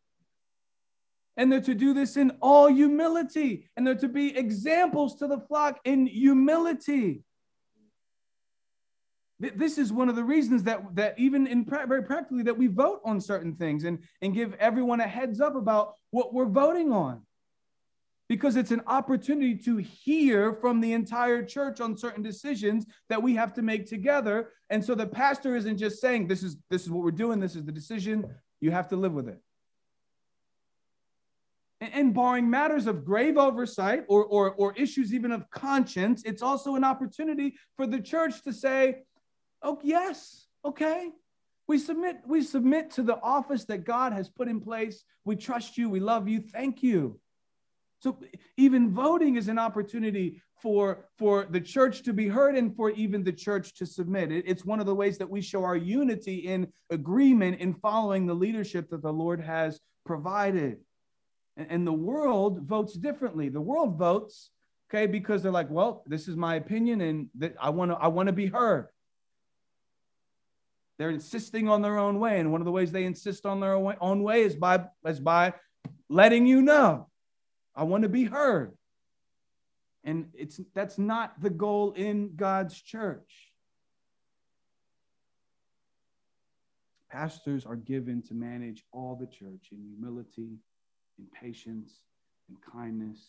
And 1.35 1.51
they're 1.51 1.61
to 1.61 1.73
do 1.73 1.95
this 1.95 2.15
in 2.15 2.31
all 2.41 2.67
humility, 2.67 3.67
and 3.75 3.87
they're 3.87 3.95
to 3.95 4.07
be 4.07 4.37
examples 4.37 5.15
to 5.15 5.27
the 5.27 5.39
flock 5.39 5.79
in 5.83 6.05
humility. 6.05 7.23
This 9.55 9.77
is 9.77 9.91
one 9.91 10.07
of 10.07 10.15
the 10.15 10.23
reasons 10.23 10.63
that, 10.63 10.95
that 10.95 11.19
even 11.19 11.47
in 11.47 11.65
very 11.65 12.03
practically 12.03 12.43
that 12.43 12.57
we 12.57 12.67
vote 12.67 13.01
on 13.03 13.19
certain 13.19 13.55
things 13.55 13.83
and, 13.83 13.99
and 14.21 14.33
give 14.33 14.53
everyone 14.55 15.01
a 15.01 15.07
heads 15.07 15.41
up 15.41 15.55
about 15.55 15.95
what 16.11 16.33
we're 16.33 16.45
voting 16.45 16.91
on. 16.91 17.21
Because 18.29 18.55
it's 18.55 18.71
an 18.71 18.81
opportunity 18.87 19.55
to 19.57 19.77
hear 19.77 20.53
from 20.53 20.79
the 20.79 20.93
entire 20.93 21.43
church 21.43 21.81
on 21.81 21.97
certain 21.97 22.23
decisions 22.23 22.85
that 23.09 23.21
we 23.21 23.35
have 23.35 23.53
to 23.55 23.61
make 23.61 23.85
together. 23.87 24.51
And 24.69 24.83
so 24.83 24.95
the 24.95 25.05
pastor 25.05 25.57
isn't 25.57 25.77
just 25.77 25.99
saying, 25.99 26.27
This 26.27 26.41
is 26.41 26.57
this 26.69 26.83
is 26.83 26.89
what 26.89 27.03
we're 27.03 27.11
doing, 27.11 27.39
this 27.39 27.55
is 27.55 27.65
the 27.65 27.71
decision. 27.71 28.25
You 28.61 28.71
have 28.71 28.87
to 28.89 28.95
live 28.95 29.11
with 29.11 29.27
it. 29.27 29.39
And, 31.81 31.93
and 31.93 32.13
barring 32.13 32.49
matters 32.49 32.87
of 32.87 33.03
grave 33.03 33.37
oversight 33.37 34.05
or, 34.07 34.23
or, 34.23 34.51
or 34.53 34.73
issues 34.77 35.13
even 35.13 35.33
of 35.33 35.49
conscience, 35.51 36.23
it's 36.23 36.41
also 36.41 36.75
an 36.75 36.85
opportunity 36.85 37.55
for 37.75 37.85
the 37.85 37.99
church 37.99 38.41
to 38.43 38.53
say, 38.53 39.03
Oh, 39.63 39.79
yes, 39.81 40.45
okay. 40.65 41.09
We 41.67 41.79
submit, 41.79 42.17
we 42.27 42.43
submit 42.43 42.91
to 42.91 43.03
the 43.03 43.19
office 43.21 43.63
that 43.65 43.85
God 43.85 44.11
has 44.11 44.29
put 44.29 44.49
in 44.49 44.59
place. 44.59 45.03
We 45.23 45.37
trust 45.37 45.77
you, 45.77 45.89
we 45.89 46.01
love 46.01 46.27
you, 46.27 46.41
thank 46.41 46.83
you. 46.83 47.19
So 47.99 48.19
even 48.57 48.93
voting 48.93 49.37
is 49.37 49.47
an 49.47 49.57
opportunity 49.57 50.41
for, 50.61 51.05
for 51.17 51.45
the 51.49 51.61
church 51.61 52.03
to 52.03 52.11
be 52.11 52.27
heard 52.27 52.55
and 52.55 52.75
for 52.75 52.89
even 52.91 53.23
the 53.23 53.31
church 53.31 53.73
to 53.75 53.85
submit. 53.85 54.29
It, 54.29 54.43
it's 54.45 54.65
one 54.65 54.81
of 54.81 54.85
the 54.85 54.95
ways 54.95 55.17
that 55.19 55.29
we 55.29 55.41
show 55.41 55.63
our 55.63 55.77
unity 55.77 56.35
in 56.39 56.67
agreement 56.89 57.59
in 57.59 57.73
following 57.73 58.25
the 58.25 58.33
leadership 58.33 58.89
that 58.89 59.01
the 59.01 59.13
Lord 59.13 59.39
has 59.39 59.79
provided. 60.05 60.79
And, 61.55 61.67
and 61.69 61.87
the 61.87 61.93
world 61.93 62.63
votes 62.67 62.93
differently. 62.93 63.47
The 63.47 63.61
world 63.61 63.97
votes, 63.97 64.49
okay, 64.89 65.07
because 65.07 65.41
they're 65.41 65.51
like, 65.51 65.69
well, 65.69 66.03
this 66.05 66.27
is 66.27 66.35
my 66.35 66.55
opinion 66.55 66.99
and 66.99 67.29
that 67.37 67.55
I 67.57 67.69
want 67.69 67.91
to 67.91 67.97
I 67.97 68.07
want 68.07 68.27
to 68.27 68.33
be 68.33 68.47
heard. 68.47 68.87
They're 71.03 71.09
insisting 71.09 71.67
on 71.67 71.81
their 71.81 71.99
own 71.99 72.17
way. 72.17 72.39
And 72.39 72.49
one 72.49 72.61
of 72.61 72.65
the 72.65 72.71
ways 72.71 72.93
they 72.93 73.03
insist 73.03 73.45
on 73.45 73.59
their 73.59 73.73
own 73.73 74.23
way 74.23 74.43
is 74.43 74.55
by, 74.55 74.85
is 75.05 75.19
by 75.19 75.51
letting 76.07 76.47
you 76.47 76.61
know, 76.61 77.09
I 77.75 77.83
want 77.83 78.03
to 78.03 78.09
be 78.09 78.23
heard. 78.23 78.71
And 80.05 80.29
it's 80.33 80.61
that's 80.73 80.97
not 80.97 81.41
the 81.41 81.49
goal 81.49 81.91
in 81.91 82.37
God's 82.37 82.81
church. 82.81 83.51
Pastors 87.11 87.65
are 87.65 87.75
given 87.75 88.21
to 88.29 88.33
manage 88.33 88.85
all 88.93 89.17
the 89.19 89.27
church 89.27 89.73
in 89.73 89.83
humility, 89.83 90.55
in 91.19 91.25
patience, 91.37 91.91
in 92.47 92.55
kindness, 92.71 93.19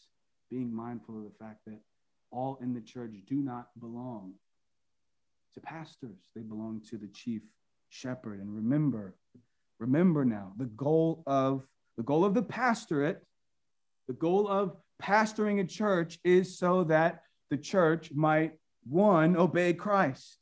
being 0.49 0.73
mindful 0.73 1.19
of 1.19 1.25
the 1.25 1.45
fact 1.45 1.65
that 1.67 1.81
all 2.31 2.57
in 2.63 2.73
the 2.73 2.81
church 2.81 3.17
do 3.29 3.35
not 3.35 3.71
belong 3.81 4.35
to 5.55 5.61
pastors, 5.61 6.21
they 6.37 6.43
belong 6.43 6.81
to 6.89 6.97
the 6.97 7.09
chief 7.09 7.43
shepherd. 7.95 8.41
And 8.41 8.55
remember, 8.55 9.15
remember 9.79 10.25
now, 10.25 10.53
the 10.59 10.67
goal 10.67 11.23
of 11.27 11.67
the 11.97 12.03
goal 12.03 12.25
of 12.25 12.35
the 12.35 12.43
pastorate, 12.43 13.25
the 14.09 14.15
goal 14.15 14.49
of 14.49 14.77
pastoring 15.01 15.61
a 15.61 15.65
church 15.65 16.19
is 16.25 16.59
so 16.59 16.85
that 16.85 17.23
the 17.51 17.57
church 17.57 18.11
might 18.13 18.53
one 18.85 19.37
obey 19.37 19.73
Christ. 19.73 20.39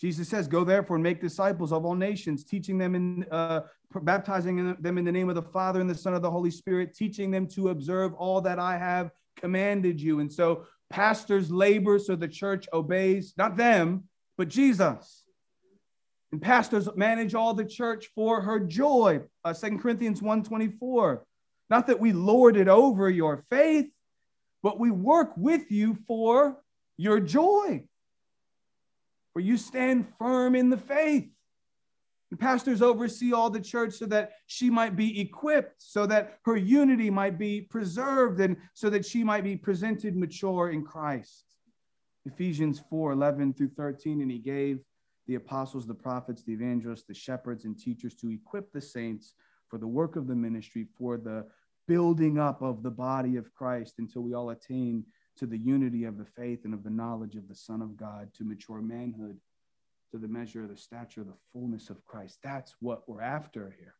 Jesus 0.00 0.28
says, 0.28 0.48
"Go 0.48 0.64
therefore 0.64 0.96
and 0.96 1.02
make 1.02 1.20
disciples 1.20 1.72
of 1.72 1.84
all 1.84 1.94
nations, 1.94 2.44
teaching 2.44 2.78
them 2.78 2.94
in, 2.94 3.26
uh, 3.30 3.60
baptizing 4.02 4.74
them 4.80 4.98
in 4.98 5.04
the 5.04 5.12
name 5.12 5.28
of 5.28 5.34
the 5.34 5.42
Father 5.42 5.80
and 5.80 5.88
the 5.88 5.94
Son 5.94 6.14
of 6.14 6.22
the 6.22 6.30
Holy 6.30 6.50
Spirit, 6.50 6.94
teaching 6.94 7.30
them 7.30 7.46
to 7.48 7.68
observe 7.68 8.14
all 8.14 8.40
that 8.40 8.58
I 8.58 8.78
have 8.78 9.10
commanded 9.36 10.00
you." 10.00 10.20
And 10.20 10.32
so, 10.32 10.64
pastors 10.90 11.50
labor 11.50 11.98
so 11.98 12.16
the 12.16 12.28
church 12.28 12.66
obeys 12.72 13.34
not 13.36 13.56
them, 13.56 14.04
but 14.36 14.48
Jesus. 14.48 15.23
And 16.34 16.42
pastors 16.42 16.88
manage 16.96 17.36
all 17.36 17.54
the 17.54 17.64
church 17.64 18.10
for 18.12 18.40
her 18.40 18.58
joy. 18.58 19.20
Uh, 19.44 19.54
2 19.54 19.78
Corinthians 19.78 20.20
1.24. 20.20 21.20
Not 21.70 21.86
that 21.86 22.00
we 22.00 22.12
lord 22.12 22.56
it 22.56 22.66
over 22.66 23.08
your 23.08 23.44
faith, 23.50 23.86
but 24.60 24.80
we 24.80 24.90
work 24.90 25.30
with 25.36 25.70
you 25.70 25.96
for 26.08 26.60
your 26.96 27.20
joy. 27.20 27.84
For 29.32 29.38
you 29.38 29.56
stand 29.56 30.08
firm 30.18 30.56
in 30.56 30.70
the 30.70 30.76
faith. 30.76 31.30
And 32.32 32.40
pastors 32.40 32.82
oversee 32.82 33.32
all 33.32 33.48
the 33.48 33.60
church 33.60 33.94
so 33.94 34.06
that 34.06 34.32
she 34.48 34.70
might 34.70 34.96
be 34.96 35.20
equipped, 35.20 35.76
so 35.78 36.04
that 36.06 36.40
her 36.46 36.56
unity 36.56 37.10
might 37.10 37.38
be 37.38 37.60
preserved, 37.60 38.40
and 38.40 38.56
so 38.72 38.90
that 38.90 39.06
she 39.06 39.22
might 39.22 39.44
be 39.44 39.54
presented 39.54 40.16
mature 40.16 40.70
in 40.70 40.84
Christ. 40.84 41.44
Ephesians 42.26 42.82
4 42.90 43.12
11 43.12 43.54
through 43.54 43.70
13. 43.76 44.20
And 44.20 44.32
he 44.32 44.38
gave 44.38 44.80
the 45.26 45.36
apostles, 45.36 45.86
the 45.86 45.94
prophets, 45.94 46.42
the 46.42 46.52
evangelists, 46.52 47.04
the 47.04 47.14
shepherds, 47.14 47.64
and 47.64 47.78
teachers 47.78 48.14
to 48.14 48.30
equip 48.30 48.72
the 48.72 48.80
saints 48.80 49.34
for 49.68 49.78
the 49.78 49.86
work 49.86 50.16
of 50.16 50.26
the 50.26 50.34
ministry, 50.34 50.86
for 50.96 51.16
the 51.16 51.46
building 51.86 52.38
up 52.38 52.62
of 52.62 52.82
the 52.82 52.90
body 52.90 53.36
of 53.36 53.52
Christ 53.54 53.94
until 53.98 54.22
we 54.22 54.34
all 54.34 54.50
attain 54.50 55.04
to 55.36 55.46
the 55.46 55.58
unity 55.58 56.04
of 56.04 56.16
the 56.16 56.24
faith 56.24 56.64
and 56.64 56.72
of 56.72 56.84
the 56.84 56.90
knowledge 56.90 57.34
of 57.36 57.48
the 57.48 57.54
Son 57.54 57.82
of 57.82 57.96
God, 57.96 58.32
to 58.34 58.44
mature 58.44 58.80
manhood, 58.80 59.38
to 60.12 60.18
the 60.18 60.28
measure 60.28 60.62
of 60.62 60.68
the 60.68 60.76
stature 60.76 61.22
of 61.22 61.26
the 61.26 61.34
fullness 61.52 61.90
of 61.90 62.04
Christ. 62.04 62.38
That's 62.42 62.76
what 62.80 63.08
we're 63.08 63.22
after 63.22 63.74
here. 63.78 63.94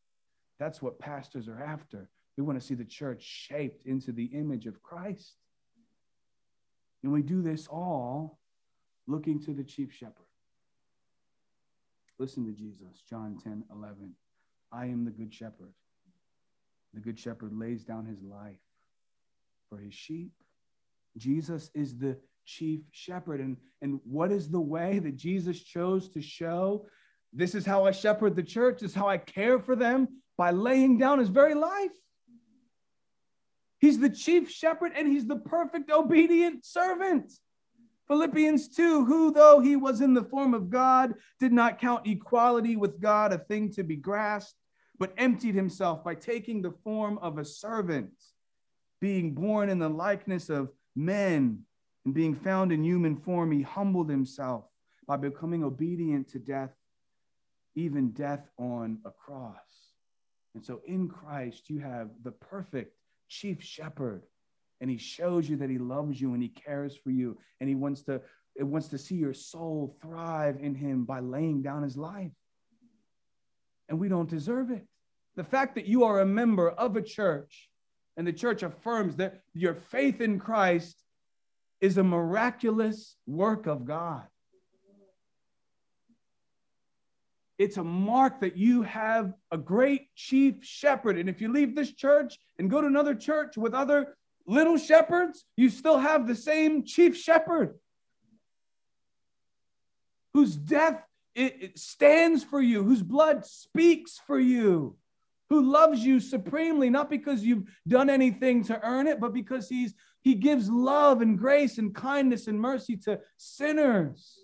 That's 0.59 0.81
what 0.81 0.99
pastors 0.99 1.49
are 1.49 1.61
after. 1.61 2.09
We 2.37 2.45
want 2.45 2.61
to 2.61 2.64
see 2.64 2.75
the 2.75 2.85
church 2.85 3.22
shaped 3.22 3.87
into 3.87 4.12
the 4.12 4.27
image 4.27 4.66
of 4.66 4.83
Christ. 4.83 5.35
And 7.03 7.12
we 7.12 7.22
do 7.22 7.43
this 7.43 7.66
all 7.66 8.39
looking 9.07 9.41
to 9.43 9.53
the 9.53 9.64
chief 9.64 9.93
shepherd. 9.93 10.27
Listen 12.19 12.45
to 12.47 12.53
Jesus, 12.53 13.03
John 13.09 13.39
10 13.43 13.65
11. 13.73 14.15
I 14.73 14.87
am 14.87 15.05
the 15.05 15.11
good 15.11 15.33
shepherd. 15.33 15.73
The 16.93 17.01
good 17.01 17.19
shepherd 17.19 17.53
lays 17.53 17.85
down 17.85 18.07
his 18.07 18.23
life 18.23 18.61
for 19.69 19.79
his 19.79 19.95
sheep. 19.95 20.33
Jesus 21.17 21.71
is 21.75 21.97
the 21.97 22.17
chief 22.45 22.81
shepherd. 22.93 23.41
And, 23.41 23.57
and 23.83 24.01
what 24.05 24.31
is 24.31 24.49
the 24.49 24.61
way 24.61 25.01
that 25.01 25.17
Jesus 25.17 25.61
chose 25.61 26.09
to 26.11 26.23
show? 26.23 26.87
This 27.33 27.55
is 27.55 27.67
how 27.67 27.85
I 27.85 27.91
shepherd 27.91 28.37
the 28.37 28.43
church, 28.43 28.81
this 28.81 28.93
is 28.93 28.97
how 28.97 29.09
I 29.09 29.19
care 29.19 29.59
for 29.59 29.75
them 29.75 30.09
by 30.37 30.53
laying 30.53 30.99
down 30.99 31.19
his 31.19 31.29
very 31.29 31.55
life. 31.55 31.91
He's 33.79 33.99
the 33.99 34.11
chief 34.11 34.51
shepherd 34.51 34.93
and 34.97 35.09
he's 35.09 35.27
the 35.27 35.37
perfect 35.37 35.91
obedient 35.91 36.65
servant. 36.65 37.33
Philippians 38.09 38.69
2 38.69 39.05
Who, 39.05 39.33
though 39.33 39.61
he 39.61 39.77
was 39.77 40.01
in 40.01 40.15
the 40.15 40.25
form 40.25 40.55
of 40.55 40.71
God, 40.71 41.15
did 41.41 41.53
not 41.53 41.81
count 41.81 42.07
equality 42.07 42.77
with 42.77 43.01
God 43.01 43.33
a 43.33 43.39
thing 43.39 43.71
to 43.73 43.83
be 43.83 43.97
grasped, 43.97 44.59
but 44.99 45.15
emptied 45.17 45.55
himself 45.55 46.05
by 46.05 46.15
taking 46.15 46.61
the 46.61 46.75
form 46.85 47.19
of 47.19 47.39
a 47.39 47.45
servant, 47.45 48.13
being 49.01 49.35
born 49.35 49.69
in 49.69 49.79
the 49.79 49.89
likeness 49.89 50.51
of 50.51 50.71
men, 50.95 51.65
and 52.05 52.15
being 52.15 52.35
found 52.35 52.71
in 52.73 52.85
human 52.85 53.17
form, 53.17 53.51
he 53.51 53.63
humbled 53.63 54.11
himself 54.11 54.67
by 55.07 55.17
becoming 55.17 55.65
obedient 55.65 56.29
to 56.29 56.39
death, 56.39 56.75
even 57.75 58.11
death 58.11 58.47
on 58.59 58.99
a 59.07 59.11
cross. 59.11 59.57
And 60.55 60.65
so 60.65 60.83
in 60.87 61.09
Christ, 61.09 61.71
you 61.71 61.81
have 61.81 62.11
the 62.23 62.31
perfect 62.31 62.95
chief 63.29 63.63
shepherd 63.63 64.23
and 64.85 64.91
he 64.91 64.99
shows 64.99 65.49
you 65.49 65.57
that 65.57 65.70
he 65.70 65.78
loves 65.78 66.20
you 66.20 66.35
and 66.35 66.43
he 66.43 66.51
cares 66.51 66.95
for 66.95 67.09
you 67.09 67.39
and 67.59 67.70
he 67.70 67.74
wants 67.74 68.03
to 68.03 68.20
it 68.55 68.64
wants 68.64 68.89
to 68.89 68.99
see 68.99 69.14
your 69.14 69.32
soul 69.32 69.97
thrive 70.03 70.59
in 70.61 70.74
him 70.74 71.07
by 71.07 71.20
laying 71.20 71.62
down 71.62 71.82
his 71.82 71.97
life. 71.97 72.32
And 73.89 73.99
we 73.99 74.11
don't 74.11 74.28
deserve 74.28 74.70
it. 74.70 74.87
The 75.37 75.43
fact 75.43 75.76
that 75.76 75.87
you 75.87 76.05
are 76.05 76.20
a 76.20 76.26
member 76.26 76.68
of 76.68 76.97
a 76.97 77.03
church 77.03 77.70
and 78.18 78.26
the 78.26 78.32
church 78.35 78.62
affirms 78.62 79.16
that 79.16 79.41
your 79.55 79.74
faith 79.74 80.20
in 80.20 80.39
Christ 80.39 81.03
is 81.80 81.97
a 81.97 82.05
miraculous 82.05 83.16
work 83.26 83.66
of 83.66 83.87
God. 83.87 84.24
It's 87.57 87.78
a 87.78 87.85
mark 87.85 88.41
that 88.41 88.59
you 88.59 88.82
have 88.82 89.32
a 89.51 89.57
great 89.57 90.14
chief 90.14 90.57
shepherd. 90.62 91.16
And 91.16 91.30
if 91.30 91.41
you 91.41 91.51
leave 91.51 91.74
this 91.74 91.95
church 91.95 92.39
and 92.59 92.68
go 92.68 92.82
to 92.82 92.87
another 92.87 93.14
church 93.14 93.57
with 93.57 93.72
other 93.72 94.14
little 94.47 94.77
shepherds, 94.77 95.45
you 95.57 95.71
still 95.71 95.99
have 95.99 96.27
the 96.27 96.35
same 96.35 96.85
chief 96.85 97.17
shepherd 97.17 97.79
whose 100.33 100.57
death 100.57 101.03
it, 101.35 101.79
stands 101.79 102.45
for 102.45 102.61
you, 102.61 102.85
whose 102.85 103.03
blood 103.03 103.45
speaks 103.45 104.21
for 104.27 104.39
you, 104.39 104.97
who 105.49 105.63
loves 105.63 106.05
you 106.05 106.21
supremely, 106.21 106.91
not 106.91 107.11
because 107.11 107.43
you've 107.43 107.69
done 107.89 108.09
anything 108.09 108.63
to 108.65 108.81
earn 108.83 109.07
it, 109.07 109.21
but 109.21 109.33
because 109.33 109.69
he's 109.69 109.95
he 110.23 110.35
gives 110.35 110.71
love 110.71 111.21
and 111.21 111.39
grace 111.39 111.77
and 111.77 111.95
kindness 111.95 112.47
and 112.47 112.59
mercy 112.59 112.97
to 112.97 113.21
sinners. 113.37 114.39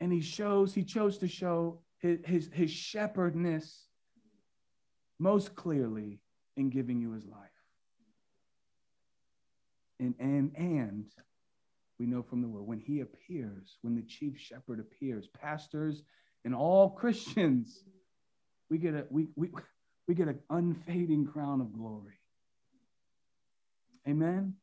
And 0.00 0.12
he 0.12 0.20
shows, 0.20 0.74
he 0.74 0.82
chose 0.82 1.18
to 1.18 1.28
show 1.28 1.82
his, 1.98 2.18
his, 2.24 2.50
his 2.52 2.70
shepherdness 2.72 3.86
most 5.20 5.54
clearly 5.54 6.21
in 6.56 6.70
giving 6.70 7.00
you 7.00 7.12
his 7.12 7.26
life. 7.26 7.38
And, 10.00 10.14
and, 10.18 10.52
and 10.56 11.06
we 11.98 12.06
know 12.06 12.22
from 12.22 12.42
the 12.42 12.48
word 12.48 12.66
when 12.66 12.80
he 12.80 13.00
appears, 13.00 13.76
when 13.82 13.94
the 13.94 14.02
chief 14.02 14.38
shepherd 14.38 14.80
appears, 14.80 15.28
pastors 15.40 16.02
and 16.44 16.54
all 16.54 16.90
Christians, 16.98 17.84
we 18.70 18.78
get 18.78 18.94
a 18.94 19.06
we 19.10 19.28
we, 19.36 19.50
we 20.08 20.14
get 20.14 20.28
an 20.28 20.40
unfading 20.50 21.26
crown 21.26 21.60
of 21.60 21.72
glory. 21.72 22.18
Amen. 24.08 24.54